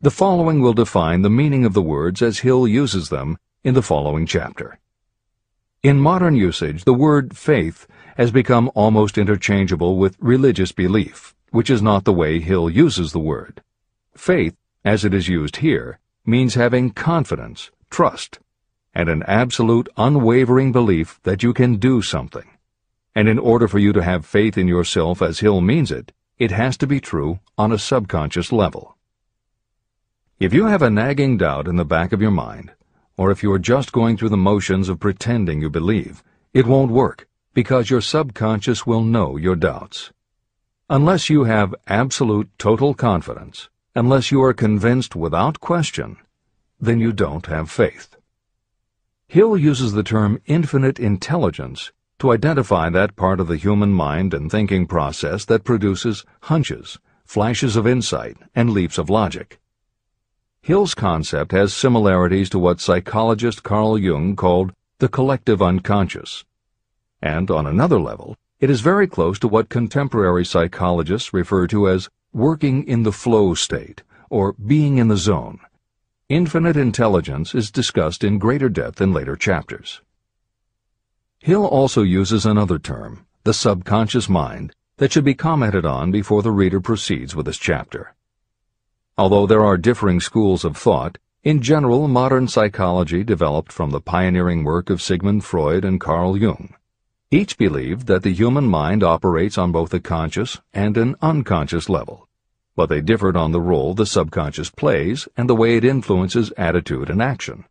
The 0.00 0.10
following 0.10 0.60
will 0.60 0.72
define 0.72 1.22
the 1.22 1.30
meaning 1.30 1.64
of 1.64 1.74
the 1.74 1.82
words 1.82 2.22
as 2.22 2.40
Hill 2.40 2.68
uses 2.68 3.08
them 3.08 3.38
in 3.64 3.74
the 3.74 3.82
following 3.82 4.26
chapter. 4.26 4.78
In 5.82 5.98
modern 5.98 6.36
usage, 6.36 6.84
the 6.84 6.94
word 6.94 7.36
faith 7.36 7.86
has 8.16 8.30
become 8.30 8.70
almost 8.74 9.18
interchangeable 9.18 9.96
with 9.96 10.16
religious 10.20 10.72
belief, 10.72 11.34
which 11.50 11.70
is 11.70 11.82
not 11.82 12.04
the 12.04 12.12
way 12.12 12.40
Hill 12.40 12.70
uses 12.70 13.12
the 13.12 13.18
word. 13.18 13.62
Faith, 14.14 14.56
as 14.84 15.04
it 15.04 15.12
is 15.12 15.28
used 15.28 15.56
here, 15.56 15.98
means 16.24 16.54
having 16.54 16.90
confidence, 16.90 17.70
trust, 17.90 18.38
and 18.96 19.10
an 19.10 19.22
absolute 19.24 19.90
unwavering 19.98 20.72
belief 20.72 21.20
that 21.22 21.42
you 21.42 21.52
can 21.52 21.76
do 21.76 22.00
something. 22.00 22.48
And 23.14 23.28
in 23.28 23.38
order 23.38 23.68
for 23.68 23.78
you 23.78 23.92
to 23.92 24.02
have 24.02 24.24
faith 24.24 24.56
in 24.56 24.66
yourself 24.66 25.20
as 25.20 25.40
Hill 25.40 25.60
means 25.60 25.92
it, 25.92 26.12
it 26.38 26.50
has 26.50 26.78
to 26.78 26.86
be 26.86 26.98
true 26.98 27.38
on 27.58 27.72
a 27.72 27.78
subconscious 27.78 28.52
level. 28.52 28.96
If 30.40 30.54
you 30.54 30.64
have 30.64 30.80
a 30.80 30.88
nagging 30.88 31.36
doubt 31.36 31.68
in 31.68 31.76
the 31.76 31.84
back 31.84 32.14
of 32.14 32.22
your 32.22 32.30
mind, 32.30 32.72
or 33.18 33.30
if 33.30 33.42
you 33.42 33.52
are 33.52 33.58
just 33.58 33.92
going 33.92 34.16
through 34.16 34.30
the 34.30 34.36
motions 34.38 34.88
of 34.88 34.98
pretending 34.98 35.60
you 35.60 35.68
believe, 35.68 36.24
it 36.54 36.64
won't 36.64 36.90
work 36.90 37.28
because 37.52 37.90
your 37.90 38.00
subconscious 38.00 38.86
will 38.86 39.02
know 39.02 39.36
your 39.36 39.56
doubts. 39.56 40.10
Unless 40.88 41.28
you 41.28 41.44
have 41.44 41.74
absolute 41.86 42.48
total 42.56 42.94
confidence, 42.94 43.68
unless 43.94 44.30
you 44.30 44.42
are 44.42 44.54
convinced 44.54 45.14
without 45.14 45.60
question, 45.60 46.16
then 46.80 46.98
you 46.98 47.12
don't 47.12 47.44
have 47.44 47.70
faith. 47.70 48.15
Hill 49.28 49.56
uses 49.56 49.92
the 49.92 50.04
term 50.04 50.40
infinite 50.46 51.00
intelligence 51.00 51.90
to 52.20 52.32
identify 52.32 52.88
that 52.90 53.16
part 53.16 53.40
of 53.40 53.48
the 53.48 53.56
human 53.56 53.92
mind 53.92 54.32
and 54.32 54.50
thinking 54.50 54.86
process 54.86 55.44
that 55.46 55.64
produces 55.64 56.24
hunches, 56.42 56.98
flashes 57.24 57.74
of 57.74 57.86
insight, 57.86 58.36
and 58.54 58.70
leaps 58.70 58.98
of 58.98 59.10
logic. 59.10 59.58
Hill's 60.60 60.94
concept 60.94 61.52
has 61.52 61.74
similarities 61.74 62.48
to 62.50 62.58
what 62.58 62.80
psychologist 62.80 63.62
Carl 63.62 63.98
Jung 63.98 64.36
called 64.36 64.72
the 64.98 65.08
collective 65.08 65.60
unconscious. 65.60 66.44
And 67.20 67.50
on 67.50 67.66
another 67.66 68.00
level, 68.00 68.36
it 68.60 68.70
is 68.70 68.80
very 68.80 69.06
close 69.06 69.38
to 69.40 69.48
what 69.48 69.68
contemporary 69.68 70.44
psychologists 70.44 71.34
refer 71.34 71.66
to 71.66 71.88
as 71.88 72.08
working 72.32 72.86
in 72.86 73.02
the 73.02 73.12
flow 73.12 73.54
state, 73.54 74.02
or 74.30 74.54
being 74.54 74.98
in 74.98 75.08
the 75.08 75.16
zone. 75.16 75.58
Infinite 76.28 76.76
intelligence 76.76 77.54
is 77.54 77.70
discussed 77.70 78.24
in 78.24 78.40
greater 78.40 78.68
depth 78.68 79.00
in 79.00 79.12
later 79.12 79.36
chapters. 79.36 80.00
Hill 81.38 81.64
also 81.64 82.02
uses 82.02 82.44
another 82.44 82.80
term, 82.80 83.24
the 83.44 83.54
subconscious 83.54 84.28
mind, 84.28 84.74
that 84.96 85.12
should 85.12 85.24
be 85.24 85.34
commented 85.34 85.86
on 85.86 86.10
before 86.10 86.42
the 86.42 86.50
reader 86.50 86.80
proceeds 86.80 87.36
with 87.36 87.46
this 87.46 87.58
chapter. 87.58 88.16
Although 89.16 89.46
there 89.46 89.64
are 89.64 89.76
differing 89.76 90.18
schools 90.18 90.64
of 90.64 90.76
thought, 90.76 91.18
in 91.44 91.62
general 91.62 92.08
modern 92.08 92.48
psychology 92.48 93.22
developed 93.22 93.70
from 93.70 93.90
the 93.90 94.00
pioneering 94.00 94.64
work 94.64 94.90
of 94.90 95.00
Sigmund 95.00 95.44
Freud 95.44 95.84
and 95.84 96.00
Carl 96.00 96.36
Jung. 96.36 96.74
Each 97.30 97.56
believed 97.56 98.08
that 98.08 98.24
the 98.24 98.34
human 98.34 98.66
mind 98.66 99.04
operates 99.04 99.56
on 99.56 99.70
both 99.70 99.94
a 99.94 100.00
conscious 100.00 100.60
and 100.74 100.96
an 100.96 101.14
unconscious 101.22 101.88
level, 101.88 102.25
but 102.76 102.88
they 102.88 103.00
differed 103.00 103.36
on 103.36 103.50
the 103.50 103.60
role 103.60 103.94
the 103.94 104.06
subconscious 104.06 104.70
plays 104.70 105.26
and 105.36 105.48
the 105.48 105.54
way 105.56 105.76
it 105.76 105.84
influences 105.84 106.52
attitude 106.56 107.10
and 107.10 107.22
action. 107.22 107.64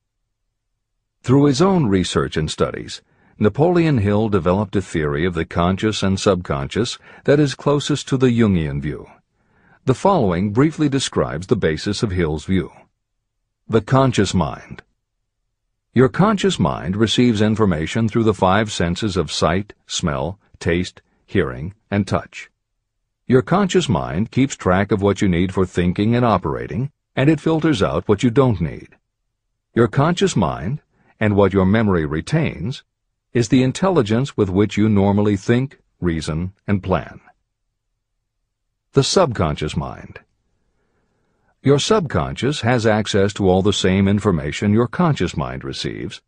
Through 1.22 1.46
his 1.46 1.62
own 1.62 1.86
research 1.86 2.36
and 2.36 2.52
studies, 2.52 3.02
Napoleon 3.38 4.00
Hill 4.00 4.30
developed 4.30 4.76
a 4.76 4.82
theory 4.82 5.26
of 5.26 5.34
the 5.34 5.46
conscious 5.46 6.02
and 6.02 6.20
subconscious 6.20 6.98
that 7.26 7.40
is 7.40 7.54
closest 7.54 8.08
to 8.08 8.18
the 8.18 8.28
Jungian 8.28 8.82
view. 8.82 9.08
The 9.86 9.94
following 9.94 10.52
briefly 10.52 10.90
describes 10.90 11.48
the 11.48 11.56
basis 11.56 12.02
of 12.02 12.12
Hill's 12.12 12.46
view. 12.46 12.72
The 13.68 13.82
conscious 13.82 14.34
mind. 14.34 14.84
Your 15.94 16.10
conscious 16.10 16.60
mind 16.60 16.96
receives 16.96 17.42
information 17.42 18.10
through 18.10 18.24
the 18.24 18.34
five 18.34 18.72
senses 18.72 19.16
of 19.16 19.32
sight, 19.32 19.74
smell, 19.86 20.40
taste, 20.60 21.02
hearing, 21.26 21.74
and 21.92 22.08
touch. 22.08 22.50
Your 23.28 23.42
conscious 23.42 23.90
mind 23.90 24.30
keeps 24.30 24.56
track 24.56 24.92
of 24.92 25.02
what 25.02 25.20
you 25.20 25.28
need 25.28 25.52
for 25.52 25.66
thinking 25.66 26.16
and 26.16 26.24
operating, 26.24 26.92
and 27.16 27.28
it 27.28 27.42
filters 27.42 27.82
out 27.82 28.08
what 28.08 28.22
you 28.22 28.30
don't 28.30 28.62
need. 28.62 28.90
Your 29.74 29.88
conscious 29.88 30.36
mind, 30.36 30.82
and 31.20 31.36
what 31.36 31.52
your 31.52 31.66
memory 31.66 32.06
retains, 32.06 32.84
is 33.34 33.50
the 33.50 33.64
intelligence 33.64 34.38
with 34.38 34.52
which 34.52 34.78
you 34.78 34.90
normally 34.90 35.36
think, 35.38 35.80
reason, 36.00 36.54
and 36.68 36.84
plan. 36.84 37.20
The 38.94 39.04
subconscious 39.04 39.76
mind. 39.76 40.20
Your 41.64 41.80
subconscious 41.80 42.62
has 42.62 42.86
access 42.86 43.34
to 43.34 43.50
all 43.50 43.64
the 43.64 43.74
same 43.74 44.08
information 44.08 44.72
your 44.72 44.88
conscious 44.88 45.36
mind 45.36 45.64
receives, 45.64 46.22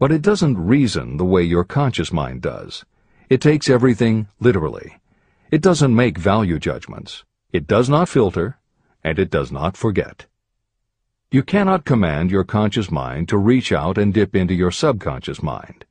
but 0.00 0.10
it 0.10 0.20
doesn't 0.20 0.58
reason 0.58 1.16
the 1.16 1.24
way 1.24 1.44
your 1.44 1.62
conscious 1.62 2.12
mind 2.12 2.42
does. 2.42 2.84
It 3.28 3.40
takes 3.40 3.70
everything 3.70 4.26
literally. 4.40 4.96
It 5.50 5.62
doesn't 5.62 5.96
make 5.96 6.16
value 6.16 6.60
judgments. 6.60 7.24
It 7.52 7.66
does 7.66 7.88
not 7.88 8.08
filter, 8.08 8.58
and 9.02 9.18
it 9.18 9.30
does 9.30 9.50
not 9.50 9.76
forget. 9.76 10.26
You 11.32 11.42
cannot 11.42 11.84
command 11.84 12.30
your 12.30 12.44
conscious 12.44 12.88
mind 12.88 13.28
to 13.30 13.36
reach 13.36 13.72
out 13.72 13.98
and 13.98 14.14
dip 14.14 14.36
into 14.36 14.54
your 14.54 14.70
subconscious 14.70 15.42
mind. 15.42 15.86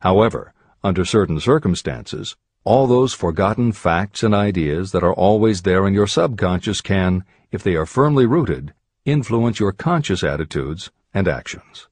However, 0.00 0.52
under 0.82 1.04
certain 1.04 1.38
circumstances, 1.38 2.36
all 2.64 2.88
those 2.88 3.14
forgotten 3.14 3.70
facts 3.70 4.24
and 4.24 4.34
ideas 4.34 4.90
that 4.90 5.04
are 5.04 5.14
always 5.14 5.62
there 5.62 5.86
in 5.86 5.94
your 5.94 6.08
subconscious 6.08 6.80
can, 6.80 7.24
if 7.52 7.62
they 7.62 7.76
are 7.76 7.86
firmly 7.86 8.26
rooted, 8.26 8.74
influence 9.04 9.60
your 9.60 9.70
conscious 9.70 10.24
attitudes 10.24 10.90
and 11.14 11.28
actions. 11.28 11.86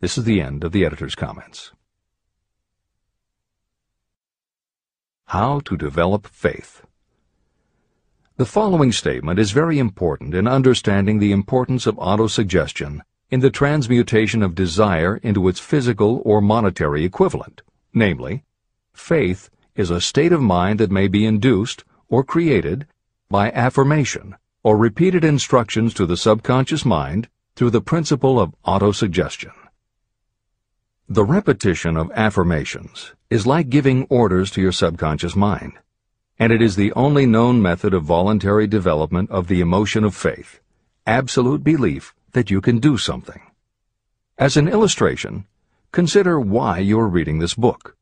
This 0.00 0.18
is 0.18 0.24
the 0.24 0.42
end 0.42 0.62
of 0.62 0.72
the 0.72 0.84
editor's 0.84 1.14
comments. 1.14 1.72
How 5.32 5.60
to 5.60 5.78
develop 5.78 6.26
faith. 6.26 6.82
The 8.36 8.44
following 8.44 8.92
statement 8.92 9.38
is 9.38 9.50
very 9.52 9.78
important 9.78 10.34
in 10.34 10.46
understanding 10.46 11.20
the 11.20 11.32
importance 11.32 11.86
of 11.86 11.96
autosuggestion 11.96 13.00
in 13.30 13.40
the 13.40 13.48
transmutation 13.48 14.42
of 14.42 14.54
desire 14.54 15.16
into 15.22 15.48
its 15.48 15.58
physical 15.58 16.20
or 16.26 16.42
monetary 16.42 17.02
equivalent, 17.06 17.62
namely, 17.94 18.44
faith 18.92 19.48
is 19.74 19.88
a 19.88 20.02
state 20.02 20.32
of 20.32 20.42
mind 20.42 20.80
that 20.80 20.90
may 20.90 21.08
be 21.08 21.24
induced 21.24 21.82
or 22.10 22.22
created 22.22 22.86
by 23.30 23.50
affirmation 23.52 24.36
or 24.62 24.76
repeated 24.76 25.24
instructions 25.24 25.94
to 25.94 26.04
the 26.04 26.18
subconscious 26.18 26.84
mind 26.84 27.30
through 27.56 27.70
the 27.70 27.80
principle 27.80 28.38
of 28.38 28.54
autosuggestion. 28.66 29.61
The 31.12 31.26
repetition 31.26 31.98
of 31.98 32.10
affirmations 32.12 33.12
is 33.28 33.46
like 33.46 33.68
giving 33.68 34.06
orders 34.08 34.50
to 34.52 34.62
your 34.62 34.72
subconscious 34.72 35.36
mind, 35.36 35.74
and 36.38 36.50
it 36.50 36.62
is 36.62 36.74
the 36.74 36.90
only 36.94 37.26
known 37.26 37.60
method 37.60 37.92
of 37.92 38.04
voluntary 38.04 38.66
development 38.66 39.30
of 39.30 39.46
the 39.46 39.60
emotion 39.60 40.04
of 40.04 40.16
faith, 40.16 40.60
absolute 41.06 41.62
belief 41.62 42.14
that 42.30 42.50
you 42.50 42.62
can 42.62 42.78
do 42.78 42.96
something. 42.96 43.42
As 44.38 44.56
an 44.56 44.68
illustration, 44.68 45.44
consider 45.92 46.40
why 46.40 46.78
you 46.78 46.98
are 46.98 47.08
reading 47.08 47.40
this 47.40 47.52
book. 47.52 47.94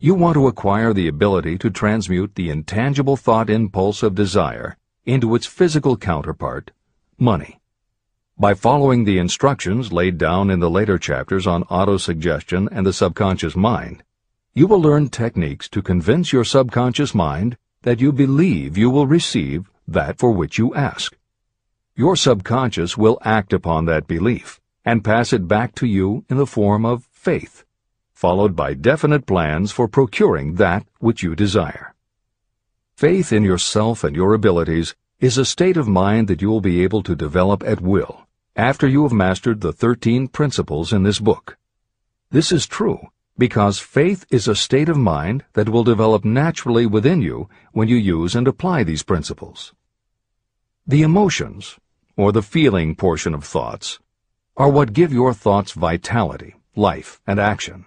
You 0.00 0.16
want 0.16 0.34
to 0.34 0.48
acquire 0.48 0.92
the 0.92 1.06
ability 1.06 1.58
to 1.58 1.70
transmute 1.70 2.34
the 2.34 2.50
intangible 2.50 3.16
thought 3.16 3.50
impulse 3.50 4.02
of 4.02 4.16
desire 4.16 4.76
into 5.04 5.36
its 5.36 5.46
physical 5.46 5.96
counterpart, 5.96 6.72
money. 7.16 7.60
By 8.38 8.54
following 8.54 9.04
the 9.04 9.18
instructions 9.18 9.92
laid 9.92 10.16
down 10.16 10.50
in 10.50 10.58
the 10.58 10.70
later 10.70 10.98
chapters 10.98 11.46
on 11.46 11.64
autosuggestion 11.64 12.66
and 12.72 12.86
the 12.86 12.92
subconscious 12.92 13.54
mind, 13.54 14.02
you 14.54 14.66
will 14.66 14.80
learn 14.80 15.10
techniques 15.10 15.68
to 15.68 15.82
convince 15.82 16.32
your 16.32 16.44
subconscious 16.44 17.14
mind 17.14 17.58
that 17.82 18.00
you 18.00 18.10
believe 18.10 18.78
you 18.78 18.88
will 18.88 19.06
receive 19.06 19.70
that 19.86 20.18
for 20.18 20.32
which 20.32 20.56
you 20.56 20.74
ask. 20.74 21.16
Your 21.94 22.16
subconscious 22.16 22.96
will 22.96 23.18
act 23.22 23.52
upon 23.52 23.84
that 23.84 24.06
belief 24.06 24.60
and 24.84 25.04
pass 25.04 25.32
it 25.32 25.46
back 25.46 25.74
to 25.76 25.86
you 25.86 26.24
in 26.30 26.38
the 26.38 26.46
form 26.46 26.86
of 26.86 27.08
faith, 27.12 27.64
followed 28.14 28.56
by 28.56 28.72
definite 28.72 29.26
plans 29.26 29.72
for 29.72 29.86
procuring 29.86 30.54
that 30.54 30.86
which 31.00 31.22
you 31.22 31.34
desire. 31.36 31.94
Faith 32.96 33.30
in 33.32 33.44
yourself 33.44 34.02
and 34.02 34.16
your 34.16 34.32
abilities 34.32 34.94
is 35.22 35.38
a 35.38 35.44
state 35.44 35.76
of 35.76 35.86
mind 35.86 36.26
that 36.26 36.42
you 36.42 36.50
will 36.50 36.60
be 36.60 36.82
able 36.82 37.00
to 37.00 37.14
develop 37.14 37.62
at 37.62 37.80
will 37.80 38.26
after 38.56 38.88
you 38.88 39.04
have 39.04 39.12
mastered 39.12 39.60
the 39.60 39.72
13 39.72 40.26
principles 40.26 40.92
in 40.92 41.04
this 41.04 41.20
book. 41.20 41.56
This 42.32 42.50
is 42.50 42.66
true 42.66 42.98
because 43.38 43.78
faith 43.78 44.26
is 44.32 44.48
a 44.48 44.56
state 44.56 44.88
of 44.88 44.96
mind 44.96 45.44
that 45.52 45.68
will 45.68 45.84
develop 45.84 46.24
naturally 46.24 46.86
within 46.86 47.22
you 47.22 47.48
when 47.70 47.86
you 47.86 47.94
use 47.94 48.34
and 48.34 48.48
apply 48.48 48.82
these 48.82 49.04
principles. 49.04 49.72
The 50.88 51.02
emotions, 51.02 51.76
or 52.16 52.32
the 52.32 52.42
feeling 52.42 52.96
portion 52.96 53.32
of 53.32 53.44
thoughts, 53.44 54.00
are 54.56 54.68
what 54.68 54.92
give 54.92 55.12
your 55.12 55.32
thoughts 55.32 55.70
vitality, 55.70 56.56
life, 56.74 57.20
and 57.28 57.38
action. 57.38 57.84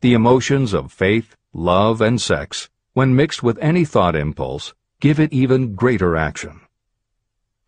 The 0.00 0.14
emotions 0.14 0.72
of 0.72 0.90
faith, 0.90 1.36
love, 1.52 2.00
and 2.00 2.20
sex 2.20 2.68
when 2.92 3.14
mixed 3.14 3.40
with 3.40 3.56
any 3.60 3.84
thought 3.84 4.16
impulse, 4.16 4.74
give 4.98 5.20
it 5.20 5.32
even 5.32 5.76
greater 5.76 6.16
action. 6.16 6.61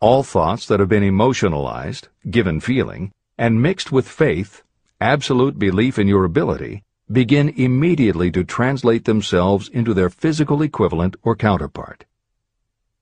All 0.01 0.23
thoughts 0.23 0.65
that 0.67 0.81
have 0.81 0.89
been 0.89 1.03
emotionalized, 1.03 2.09
given 2.29 2.59
feeling, 2.59 3.13
and 3.37 3.61
mixed 3.61 3.93
with 3.93 4.07
faith, 4.07 4.61
absolute 4.99 5.57
belief 5.57 5.97
in 5.97 6.07
your 6.07 6.25
ability, 6.25 6.83
begin 7.09 7.49
immediately 7.55 8.29
to 8.31 8.43
translate 8.43 9.05
themselves 9.05 9.69
into 9.69 9.93
their 9.93 10.09
physical 10.09 10.61
equivalent 10.61 11.15
or 11.23 11.35
counterpart. 11.35 12.03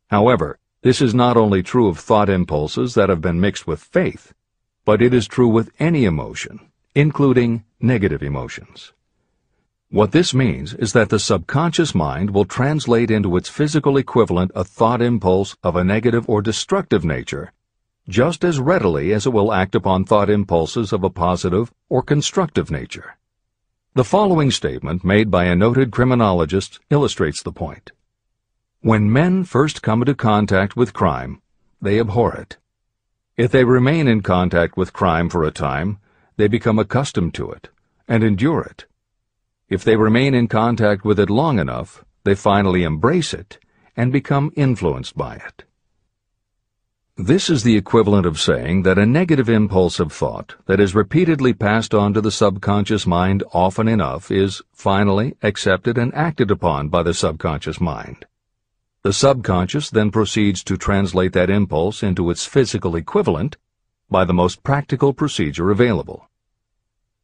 However, 0.09 0.59
this 0.83 1.01
is 1.01 1.15
not 1.15 1.35
only 1.35 1.63
true 1.63 1.87
of 1.87 1.97
thought 1.97 2.29
impulses 2.29 2.93
that 2.93 3.09
have 3.09 3.21
been 3.21 3.39
mixed 3.39 3.65
with 3.65 3.81
faith, 3.81 4.33
but 4.85 5.01
it 5.01 5.13
is 5.13 5.27
true 5.27 5.47
with 5.47 5.71
any 5.79 6.05
emotion, 6.05 6.59
including 6.93 7.63
negative 7.79 8.21
emotions. 8.21 8.93
What 9.93 10.11
this 10.11 10.33
means 10.33 10.73
is 10.73 10.93
that 10.93 11.09
the 11.09 11.19
subconscious 11.19 11.93
mind 11.93 12.31
will 12.31 12.45
translate 12.45 13.11
into 13.11 13.37
its 13.37 13.47
physical 13.47 13.95
equivalent 13.97 14.51
a 14.55 14.63
thought 14.63 15.01
impulse 15.01 15.55
of 15.63 15.75
a 15.75 15.83
negative 15.83 16.27
or 16.27 16.41
destructive 16.41 17.05
nature 17.05 17.53
just 18.09 18.43
as 18.43 18.59
readily 18.59 19.13
as 19.13 19.25
it 19.25 19.31
will 19.31 19.53
act 19.53 19.75
upon 19.75 20.03
thought 20.03 20.29
impulses 20.29 20.91
of 20.91 21.03
a 21.03 21.09
positive 21.09 21.71
or 21.89 22.01
constructive 22.01 22.69
nature. 22.69 23.17
The 23.93 24.03
following 24.03 24.51
statement 24.51 25.05
made 25.05 25.31
by 25.31 25.45
a 25.45 25.55
noted 25.55 25.91
criminologist 25.91 26.79
illustrates 26.89 27.41
the 27.41 27.53
point. 27.53 27.91
When 28.81 29.11
men 29.11 29.45
first 29.45 29.81
come 29.81 30.01
into 30.01 30.15
contact 30.15 30.75
with 30.75 30.93
crime, 30.93 31.41
they 31.81 31.99
abhor 31.99 32.35
it. 32.35 32.57
If 33.37 33.51
they 33.51 33.63
remain 33.63 34.07
in 34.07 34.21
contact 34.21 34.75
with 34.75 34.91
crime 34.91 35.29
for 35.29 35.43
a 35.43 35.51
time, 35.51 35.99
they 36.35 36.47
become 36.47 36.79
accustomed 36.79 37.33
to 37.35 37.51
it 37.51 37.69
and 38.07 38.23
endure 38.23 38.61
it. 38.61 38.85
If 39.69 39.83
they 39.83 39.95
remain 39.95 40.33
in 40.33 40.47
contact 40.47 41.05
with 41.05 41.19
it 41.19 41.29
long 41.29 41.59
enough, 41.59 42.03
they 42.23 42.35
finally 42.35 42.83
embrace 42.83 43.33
it 43.33 43.59
and 43.95 44.11
become 44.11 44.51
influenced 44.55 45.17
by 45.17 45.35
it. 45.35 45.63
This 47.15 47.47
is 47.47 47.61
the 47.61 47.77
equivalent 47.77 48.25
of 48.25 48.39
saying 48.39 48.81
that 48.83 48.97
a 48.97 49.05
negative 49.05 49.47
impulse 49.47 49.99
of 49.99 50.11
thought 50.11 50.55
that 50.65 50.79
is 50.79 50.95
repeatedly 50.95 51.53
passed 51.53 51.93
on 51.93 52.11
to 52.15 52.21
the 52.21 52.31
subconscious 52.31 53.05
mind 53.05 53.43
often 53.53 53.87
enough 53.87 54.31
is 54.31 54.63
finally 54.71 55.35
accepted 55.43 55.97
and 55.97 56.13
acted 56.15 56.49
upon 56.49 56.89
by 56.89 57.03
the 57.03 57.13
subconscious 57.13 57.79
mind. 57.79 58.25
The 59.03 59.13
subconscious 59.13 59.91
then 59.91 60.09
proceeds 60.09 60.63
to 60.63 60.75
translate 60.75 61.33
that 61.33 61.51
impulse 61.51 62.01
into 62.01 62.31
its 62.31 62.47
physical 62.47 62.95
equivalent 62.95 63.57
by 64.09 64.25
the 64.25 64.33
most 64.33 64.63
practical 64.63 65.13
procedure 65.13 65.69
available. 65.69 66.27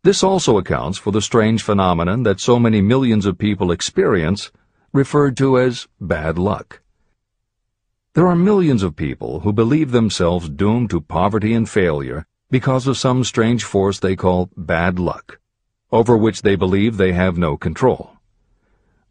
This 0.01 0.23
also 0.23 0.57
accounts 0.57 0.97
for 0.97 1.11
the 1.11 1.21
strange 1.21 1.61
phenomenon 1.61 2.23
that 2.23 2.39
so 2.39 2.57
many 2.57 2.79
millions 2.81 3.25
of 3.25 3.37
people 3.37 3.69
experience, 3.69 4.49
referred 4.93 5.35
to 5.37 5.59
as 5.59 5.87
bad 5.99 6.37
luck. 6.39 6.81
There 8.13 8.25
are 8.25 8.35
millions 8.35 8.81
of 8.81 8.95
people 8.95 9.41
who 9.41 9.51
believe 9.51 9.91
themselves 9.91 10.47
doomed 10.47 10.89
to 10.91 11.01
poverty 11.01 11.53
and 11.53 11.69
failure 11.69 12.25
because 12.49 12.87
of 12.87 12.97
some 12.97 13.25
strange 13.25 13.65
force 13.65 13.99
they 13.99 14.15
call 14.15 14.49
bad 14.55 14.99
luck, 14.99 15.39
over 15.91 16.15
which 16.15 16.43
they 16.43 16.55
believe 16.55 16.95
they 16.95 17.11
have 17.11 17.37
no 17.37 17.57
control. 17.57 18.13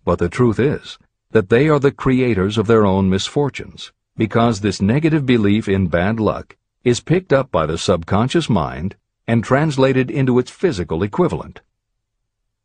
But 0.07 0.19
the 0.19 0.31
truth 0.31 0.59
is 0.59 0.99
that 1.33 1.51
they 1.51 1.69
are 1.69 1.79
the 1.79 1.93
creators 1.93 2.57
of 2.57 2.67
their 2.67 2.87
own 2.87 3.11
misfortunes, 3.11 3.93
because 4.17 4.61
this 4.61 4.81
negative 4.81 5.27
belief 5.27 5.69
in 5.69 5.89
bad 5.89 6.19
luck 6.19 6.57
is 6.83 7.01
picked 7.01 7.33
up 7.33 7.53
by 7.53 7.67
the 7.67 7.77
subconscious 7.77 8.49
mind 8.49 8.97
and 9.29 9.45
translated 9.45 10.11
into 10.11 10.39
its 10.39 10.51
physical 10.51 11.05
equivalent. 11.05 11.61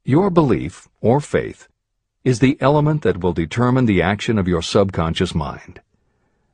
Your 0.05 0.29
belief, 0.29 0.87
or 1.01 1.19
faith, 1.19 1.67
is 2.23 2.39
the 2.39 2.57
element 2.61 3.01
that 3.01 3.19
will 3.21 3.33
determine 3.33 3.85
the 3.85 4.01
action 4.01 4.39
of 4.39 4.47
your 4.47 4.61
subconscious 4.61 5.35
mind. 5.35 5.81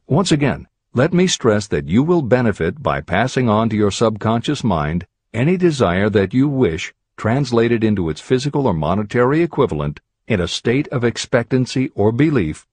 Once 0.07 0.32
again, 0.32 0.68
let 0.95 1.14
me 1.14 1.28
stress 1.28 1.68
that 1.68 1.88
you 1.88 2.01
will 2.01 2.24
benefit 2.24 2.82
by 2.82 2.99
passing 2.99 3.47
on 3.47 3.70
to 3.70 3.76
your 3.76 3.91
subconscious 3.91 4.64
mind 4.64 5.05
any 5.32 5.55
desire 5.55 6.10
that 6.10 6.34
you 6.34 6.49
wish 6.49 6.91
translated 7.16 7.84
into 7.84 8.10
its 8.10 8.20
physical 8.20 8.66
or 8.66 8.74
monetary 8.74 9.43
equivalent 9.43 9.99
in 10.28 10.41
a 10.41 10.47
state 10.47 10.88
of 10.88 11.03
expectancy 11.03 11.91
or 11.93 12.12
belief 12.12 12.66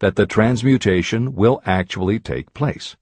that 0.00 0.16
the 0.16 0.26
transmutation 0.26 1.34
will 1.34 1.62
actually 1.64 2.18
take 2.18 2.52
place. 2.52 2.96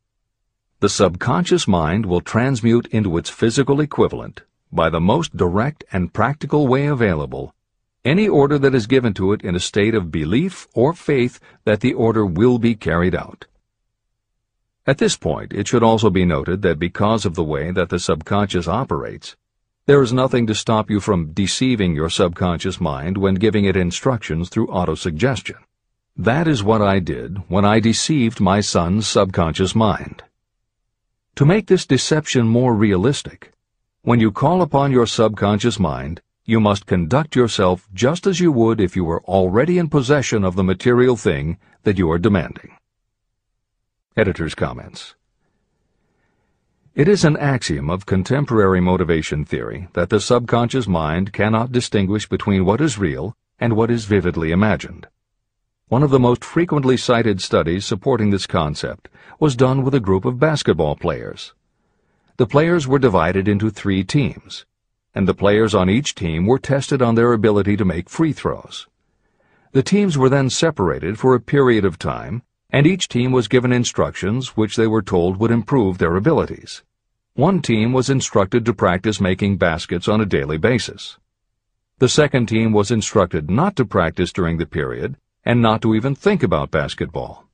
The 0.80 0.88
subconscious 0.88 1.68
mind 1.68 2.06
will 2.06 2.22
transmute 2.22 2.86
into 2.86 3.18
its 3.18 3.28
physical 3.28 3.80
equivalent, 3.80 4.44
by 4.72 4.88
the 4.88 4.98
most 4.98 5.36
direct 5.36 5.84
and 5.92 6.10
practical 6.10 6.66
way 6.66 6.86
available, 6.86 7.54
any 8.02 8.26
order 8.26 8.58
that 8.58 8.74
is 8.74 8.86
given 8.86 9.12
to 9.14 9.34
it 9.34 9.42
in 9.42 9.54
a 9.54 9.60
state 9.60 9.94
of 9.94 10.10
belief 10.10 10.66
or 10.74 10.94
faith 10.94 11.38
that 11.66 11.80
the 11.80 11.92
order 11.92 12.24
will 12.24 12.58
be 12.58 12.74
carried 12.74 13.14
out. 13.14 13.44
At 14.86 14.96
this 14.96 15.18
point, 15.18 15.52
it 15.52 15.68
should 15.68 15.82
also 15.82 16.08
be 16.08 16.24
noted 16.24 16.62
that 16.62 16.78
because 16.78 17.26
of 17.26 17.34
the 17.34 17.44
way 17.44 17.70
that 17.72 17.90
the 17.90 17.98
subconscious 17.98 18.66
operates, 18.66 19.36
there 19.84 20.00
is 20.00 20.14
nothing 20.14 20.46
to 20.46 20.54
stop 20.54 20.88
you 20.88 20.98
from 20.98 21.34
deceiving 21.34 21.94
your 21.94 22.08
subconscious 22.08 22.80
mind 22.80 23.18
when 23.18 23.34
giving 23.34 23.66
it 23.66 23.76
instructions 23.76 24.48
through 24.48 24.68
autosuggestion. 24.68 25.58
That 26.16 26.48
is 26.48 26.64
what 26.64 26.80
I 26.80 27.00
did 27.00 27.36
when 27.48 27.66
I 27.66 27.80
deceived 27.80 28.40
my 28.40 28.62
son's 28.62 29.06
subconscious 29.06 29.74
mind. 29.74 30.22
To 31.36 31.46
make 31.46 31.66
this 31.66 31.86
deception 31.86 32.46
more 32.46 32.74
realistic, 32.74 33.52
when 34.02 34.20
you 34.20 34.30
call 34.30 34.62
upon 34.62 34.92
your 34.92 35.06
subconscious 35.06 35.78
mind, 35.78 36.20
you 36.44 36.60
must 36.60 36.86
conduct 36.86 37.36
yourself 37.36 37.88
just 37.94 38.26
as 38.26 38.40
you 38.40 38.50
would 38.52 38.80
if 38.80 38.96
you 38.96 39.04
were 39.04 39.22
already 39.24 39.78
in 39.78 39.88
possession 39.88 40.44
of 40.44 40.56
the 40.56 40.64
material 40.64 41.16
thing 41.16 41.58
that 41.84 41.98
you 41.98 42.10
are 42.10 42.18
demanding. 42.18 42.76
Editor's 44.16 44.54
comments. 44.54 45.14
It 46.94 47.08
is 47.08 47.24
an 47.24 47.36
axiom 47.36 47.88
of 47.88 48.04
contemporary 48.04 48.80
motivation 48.80 49.44
theory 49.44 49.88
that 49.92 50.10
the 50.10 50.20
subconscious 50.20 50.88
mind 50.88 51.32
cannot 51.32 51.72
distinguish 51.72 52.28
between 52.28 52.64
what 52.64 52.80
is 52.80 52.98
real 52.98 53.36
and 53.58 53.76
what 53.76 53.90
is 53.90 54.06
vividly 54.06 54.50
imagined. 54.50 55.06
One 55.90 56.04
of 56.04 56.10
the 56.10 56.20
most 56.20 56.44
frequently 56.44 56.96
cited 56.96 57.40
studies 57.40 57.84
supporting 57.84 58.30
this 58.30 58.46
concept 58.46 59.08
was 59.40 59.56
done 59.56 59.82
with 59.82 59.92
a 59.92 59.98
group 59.98 60.24
of 60.24 60.38
basketball 60.38 60.94
players. 60.94 61.52
The 62.36 62.46
players 62.46 62.86
were 62.86 63.00
divided 63.00 63.48
into 63.48 63.70
three 63.70 64.04
teams, 64.04 64.66
and 65.16 65.26
the 65.26 65.34
players 65.34 65.74
on 65.74 65.90
each 65.90 66.14
team 66.14 66.46
were 66.46 66.60
tested 66.60 67.02
on 67.02 67.16
their 67.16 67.32
ability 67.32 67.76
to 67.76 67.84
make 67.84 68.08
free 68.08 68.32
throws. 68.32 68.86
The 69.72 69.82
teams 69.82 70.16
were 70.16 70.28
then 70.28 70.48
separated 70.48 71.18
for 71.18 71.34
a 71.34 71.40
period 71.40 71.84
of 71.84 71.98
time, 71.98 72.44
and 72.70 72.86
each 72.86 73.08
team 73.08 73.32
was 73.32 73.48
given 73.48 73.72
instructions 73.72 74.56
which 74.56 74.76
they 74.76 74.86
were 74.86 75.02
told 75.02 75.38
would 75.38 75.50
improve 75.50 75.98
their 75.98 76.14
abilities. 76.14 76.84
One 77.34 77.60
team 77.60 77.92
was 77.92 78.08
instructed 78.08 78.64
to 78.66 78.72
practice 78.72 79.20
making 79.20 79.56
baskets 79.56 80.06
on 80.06 80.20
a 80.20 80.24
daily 80.24 80.56
basis. 80.56 81.18
The 81.98 82.08
second 82.08 82.46
team 82.46 82.70
was 82.70 82.92
instructed 82.92 83.50
not 83.50 83.74
to 83.74 83.84
practice 83.84 84.32
during 84.32 84.58
the 84.58 84.66
period 84.66 85.16
and 85.44 85.62
not 85.62 85.82
to 85.82 85.94
even 85.94 86.14
think 86.14 86.42
about 86.42 86.70
basketball. 86.70 87.46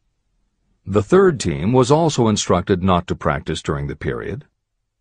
The 0.85 1.03
third 1.03 1.41
team 1.41 1.73
was 1.73 1.91
also 1.91 2.29
instructed 2.29 2.83
not 2.83 3.07
to 3.09 3.17
practice 3.17 3.63
during 3.63 3.87
the 3.87 3.97
period, 3.97 4.45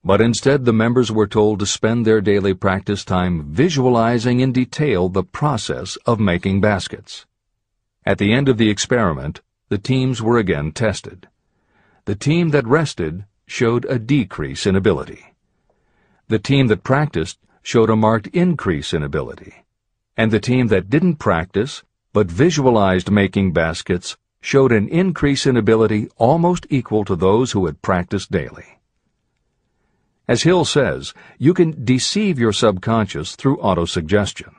but 0.04 0.22
instead 0.22 0.66
the 0.66 0.74
members 0.74 1.12
were 1.12 1.28
told 1.28 1.60
to 1.60 1.66
spend 1.66 2.06
their 2.06 2.22
daily 2.22 2.54
practice 2.54 3.04
time 3.04 3.52
visualizing 3.52 4.40
in 4.40 4.52
detail 4.52 5.10
the 5.10 5.24
process 5.24 5.96
of 6.06 6.20
making 6.20 6.62
baskets. 6.62 7.26
At 8.06 8.20
the 8.20 8.34
end 8.34 8.50
of 8.50 8.58
the 8.58 8.70
experiment, 8.70 9.42
the 9.70 9.80
teams 9.80 10.22
were 10.22 10.38
again 10.38 10.72
tested. 10.72 11.28
The 12.06 12.16
team 12.16 12.50
that 12.50 12.68
rested 12.68 13.26
showed 13.48 13.86
a 13.86 13.98
decrease 13.98 14.68
in 14.68 14.76
ability. 14.76 15.34
The 16.28 16.40
team 16.40 16.68
that 16.68 16.84
practiced 16.84 17.40
showed 17.64 17.90
a 17.90 17.96
marked 17.96 18.28
increase 18.28 18.94
in 18.94 19.02
ability. 19.02 19.66
And 20.16 20.32
the 20.32 20.40
team 20.40 20.68
that 20.68 20.90
didn't 20.90 21.16
practice 21.16 21.84
but 22.16 22.32
visualized 22.32 23.12
making 23.12 23.52
baskets 23.52 24.16
showed 24.40 24.72
an 24.72 24.88
increase 24.88 25.46
in 25.46 25.58
ability 25.58 26.08
almost 26.16 26.66
equal 26.70 27.04
to 27.04 27.14
those 27.14 27.52
who 27.52 27.66
had 27.66 27.82
practiced 27.82 28.32
daily. 28.32 28.80
As 30.26 30.44
Hill 30.44 30.64
says, 30.64 31.14
you 31.38 31.54
can 31.54 31.84
deceive 31.84 32.40
your 32.40 32.54
subconscious 32.54 33.36
through 33.36 33.58
autosuggestion. 33.58 34.56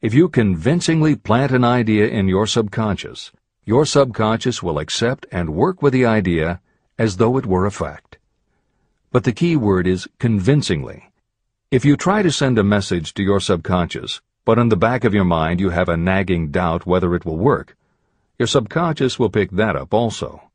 If 0.00 0.14
you 0.14 0.30
convincingly 0.30 1.16
plant 1.16 1.52
an 1.52 1.64
idea 1.64 2.06
in 2.06 2.28
your 2.28 2.46
subconscious, 2.46 3.30
your 3.66 3.84
subconscious 3.84 4.62
will 4.62 4.78
accept 4.78 5.26
and 5.30 5.50
work 5.50 5.82
with 5.82 5.92
the 5.92 6.06
idea 6.06 6.62
as 6.98 7.18
though 7.18 7.36
it 7.36 7.44
were 7.44 7.66
a 7.66 7.70
fact. 7.70 8.16
But 9.12 9.24
the 9.24 9.32
key 9.32 9.54
word 9.54 9.86
is 9.86 10.08
convincingly. 10.18 11.10
If 11.70 11.84
you 11.84 11.98
try 11.98 12.22
to 12.22 12.32
send 12.32 12.58
a 12.58 12.64
message 12.64 13.12
to 13.12 13.22
your 13.22 13.40
subconscious, 13.40 14.22
but 14.46 14.60
in 14.60 14.68
the 14.68 14.76
back 14.76 15.02
of 15.02 15.12
your 15.12 15.24
mind 15.24 15.60
you 15.60 15.70
have 15.70 15.88
a 15.88 15.96
nagging 15.96 16.52
doubt 16.52 16.86
whether 16.86 17.16
it 17.16 17.26
will 17.26 17.36
work, 17.36 17.76
your 18.38 18.46
subconscious 18.46 19.18
will 19.18 19.28
pick 19.28 19.50
that 19.50 19.74
up 19.74 19.92
also. 19.92 20.50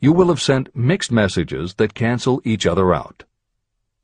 You 0.00 0.12
will 0.12 0.28
have 0.28 0.42
sent 0.42 0.74
mixed 0.74 1.12
messages 1.12 1.74
that 1.74 1.94
cancel 1.94 2.42
each 2.44 2.66
other 2.66 2.92
out. 2.92 3.22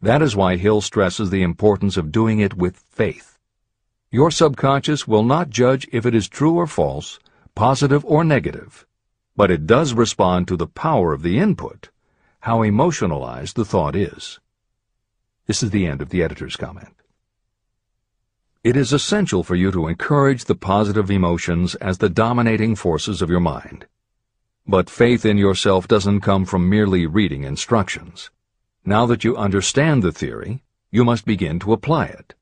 That 0.01 0.22
is 0.22 0.36
why 0.36 0.57
Hill 0.57 0.80
stresses 0.80 1.30
the 1.30 1.43
importance 1.43 1.97
of 1.97 2.12
doing 2.12 2.38
it 2.38 2.55
with 2.55 2.84
faith. 2.88 3.36
Your 4.12 4.30
subconscious 4.30 5.09
will 5.09 5.24
not 5.24 5.51
judge 5.51 5.88
if 5.90 6.07
it 6.07 6.14
is 6.14 6.28
true 6.28 6.55
or 6.55 6.68
false, 6.68 7.18
positive 7.57 8.05
or 8.05 8.22
negative, 8.22 8.86
but 9.34 9.51
it 9.51 9.66
does 9.66 9.93
respond 9.93 10.47
to 10.49 10.57
the 10.57 10.68
power 10.68 11.12
of 11.12 11.22
the 11.22 11.40
input, 11.40 11.90
how 12.40 12.62
emotionalized 12.62 13.57
the 13.57 13.64
thought 13.64 13.97
is. 13.97 14.38
This 15.47 15.64
is 15.64 15.70
the 15.70 15.86
end 15.86 16.01
of 16.01 16.11
the 16.11 16.22
editor's 16.22 16.55
comment. 16.55 17.01
It 18.65 18.77
is 18.77 18.93
essential 18.93 19.43
for 19.43 19.57
you 19.57 19.73
to 19.73 19.89
encourage 19.89 20.45
the 20.45 20.55
positive 20.55 21.11
emotions 21.11 21.75
as 21.77 21.99
the 21.99 22.09
dominating 22.09 22.77
forces 22.77 23.21
of 23.21 23.29
your 23.29 23.41
mind. 23.41 23.87
But 24.67 24.89
faith 24.89 25.25
in 25.25 25.37
yourself 25.37 25.89
doesn't 25.89 26.21
come 26.21 26.45
from 26.45 26.71
merely 26.71 27.05
reading 27.07 27.43
instructions. 27.43 28.31
Now 28.85 29.05
that 29.07 29.25
you 29.25 29.37
understand 29.37 30.05
the 30.05 30.13
theory, 30.13 30.63
you 30.93 31.05
must 31.05 31.25
begin 31.25 31.59
to 31.59 31.73
apply 31.73 32.07
it. 32.07 32.35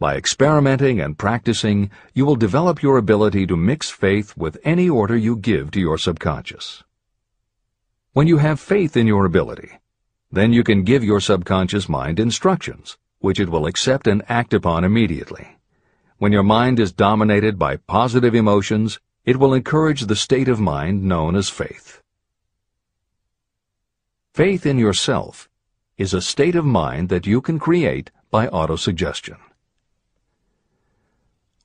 By 0.00 0.16
experimenting 0.16 1.00
and 1.00 1.16
practicing, 1.16 1.90
you 2.12 2.26
will 2.26 2.36
develop 2.36 2.82
your 2.82 2.98
ability 2.98 3.46
to 3.46 3.56
mix 3.56 3.88
faith 3.88 4.36
with 4.36 4.58
any 4.64 4.90
order 4.90 5.16
you 5.16 5.36
give 5.36 5.70
to 5.70 5.80
your 5.80 5.96
subconscious. 5.96 6.82
When 8.12 8.26
you 8.26 8.38
have 8.38 8.58
faith 8.58 8.96
in 8.96 9.06
your 9.06 9.24
ability, 9.24 9.70
Then 10.32 10.52
you 10.52 10.64
can 10.64 10.82
give 10.82 11.04
your 11.04 11.20
subconscious 11.20 11.88
mind 11.88 12.18
instructions, 12.18 12.98
which 13.26 13.40
it 13.40 13.48
will 13.48 13.66
accept 13.66 14.06
and 14.06 14.22
act 14.28 14.54
upon 14.54 14.84
immediately. 14.84 15.58
When 16.18 16.30
your 16.30 16.44
mind 16.44 16.78
is 16.78 16.92
dominated 16.92 17.58
by 17.58 17.74
positive 17.76 18.36
emotions, 18.36 19.00
it 19.24 19.36
will 19.36 19.52
encourage 19.52 20.02
the 20.02 20.14
state 20.14 20.46
of 20.46 20.60
mind 20.60 21.02
known 21.02 21.34
as 21.34 21.48
faith. 21.48 22.00
Faith 24.32 24.64
in 24.64 24.78
yourself 24.78 25.48
is 25.98 26.14
a 26.14 26.20
state 26.22 26.54
of 26.54 26.64
mind 26.64 27.08
that 27.08 27.26
you 27.26 27.40
can 27.40 27.58
create 27.58 28.12
by 28.30 28.46
autosuggestion. 28.46 29.38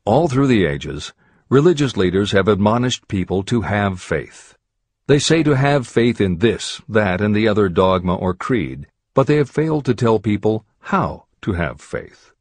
All 0.04 0.28
through 0.28 0.48
the 0.48 0.66
ages, 0.66 1.14
religious 1.48 1.96
leaders 1.96 2.32
have 2.32 2.48
admonished 2.48 3.08
people 3.08 3.44
to 3.44 3.62
have 3.62 4.02
faith. 4.02 4.58
They 5.06 5.20
say 5.20 5.44
to 5.44 5.56
have 5.56 5.86
faith 5.86 6.20
in 6.20 6.40
this, 6.40 6.82
that, 6.90 7.22
and 7.22 7.36
the 7.36 7.48
other 7.48 7.70
dogma 7.70 8.16
or 8.16 8.34
creed, 8.34 8.88
but 9.14 9.28
they 9.28 9.36
have 9.36 9.50
failed 9.52 9.86
to 9.86 9.94
tell 9.94 10.18
people 10.18 10.66
how 10.80 11.26
to 11.42 11.54
have 11.54 11.82
faith. 11.82 12.34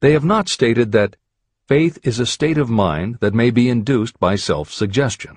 They 0.00 0.12
have 0.12 0.24
not 0.24 0.48
stated 0.48 0.92
that 0.92 1.16
faith 1.66 1.98
is 2.02 2.18
a 2.18 2.26
state 2.26 2.58
of 2.58 2.70
mind 2.70 3.18
that 3.20 3.34
may 3.34 3.50
be 3.50 3.68
induced 3.68 4.18
by 4.18 4.36
self-suggestion. 4.36 5.36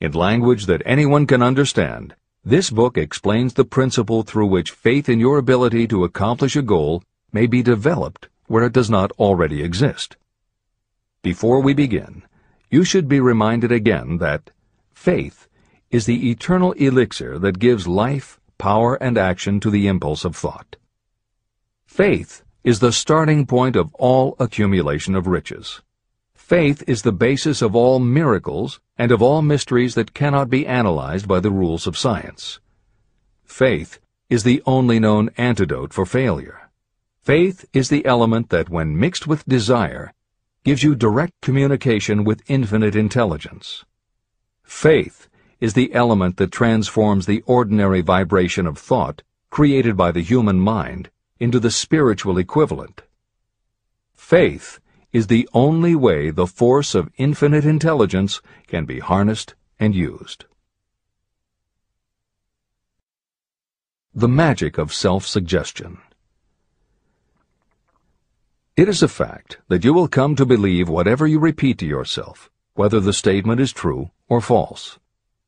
In 0.00 0.12
language 0.12 0.66
that 0.66 0.82
anyone 0.84 1.26
can 1.26 1.42
understand, 1.42 2.14
this 2.44 2.70
book 2.70 2.98
explains 2.98 3.54
the 3.54 3.64
principle 3.64 4.22
through 4.22 4.46
which 4.46 4.72
faith 4.72 5.08
in 5.08 5.20
your 5.20 5.38
ability 5.38 5.86
to 5.88 6.02
accomplish 6.02 6.56
a 6.56 6.62
goal 6.62 7.04
may 7.32 7.46
be 7.46 7.62
developed 7.62 8.28
where 8.46 8.64
it 8.64 8.72
does 8.72 8.90
not 8.90 9.12
already 9.12 9.62
exist. 9.62 10.16
Before 11.22 11.60
we 11.60 11.72
begin, 11.72 12.24
you 12.68 12.82
should 12.82 13.06
be 13.06 13.20
reminded 13.20 13.70
again 13.70 14.18
that 14.18 14.50
faith 14.92 15.46
is 15.90 16.06
the 16.06 16.30
eternal 16.30 16.72
elixir 16.72 17.38
that 17.38 17.58
gives 17.58 17.86
life, 17.86 18.40
power, 18.58 18.96
and 18.96 19.16
action 19.16 19.60
to 19.60 19.70
the 19.70 19.86
impulse 19.86 20.24
of 20.24 20.34
thought. 20.34 20.76
Faith 21.92 22.42
is 22.64 22.80
the 22.80 22.90
starting 22.90 23.44
point 23.44 23.76
of 23.76 23.94
all 23.96 24.34
accumulation 24.38 25.14
of 25.14 25.26
riches. 25.26 25.82
Faith 26.34 26.82
is 26.86 27.02
the 27.02 27.12
basis 27.12 27.60
of 27.60 27.76
all 27.76 27.98
miracles 27.98 28.80
and 28.96 29.12
of 29.12 29.20
all 29.20 29.42
mysteries 29.42 29.94
that 29.94 30.14
cannot 30.14 30.48
be 30.48 30.66
analyzed 30.66 31.28
by 31.28 31.38
the 31.38 31.50
rules 31.50 31.86
of 31.86 31.98
science. 31.98 32.60
Faith 33.44 33.98
is 34.30 34.42
the 34.42 34.62
only 34.64 34.98
known 34.98 35.28
antidote 35.36 35.92
for 35.92 36.06
failure. 36.06 36.70
Faith 37.20 37.66
is 37.74 37.90
the 37.90 38.06
element 38.06 38.48
that, 38.48 38.70
when 38.70 38.98
mixed 38.98 39.26
with 39.26 39.44
desire, 39.44 40.14
gives 40.64 40.82
you 40.82 40.94
direct 40.94 41.38
communication 41.42 42.24
with 42.24 42.42
infinite 42.48 42.96
intelligence. 42.96 43.84
Faith 44.64 45.28
is 45.60 45.74
the 45.74 45.92
element 45.92 46.38
that 46.38 46.50
transforms 46.50 47.26
the 47.26 47.42
ordinary 47.44 48.00
vibration 48.00 48.66
of 48.66 48.78
thought 48.78 49.22
created 49.50 49.94
by 49.94 50.10
the 50.10 50.22
human 50.22 50.58
mind 50.58 51.10
into 51.42 51.58
the 51.58 51.72
spiritual 51.72 52.38
equivalent. 52.38 53.02
Faith 54.14 54.78
is 55.12 55.26
the 55.26 55.48
only 55.52 55.96
way 55.96 56.30
the 56.30 56.46
force 56.46 56.94
of 56.94 57.10
infinite 57.16 57.64
intelligence 57.64 58.40
can 58.68 58.84
be 58.84 59.00
harnessed 59.00 59.56
and 59.80 59.92
used. 59.92 60.44
The 64.14 64.28
Magic 64.28 64.78
of 64.78 64.94
Self-Suggestion 64.94 65.98
It 68.76 68.88
is 68.88 69.02
a 69.02 69.08
fact 69.08 69.58
that 69.66 69.82
you 69.82 69.92
will 69.92 70.06
come 70.06 70.36
to 70.36 70.46
believe 70.46 70.88
whatever 70.88 71.26
you 71.26 71.40
repeat 71.40 71.76
to 71.78 71.86
yourself, 71.86 72.52
whether 72.74 73.00
the 73.00 73.12
statement 73.12 73.60
is 73.60 73.72
true 73.72 74.12
or 74.28 74.40
false. 74.40 75.00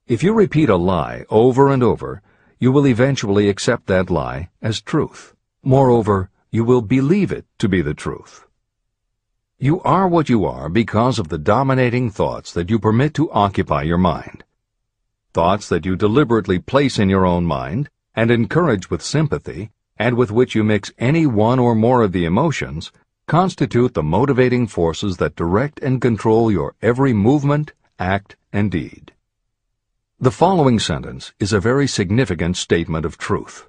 If 0.08 0.24
you 0.24 0.32
repeat 0.34 0.68
a 0.68 0.76
lie 0.76 1.24
over 1.30 1.70
and 1.70 1.84
over, 1.84 2.20
you 2.58 2.72
will 2.72 2.88
eventually 2.88 3.48
accept 3.48 3.86
that 3.86 4.10
lie 4.10 4.48
as 4.60 4.80
truth. 4.80 5.33
Moreover, 5.66 6.28
you 6.50 6.62
will 6.62 6.82
believe 6.82 7.32
it 7.32 7.46
to 7.58 7.68
be 7.70 7.80
the 7.80 7.94
truth. 7.94 8.46
You 9.58 9.80
are 9.80 10.06
what 10.06 10.28
you 10.28 10.44
are 10.44 10.68
because 10.68 11.18
of 11.18 11.28
the 11.28 11.38
dominating 11.38 12.10
thoughts 12.10 12.52
that 12.52 12.68
you 12.68 12.78
permit 12.78 13.14
to 13.14 13.30
occupy 13.32 13.82
your 13.82 13.96
mind. 13.96 14.44
Thoughts 15.32 15.68
that 15.70 15.86
you 15.86 15.96
deliberately 15.96 16.58
place 16.58 16.98
in 16.98 17.08
your 17.08 17.24
own 17.24 17.46
mind 17.46 17.88
and 18.14 18.30
encourage 18.30 18.90
with 18.90 19.00
sympathy, 19.02 19.70
and 19.96 20.16
with 20.16 20.30
which 20.30 20.54
you 20.54 20.62
mix 20.64 20.92
any 20.98 21.26
one 21.26 21.58
or 21.58 21.74
more 21.74 22.02
of 22.02 22.12
the 22.12 22.26
emotions, 22.26 22.92
constitute 23.26 23.94
the 23.94 24.02
motivating 24.02 24.66
forces 24.66 25.16
that 25.16 25.34
direct 25.34 25.80
and 25.80 26.02
control 26.02 26.52
your 26.52 26.74
every 26.82 27.14
movement, 27.14 27.72
act, 27.98 28.36
and 28.52 28.70
deed. 28.70 29.12
The 30.20 30.30
following 30.30 30.78
sentence 30.78 31.32
is 31.40 31.54
a 31.54 31.58
very 31.58 31.86
significant 31.86 32.58
statement 32.58 33.06
of 33.06 33.16
truth. 33.16 33.66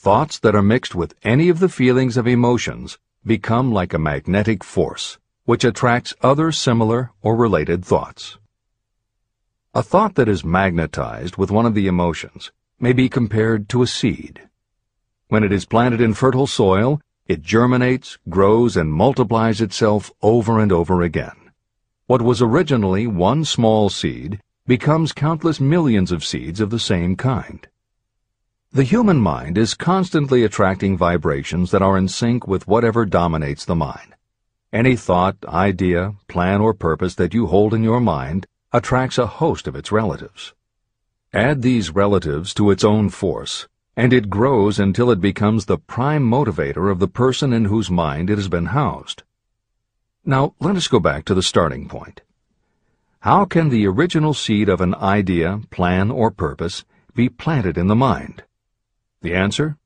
Thoughts 0.00 0.38
that 0.38 0.54
are 0.54 0.62
mixed 0.62 0.94
with 0.94 1.16
any 1.24 1.48
of 1.48 1.58
the 1.58 1.68
feelings 1.68 2.16
of 2.16 2.28
emotions 2.28 2.98
become 3.26 3.72
like 3.72 3.92
a 3.92 3.98
magnetic 3.98 4.62
force, 4.62 5.18
which 5.44 5.64
attracts 5.64 6.14
other 6.22 6.52
similar 6.52 7.10
or 7.20 7.34
related 7.34 7.84
thoughts. 7.84 8.38
A 9.74 9.82
thought 9.82 10.14
that 10.14 10.28
is 10.28 10.44
magnetized 10.44 11.36
with 11.36 11.50
one 11.50 11.66
of 11.66 11.74
the 11.74 11.88
emotions 11.88 12.52
may 12.78 12.92
be 12.92 13.08
compared 13.08 13.68
to 13.70 13.82
a 13.82 13.88
seed. 13.88 14.48
When 15.30 15.42
it 15.42 15.50
is 15.50 15.66
planted 15.66 16.00
in 16.00 16.14
fertile 16.14 16.46
soil, 16.46 17.00
it 17.26 17.42
germinates, 17.42 18.18
grows, 18.28 18.76
and 18.76 18.92
multiplies 18.92 19.60
itself 19.60 20.12
over 20.22 20.60
and 20.60 20.70
over 20.70 21.02
again. 21.02 21.50
What 22.06 22.22
was 22.22 22.40
originally 22.40 23.08
one 23.08 23.44
small 23.44 23.90
seed 23.90 24.40
becomes 24.64 25.12
countless 25.12 25.58
millions 25.58 26.12
of 26.12 26.24
seeds 26.24 26.60
of 26.60 26.70
the 26.70 26.78
same 26.78 27.16
kind. 27.16 27.66
The 28.70 28.84
human 28.84 29.18
mind 29.18 29.56
is 29.56 29.72
constantly 29.72 30.44
attracting 30.44 30.98
vibrations 30.98 31.70
that 31.70 31.80
are 31.80 31.96
in 31.96 32.06
sync 32.06 32.46
with 32.46 32.68
whatever 32.68 33.06
dominates 33.06 33.64
the 33.64 33.74
mind. 33.74 34.14
Any 34.74 34.94
thought, 34.94 35.36
idea, 35.46 36.14
plan, 36.28 36.60
or 36.60 36.74
purpose 36.74 37.14
that 37.14 37.32
you 37.32 37.46
hold 37.46 37.72
in 37.72 37.82
your 37.82 37.98
mind 37.98 38.46
attracts 38.70 39.16
a 39.16 39.26
host 39.26 39.68
of 39.68 39.74
its 39.74 39.90
relatives. 39.90 40.52
Add 41.32 41.62
these 41.62 41.94
relatives 41.94 42.52
to 42.54 42.70
its 42.70 42.84
own 42.84 43.08
force, 43.08 43.66
and 43.96 44.12
it 44.12 44.28
grows 44.28 44.78
until 44.78 45.10
it 45.10 45.20
becomes 45.20 45.64
the 45.64 45.78
prime 45.78 46.30
motivator 46.30 46.90
of 46.90 46.98
the 46.98 47.08
person 47.08 47.54
in 47.54 47.64
whose 47.64 47.90
mind 47.90 48.28
it 48.28 48.36
has 48.36 48.48
been 48.48 48.66
housed. 48.66 49.22
Now, 50.26 50.54
let 50.60 50.76
us 50.76 50.88
go 50.88 51.00
back 51.00 51.24
to 51.24 51.34
the 51.34 51.42
starting 51.42 51.88
point. 51.88 52.20
How 53.20 53.46
can 53.46 53.70
the 53.70 53.86
original 53.86 54.34
seed 54.34 54.68
of 54.68 54.82
an 54.82 54.94
idea, 54.94 55.62
plan, 55.70 56.10
or 56.10 56.30
purpose 56.30 56.84
be 57.14 57.30
planted 57.30 57.78
in 57.78 57.86
the 57.86 57.96
mind? 57.96 58.42
The 59.20 59.34
answer? 59.34 59.76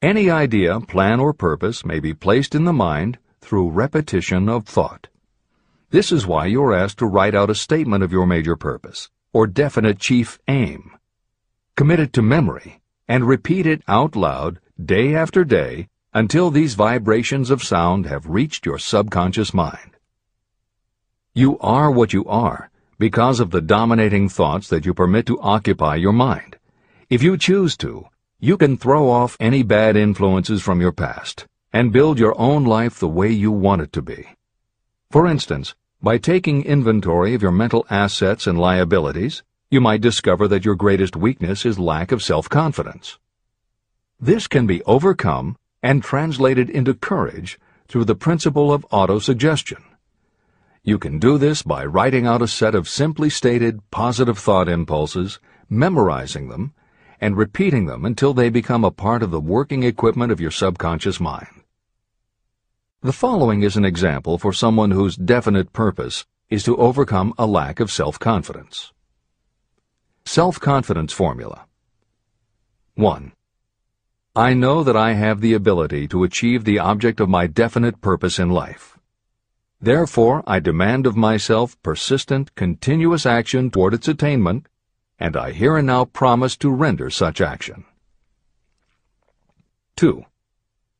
Any 0.00 0.30
idea, 0.30 0.80
plan, 0.80 1.20
or 1.20 1.34
purpose 1.34 1.84
may 1.84 2.00
be 2.00 2.14
placed 2.14 2.54
in 2.54 2.64
the 2.64 2.72
mind 2.72 3.18
through 3.40 3.70
repetition 3.70 4.48
of 4.48 4.64
thought. 4.66 5.08
This 5.90 6.10
is 6.10 6.26
why 6.26 6.46
you 6.46 6.62
are 6.62 6.74
asked 6.74 6.98
to 6.98 7.06
write 7.06 7.34
out 7.34 7.50
a 7.50 7.54
statement 7.54 8.02
of 8.02 8.10
your 8.10 8.26
major 8.26 8.56
purpose, 8.56 9.10
or 9.32 9.46
definite 9.46 9.98
chief 9.98 10.38
aim. 10.48 10.92
Commit 11.76 12.00
it 12.00 12.12
to 12.14 12.22
memory, 12.22 12.80
and 13.06 13.28
repeat 13.28 13.66
it 13.66 13.82
out 13.86 14.16
loud 14.16 14.60
day 14.82 15.14
after 15.14 15.44
day 15.44 15.88
until 16.14 16.50
these 16.50 16.74
vibrations 16.74 17.50
of 17.50 17.62
sound 17.62 18.06
have 18.06 18.26
reached 18.28 18.64
your 18.64 18.78
subconscious 18.78 19.52
mind. 19.52 19.90
You 21.34 21.58
are 21.58 21.90
what 21.90 22.12
you 22.12 22.24
are 22.26 22.70
because 22.98 23.40
of 23.40 23.50
the 23.50 23.60
dominating 23.60 24.28
thoughts 24.28 24.68
that 24.68 24.86
you 24.86 24.94
permit 24.94 25.26
to 25.26 25.40
occupy 25.40 25.96
your 25.96 26.12
mind. 26.12 26.56
If 27.10 27.22
you 27.22 27.36
choose 27.36 27.76
to, 27.78 28.06
you 28.44 28.58
can 28.58 28.76
throw 28.76 29.08
off 29.08 29.38
any 29.40 29.62
bad 29.62 29.96
influences 29.96 30.60
from 30.60 30.78
your 30.78 30.92
past 30.92 31.46
and 31.72 31.94
build 31.94 32.18
your 32.18 32.38
own 32.38 32.62
life 32.62 32.98
the 32.98 33.08
way 33.08 33.30
you 33.30 33.50
want 33.50 33.80
it 33.80 33.90
to 33.90 34.02
be. 34.02 34.28
For 35.10 35.26
instance, 35.26 35.74
by 36.02 36.18
taking 36.18 36.62
inventory 36.62 37.32
of 37.32 37.40
your 37.40 37.50
mental 37.50 37.86
assets 37.88 38.46
and 38.46 38.58
liabilities, 38.58 39.42
you 39.70 39.80
might 39.80 40.02
discover 40.02 40.46
that 40.48 40.62
your 40.62 40.74
greatest 40.74 41.16
weakness 41.16 41.64
is 41.64 41.78
lack 41.78 42.12
of 42.12 42.22
self-confidence. 42.22 43.18
This 44.20 44.46
can 44.46 44.66
be 44.66 44.82
overcome 44.82 45.56
and 45.82 46.02
translated 46.02 46.68
into 46.68 46.92
courage 46.92 47.58
through 47.88 48.04
the 48.04 48.14
principle 48.14 48.70
of 48.70 48.86
autosuggestion. 48.90 49.82
You 50.82 50.98
can 50.98 51.18
do 51.18 51.38
this 51.38 51.62
by 51.62 51.86
writing 51.86 52.26
out 52.26 52.42
a 52.42 52.46
set 52.46 52.74
of 52.74 52.90
simply 52.90 53.30
stated 53.30 53.80
positive 53.90 54.38
thought 54.38 54.68
impulses, 54.68 55.40
memorizing 55.70 56.50
them, 56.50 56.74
and 57.20 57.36
repeating 57.36 57.86
them 57.86 58.04
until 58.04 58.34
they 58.34 58.48
become 58.48 58.84
a 58.84 58.90
part 58.90 59.22
of 59.22 59.30
the 59.30 59.40
working 59.40 59.82
equipment 59.82 60.32
of 60.32 60.40
your 60.40 60.50
subconscious 60.50 61.20
mind. 61.20 61.62
The 63.02 63.12
following 63.12 63.62
is 63.62 63.76
an 63.76 63.84
example 63.84 64.38
for 64.38 64.52
someone 64.52 64.90
whose 64.90 65.16
definite 65.16 65.72
purpose 65.72 66.24
is 66.48 66.64
to 66.64 66.76
overcome 66.76 67.34
a 67.38 67.46
lack 67.46 67.80
of 67.80 67.90
self-confidence. 67.90 68.92
Self-confidence 70.24 71.12
formula. 71.12 71.66
1. 72.94 73.32
I 74.36 74.54
know 74.54 74.82
that 74.82 74.96
I 74.96 75.12
have 75.12 75.40
the 75.40 75.52
ability 75.52 76.08
to 76.08 76.24
achieve 76.24 76.64
the 76.64 76.78
object 76.78 77.20
of 77.20 77.28
my 77.28 77.46
definite 77.46 78.00
purpose 78.00 78.38
in 78.38 78.50
life. 78.50 78.98
Therefore, 79.80 80.42
I 80.46 80.60
demand 80.60 81.06
of 81.06 81.16
myself 81.16 81.80
persistent, 81.82 82.54
continuous 82.54 83.26
action 83.26 83.70
toward 83.70 83.94
its 83.94 84.08
attainment 84.08 84.66
and 85.18 85.36
I 85.36 85.52
here 85.52 85.76
and 85.76 85.86
now 85.86 86.04
promise 86.04 86.56
to 86.58 86.70
render 86.70 87.10
such 87.10 87.40
action. 87.40 87.84
2. 89.96 90.24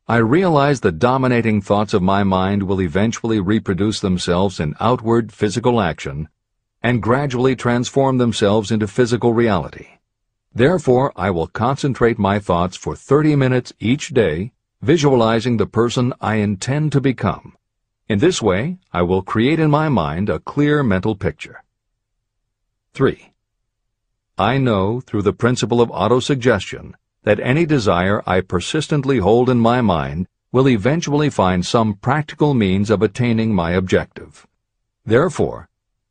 I 0.07 0.19
realize 0.19 0.81
the 0.81 0.93
dominating 0.93 1.61
thoughts 1.61 1.95
of 1.95 2.03
my 2.03 2.23
mind 2.23 2.62
will 2.62 2.81
eventually 2.81 3.41
reproduce 3.41 4.01
themselves 4.01 4.61
in 4.61 4.75
outward 4.79 5.33
physical 5.33 5.81
action 5.81 6.29
and 6.83 7.03
gradually 7.03 7.57
transform 7.57 8.19
themselves 8.19 8.71
into 8.71 8.87
physical 8.87 9.33
reality. 9.33 9.89
Therefore, 10.55 11.12
I 11.17 11.31
will 11.31 11.47
concentrate 11.47 12.19
my 12.19 12.39
thoughts 12.39 12.77
for 12.77 12.95
30 12.95 13.35
minutes 13.35 13.73
each 13.81 14.11
day, 14.11 14.53
visualizing 14.83 15.57
the 15.57 15.67
person 15.67 16.12
I 16.21 16.37
intend 16.37 16.93
to 16.93 17.01
become. 17.01 17.57
In 18.07 18.19
this 18.19 18.43
way, 18.43 18.77
I 18.93 19.03
will 19.03 19.23
create 19.23 19.59
in 19.59 19.71
my 19.71 19.89
mind 19.89 20.29
a 20.29 20.39
clear 20.39 20.83
mental 20.83 21.17
picture. 21.17 21.65
3. 22.93 23.34
I 24.39 24.59
know, 24.59 25.01
through 25.01 25.22
the 25.22 25.32
principle 25.32 25.80
of 25.80 25.91
autosuggestion, 25.91 26.95
that 27.22 27.39
any 27.39 27.66
desire 27.66 28.22
I 28.26 28.41
persistently 28.41 29.18
hold 29.18 29.49
in 29.49 29.59
my 29.59 29.80
mind 29.80 30.26
will 30.51 30.68
eventually 30.68 31.30
find 31.30 31.64
some 31.64 31.95
practical 31.95 32.53
means 32.53 32.91
of 32.91 33.01
attaining 33.01 33.55
my 33.55 33.72
objective. 33.72 34.47
Therefore, 35.05 35.68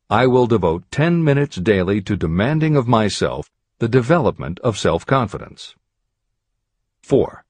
I 0.08 0.26
will 0.26 0.46
devote 0.46 0.90
10 0.90 1.22
minutes 1.22 1.56
daily 1.56 2.00
to 2.02 2.16
demanding 2.16 2.76
of 2.76 2.88
myself 2.88 3.50
the 3.78 3.88
development 3.88 4.58
of 4.60 4.78
self-confidence. 4.78 5.74
4. 7.02 7.44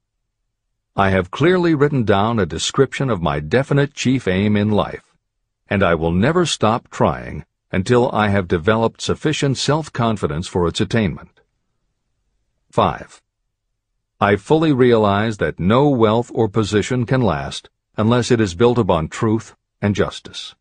I 0.97 1.11
have 1.11 1.31
clearly 1.31 1.75
written 1.75 2.05
down 2.05 2.39
a 2.39 2.47
description 2.47 3.11
of 3.11 3.23
my 3.23 3.39
definite 3.39 3.95
chief 3.95 4.27
aim 4.27 4.57
in 4.57 4.71
life, 4.71 5.15
and 5.69 5.83
I 5.83 5.95
will 5.95 6.13
never 6.13 6.47
stop 6.47 6.91
trying 6.91 7.45
until 7.75 8.09
I 8.13 8.29
have 8.29 8.47
developed 8.47 9.03
sufficient 9.03 9.59
self-confidence 9.59 10.47
for 10.47 10.69
its 10.69 10.81
attainment. 10.81 11.41
5. 12.71 13.21
I 14.21 14.37
fully 14.37 14.73
realize 14.73 15.39
that 15.39 15.59
no 15.59 15.89
wealth 15.89 16.31
or 16.33 16.49
position 16.49 17.05
can 17.05 17.21
last 17.21 17.69
unless 17.97 18.31
it 18.31 18.41
is 18.41 18.55
built 18.55 18.79
upon 18.79 19.09
truth 19.09 19.57
and 19.83 19.93
justice. 19.93 20.55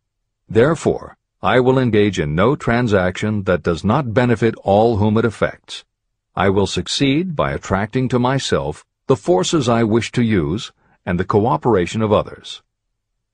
Therefore, 0.50 1.16
I 1.40 1.60
will 1.60 1.78
engage 1.78 2.20
in 2.20 2.34
no 2.34 2.56
transaction 2.56 3.44
that 3.44 3.62
does 3.62 3.84
not 3.84 4.16
benefit 4.16 4.56
all 4.64 4.98
whom 4.98 5.16
it 5.20 5.26
affects. 5.26 5.86
I 6.36 6.50
will 6.50 6.66
succeed 6.66 7.36
by 7.36 7.52
attracting 7.52 8.10
to 8.10 8.18
myself 8.18 8.86
the 9.06 9.16
forces 9.16 9.70
I 9.70 9.84
wish 9.84 10.12
to 10.14 10.24
use 10.24 10.72
and 11.06 11.20
the 11.20 11.32
cooperation 11.36 12.02
of 12.02 12.12
others. 12.12 12.64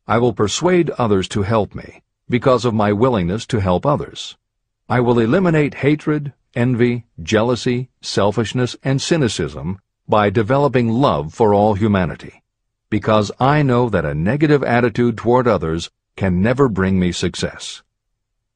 I 0.06 0.18
will 0.18 0.34
persuade 0.34 0.90
others 0.92 1.30
to 1.30 1.44
help 1.44 1.74
me 1.74 2.02
because 2.30 2.64
of 2.64 2.74
my 2.74 2.94
willingness 2.94 3.46
to 3.48 3.60
help 3.60 3.86
others. 3.86 4.38
I 4.88 5.00
will 5.00 5.20
eliminate 5.20 5.76
hatred, 5.76 6.34
envy, 6.56 7.06
jealousy, 7.22 7.90
selfishness, 8.02 8.76
and 8.84 9.02
cynicism 9.02 9.80
by 10.08 10.30
developing 10.30 10.90
love 10.90 11.34
for 11.34 11.54
all 11.54 11.76
humanity, 11.76 12.44
because 12.90 13.32
I 13.40 13.62
know 13.62 13.90
that 13.90 14.06
a 14.06 14.16
negative 14.16 14.64
attitude 14.64 15.18
toward 15.18 15.48
others 15.48 15.92
can 16.16 16.42
never 16.42 16.70
bring 16.70 17.00
me 17.00 17.12
success. 17.12 17.84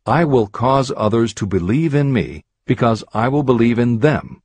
I 0.05 0.25
will 0.25 0.47
cause 0.47 0.91
others 0.95 1.33
to 1.35 1.45
believe 1.45 1.93
in 1.93 2.11
me 2.11 2.43
because 2.65 3.03
I 3.13 3.27
will 3.27 3.43
believe 3.43 3.79
in 3.79 3.99
them 3.99 4.41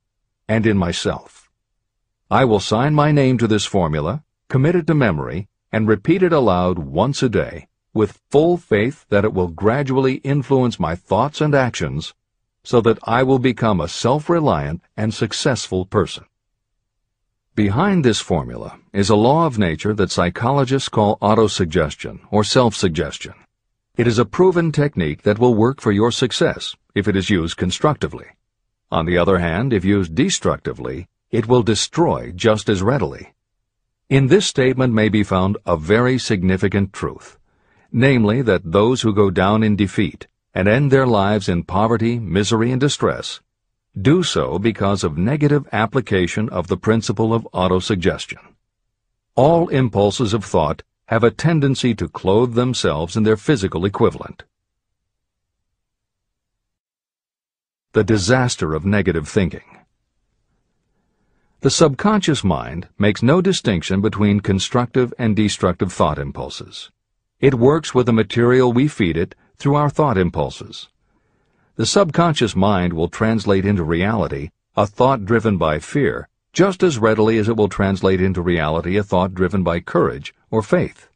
and 0.47 0.65
in 0.65 0.77
myself. 0.77 1.49
I 2.29 2.45
will 2.45 2.59
sign 2.59 2.93
my 2.93 3.11
name 3.11 3.37
to 3.39 3.47
this 3.47 3.65
formula, 3.65 4.23
commit 4.49 4.75
it 4.75 4.87
to 4.87 4.93
memory, 4.93 5.47
and 5.71 5.87
repeat 5.87 6.21
it 6.21 6.33
aloud 6.33 6.77
once 6.77 7.23
a 7.23 7.29
day, 7.29 7.67
with 7.99 8.21
full 8.31 8.55
faith 8.55 9.05
that 9.09 9.25
it 9.25 9.33
will 9.33 9.49
gradually 9.49 10.15
influence 10.35 10.79
my 10.79 10.95
thoughts 10.95 11.41
and 11.41 11.53
actions 11.53 12.13
so 12.63 12.79
that 12.79 12.97
I 13.03 13.23
will 13.23 13.39
become 13.39 13.81
a 13.81 13.89
self-reliant 13.89 14.81
and 14.95 15.13
successful 15.13 15.85
person. 15.85 16.23
Behind 17.55 18.05
this 18.05 18.21
formula 18.21 18.79
is 18.93 19.09
a 19.09 19.17
law 19.17 19.45
of 19.45 19.59
nature 19.59 19.93
that 19.95 20.11
psychologists 20.11 20.87
call 20.87 21.17
autosuggestion 21.17 22.21
or 22.31 22.45
self-suggestion. 22.45 23.33
It 23.97 24.07
is 24.07 24.17
a 24.17 24.23
proven 24.23 24.71
technique 24.71 25.23
that 25.23 25.39
will 25.39 25.55
work 25.55 25.81
for 25.81 25.91
your 25.91 26.13
success 26.13 26.77
if 26.95 27.05
it 27.05 27.17
is 27.17 27.29
used 27.29 27.57
constructively. 27.57 28.27
On 28.89 29.05
the 29.07 29.17
other 29.17 29.39
hand, 29.39 29.73
if 29.73 29.83
used 29.83 30.15
destructively, 30.15 31.09
it 31.31 31.49
will 31.49 31.63
destroy 31.63 32.31
just 32.33 32.69
as 32.69 32.81
readily. 32.81 33.33
In 34.07 34.27
this 34.27 34.47
statement 34.47 34.93
may 34.93 35.09
be 35.09 35.23
found 35.23 35.57
a 35.65 35.75
very 35.75 36.17
significant 36.17 36.93
truth, 36.93 37.38
namely 37.91 38.41
that 38.41 38.71
those 38.71 39.01
who 39.01 39.13
go 39.13 39.29
down 39.29 39.63
in 39.63 39.75
defeat 39.75 40.27
and 40.53 40.67
end 40.67 40.91
their 40.91 41.07
lives 41.07 41.49
in 41.49 41.63
poverty, 41.63 42.19
misery, 42.19 42.71
and 42.71 42.81
distress 42.81 43.39
do 43.99 44.23
so 44.23 44.59
because 44.59 45.03
of 45.03 45.17
negative 45.17 45.67
application 45.71 46.47
of 46.49 46.67
the 46.67 46.77
principle 46.77 47.33
of 47.33 47.47
autosuggestion. 47.53 48.53
All 49.35 49.67
impulses 49.69 50.33
of 50.33 50.45
thought 50.45 50.83
have 51.07 51.23
a 51.23 51.31
tendency 51.31 51.95
to 51.95 52.07
clothe 52.07 52.53
themselves 52.53 53.17
in 53.17 53.23
their 53.23 53.37
physical 53.37 53.85
equivalent. 53.85 54.43
The 57.93 58.03
disaster 58.03 58.75
of 58.75 58.85
negative 58.85 59.27
thinking. 59.27 59.63
The 61.61 61.71
subconscious 61.71 62.43
mind 62.43 62.87
makes 62.97 63.23
no 63.23 63.41
distinction 63.41 64.01
between 64.01 64.39
constructive 64.39 65.13
and 65.17 65.35
destructive 65.35 65.91
thought 65.91 66.19
impulses. 66.19 66.91
It 67.39 67.55
works 67.55 67.93
with 67.93 68.05
the 68.05 68.13
material 68.13 68.73
we 68.73 68.87
feed 68.87 69.17
it 69.17 69.35
through 69.57 69.75
our 69.75 69.89
thought 69.89 70.17
impulses. 70.17 70.89
The 71.75 71.85
subconscious 71.85 72.55
mind 72.55 72.93
will 72.93 73.07
translate 73.07 73.65
into 73.65 73.83
reality 73.83 74.49
a 74.75 74.85
thought 74.85 75.25
driven 75.25 75.57
by 75.57 75.79
fear 75.79 76.29
just 76.51 76.81
as 76.83 76.97
readily 76.97 77.37
as 77.37 77.47
it 77.47 77.55
will 77.55 77.69
translate 77.69 78.21
into 78.21 78.41
reality 78.41 78.97
a 78.97 79.03
thought 79.03 79.33
driven 79.33 79.63
by 79.63 79.79
courage 79.79 80.33
or 80.49 80.61
faith. 80.61 81.09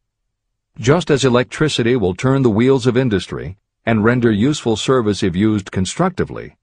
Just 0.78 1.10
as 1.10 1.26
electricity 1.26 1.96
will 1.96 2.16
turn 2.16 2.44
the 2.44 2.50
wheels 2.50 2.88
of 2.88 2.98
industry 2.98 3.58
and 3.86 4.04
render 4.04 4.32
useful 4.32 4.76
service 4.76 5.24
if 5.24 5.36
used 5.36 5.72
constructively, 5.72 6.56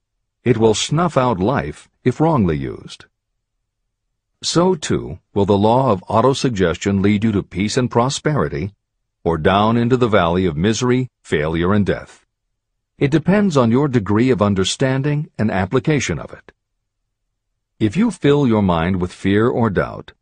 it 0.45 0.57
will 0.57 0.75
snuff 0.75 1.17
out 1.17 1.39
life 1.39 1.91
if 2.05 2.21
wrongly 2.21 2.57
used. 2.57 3.05
So, 4.43 4.75
too, 4.75 5.19
will 5.35 5.45
the 5.45 5.59
law 5.59 5.93
of 5.93 6.03
autosuggestion 6.09 7.03
lead 7.03 7.25
you 7.25 7.33
to 7.33 7.43
peace 7.43 7.77
and 7.77 7.91
prosperity, 7.91 8.73
or 9.23 9.37
down 9.39 9.77
into 9.77 9.97
the 9.97 10.09
valley 10.09 10.47
of 10.47 10.57
misery, 10.57 11.09
failure, 11.23 11.73
and 11.75 11.85
death. 11.85 12.27
It 12.99 13.11
depends 13.11 13.57
on 13.57 13.71
your 13.71 13.89
degree 13.89 14.31
of 14.31 14.43
understanding 14.43 15.31
and 15.39 15.51
application 15.51 16.19
of 16.19 16.33
it. 16.33 16.53
If 17.79 17.97
you 17.97 18.11
fill 18.11 18.47
your 18.47 18.63
mind 18.63 19.01
with 19.01 19.13
fear 19.13 19.49
or 19.49 19.71
doubt, 19.71 20.13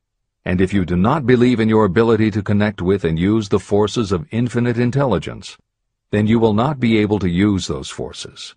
and 0.45 0.61
if 0.61 0.73
you 0.73 0.85
do 0.85 0.97
not 0.97 1.27
believe 1.27 1.61
in 1.61 1.69
your 1.69 1.85
ability 1.85 2.31
to 2.31 2.43
connect 2.43 2.81
with 2.81 3.05
and 3.05 3.19
use 3.19 3.49
the 3.49 3.59
forces 3.59 4.13
of 4.13 4.27
infinite 4.31 4.79
intelligence, 4.79 5.59
then 6.11 6.27
you 6.27 6.39
will 6.39 6.55
not 6.55 6.81
be 6.81 6.99
able 6.99 7.19
to 7.19 7.29
use 7.29 7.67
those 7.67 7.91
forces. 7.91 8.55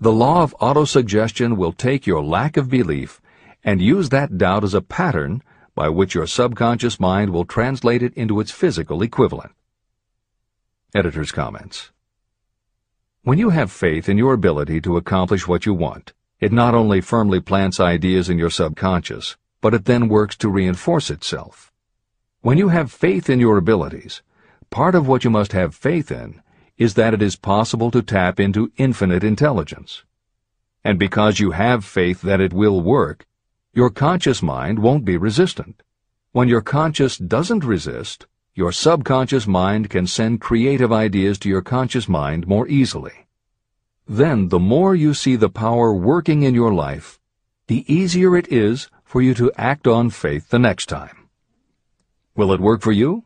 The 0.00 0.12
law 0.12 0.42
of 0.42 0.56
autosuggestion 0.60 1.56
will 1.56 1.72
take 1.72 2.06
your 2.06 2.22
lack 2.24 2.56
of 2.56 2.70
belief 2.70 3.20
and 3.62 3.80
use 3.80 4.08
that 4.08 4.38
doubt 4.38 4.64
as 4.64 4.74
a 4.74 4.80
pattern 4.80 5.42
by 5.74 5.88
which 5.88 6.14
your 6.14 6.26
subconscious 6.26 7.00
mind 7.00 7.30
will 7.30 7.44
translate 7.44 8.02
it 8.02 8.14
into 8.14 8.40
its 8.40 8.50
physical 8.50 9.02
equivalent. 9.02 9.52
Editor's 10.94 11.32
comments. 11.32 11.90
When 13.22 13.38
you 13.38 13.50
have 13.50 13.72
faith 13.72 14.08
in 14.08 14.18
your 14.18 14.34
ability 14.34 14.80
to 14.82 14.96
accomplish 14.96 15.48
what 15.48 15.64
you 15.64 15.72
want, 15.72 16.12
it 16.40 16.52
not 16.52 16.74
only 16.74 17.00
firmly 17.00 17.40
plants 17.40 17.78
ideas 17.78 18.28
in 18.28 18.36
your 18.36 18.50
subconscious, 18.50 19.36
but 19.60 19.72
it 19.72 19.84
then 19.84 20.08
works 20.08 20.36
to 20.38 20.48
reinforce 20.48 21.08
itself. 21.08 21.72
When 22.40 22.58
you 22.58 22.68
have 22.68 22.90
faith 22.90 23.30
in 23.30 23.38
your 23.38 23.56
abilities, 23.56 24.22
part 24.70 24.96
of 24.96 25.06
what 25.06 25.22
you 25.22 25.30
must 25.30 25.52
have 25.52 25.74
faith 25.74 26.10
in 26.10 26.42
is 26.76 26.94
that 26.94 27.14
it 27.14 27.22
is 27.22 27.36
possible 27.36 27.92
to 27.92 28.02
tap 28.02 28.40
into 28.40 28.72
infinite 28.76 29.22
intelligence. 29.22 30.02
And 30.84 30.98
because 30.98 31.38
you 31.38 31.52
have 31.52 31.84
faith 31.84 32.22
that 32.22 32.40
it 32.40 32.52
will 32.52 32.80
work, 32.80 33.24
your 33.74 33.88
conscious 33.88 34.42
mind 34.42 34.78
won't 34.78 35.04
be 35.04 35.16
resistant. 35.16 35.82
When 36.32 36.46
your 36.46 36.60
conscious 36.60 37.16
doesn't 37.16 37.64
resist, 37.64 38.26
your 38.54 38.70
subconscious 38.70 39.46
mind 39.46 39.88
can 39.88 40.06
send 40.06 40.42
creative 40.42 40.92
ideas 40.92 41.38
to 41.38 41.48
your 41.48 41.62
conscious 41.62 42.06
mind 42.06 42.46
more 42.46 42.68
easily. 42.68 43.28
Then 44.06 44.48
the 44.48 44.58
more 44.58 44.94
you 44.94 45.14
see 45.14 45.36
the 45.36 45.48
power 45.48 45.94
working 45.94 46.42
in 46.42 46.54
your 46.54 46.74
life, 46.74 47.18
the 47.66 47.90
easier 47.90 48.36
it 48.36 48.52
is 48.52 48.90
for 49.04 49.22
you 49.22 49.32
to 49.34 49.52
act 49.56 49.86
on 49.86 50.10
faith 50.10 50.50
the 50.50 50.58
next 50.58 50.86
time. 50.86 51.28
Will 52.36 52.52
it 52.52 52.60
work 52.60 52.82
for 52.82 52.92
you? 52.92 53.24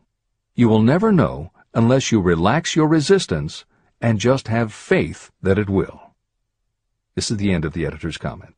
You 0.55 0.69
will 0.69 0.81
never 0.81 1.11
know 1.11 1.51
unless 1.73 2.11
you 2.11 2.21
relax 2.21 2.73
your 2.73 2.87
resistance 2.87 3.65
and 3.99 4.17
just 4.17 4.47
have 4.47 4.73
faith 4.73 5.29
that 5.41 5.59
it 5.59 5.69
will. 5.69 6.13
This 7.15 7.31
is 7.31 7.37
the 7.37 7.51
end 7.51 7.65
of 7.65 7.73
the 7.73 7.85
editor's 7.85 8.17
comment. 8.17 8.53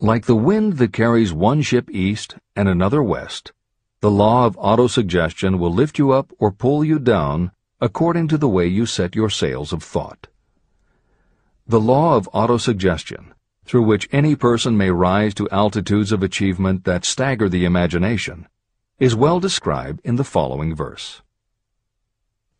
Like 0.00 0.26
the 0.26 0.36
wind 0.36 0.74
that 0.74 0.92
carries 0.92 1.32
one 1.32 1.62
ship 1.62 1.88
east 1.90 2.36
and 2.54 2.68
another 2.68 3.02
west, 3.02 3.52
the 4.00 4.10
law 4.10 4.44
of 4.44 4.54
autosuggestion 4.56 5.58
will 5.58 5.72
lift 5.72 5.98
you 5.98 6.12
up 6.12 6.32
or 6.38 6.52
pull 6.52 6.84
you 6.84 6.98
down 6.98 7.50
according 7.80 8.28
to 8.28 8.36
the 8.36 8.48
way 8.48 8.66
you 8.66 8.84
set 8.84 9.14
your 9.14 9.30
sails 9.30 9.72
of 9.72 9.82
thought. 9.82 10.28
The 11.66 11.80
law 11.80 12.14
of 12.16 12.28
autosuggestion, 12.34 13.32
through 13.64 13.84
which 13.84 14.08
any 14.12 14.36
person 14.36 14.76
may 14.76 14.90
rise 14.90 15.32
to 15.34 15.48
altitudes 15.50 16.12
of 16.12 16.22
achievement 16.22 16.84
that 16.84 17.06
stagger 17.06 17.48
the 17.48 17.64
imagination, 17.64 18.48
is 18.98 19.16
well 19.16 19.40
described 19.40 20.02
in 20.04 20.16
the 20.16 20.24
following 20.24 20.74
verse. 20.74 21.22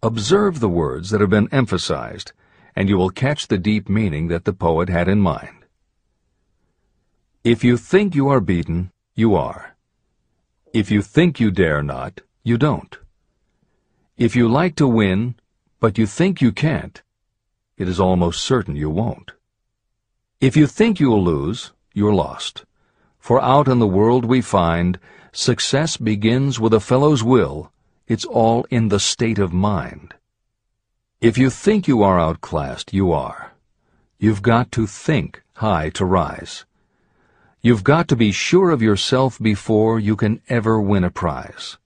Observe 0.03 0.61
the 0.61 0.71
words 0.71 1.11
that 1.11 1.21
have 1.21 1.31
been 1.31 1.53
emphasized, 1.53 2.33
and 2.75 2.89
you 2.89 2.97
will 2.97 3.11
catch 3.11 3.47
the 3.49 3.59
deep 3.59 3.91
meaning 3.91 4.29
that 4.29 4.47
the 4.47 4.55
poet 4.55 4.89
had 4.89 5.07
in 5.07 5.21
mind. 5.21 5.56
If 7.47 7.63
you 7.63 7.77
think 7.77 8.17
you 8.17 8.29
are 8.29 8.41
beaten, 8.41 8.91
you 9.15 9.37
are. 9.37 9.77
If 10.73 10.91
you 10.91 11.01
think 11.01 11.39
you 11.39 11.53
dare 11.53 11.81
not, 11.81 12.21
you 12.43 12.59
don't. 12.59 12.99
If 14.17 14.35
you 14.35 14.49
like 14.49 14.75
to 14.75 14.89
win, 14.89 15.37
but 15.79 15.97
you 15.97 16.09
think 16.09 16.43
you 16.43 16.51
can't, 16.51 17.01
it 17.79 17.89
is 17.89 18.01
almost 18.01 18.43
certain 18.43 18.75
you 18.75 18.91
won't. 18.91 19.31
If 20.41 20.57
you 20.57 20.67
think 20.67 20.99
you'll 20.99 21.23
lose, 21.23 21.71
you're 21.95 22.13
lost. 22.13 22.65
For 23.21 23.41
out 23.41 23.69
in 23.69 23.79
the 23.79 23.87
world 23.87 24.25
we 24.25 24.41
find, 24.41 24.99
success 25.31 25.97
begins 25.97 26.59
with 26.59 26.75
a 26.75 26.81
fellow's 26.81 27.23
will, 27.23 27.71
it's 28.09 28.25
all 28.25 28.67
in 28.71 28.89
the 28.89 28.99
state 28.99 29.39
of 29.39 29.53
mind. 29.53 30.15
If 31.21 31.39
you 31.39 31.51
think 31.51 31.87
you 31.87 32.03
are 32.03 32.19
outclassed, 32.19 32.93
you 32.93 33.13
are. 33.13 33.53
You've 34.19 34.43
got 34.43 34.73
to 34.73 34.89
think 34.89 35.45
high 35.53 35.91
to 35.91 36.05
rise. 36.05 36.65
You've 37.67 37.83
got 37.83 38.07
to 38.11 38.15
be 38.15 38.31
sure 38.31 38.71
of 38.71 38.81
yourself 38.81 39.41
before 39.41 39.99
you 39.99 40.15
can 40.15 40.41
ever 40.49 40.81
win 40.81 41.03
a 41.03 41.11
prize. 41.11 41.79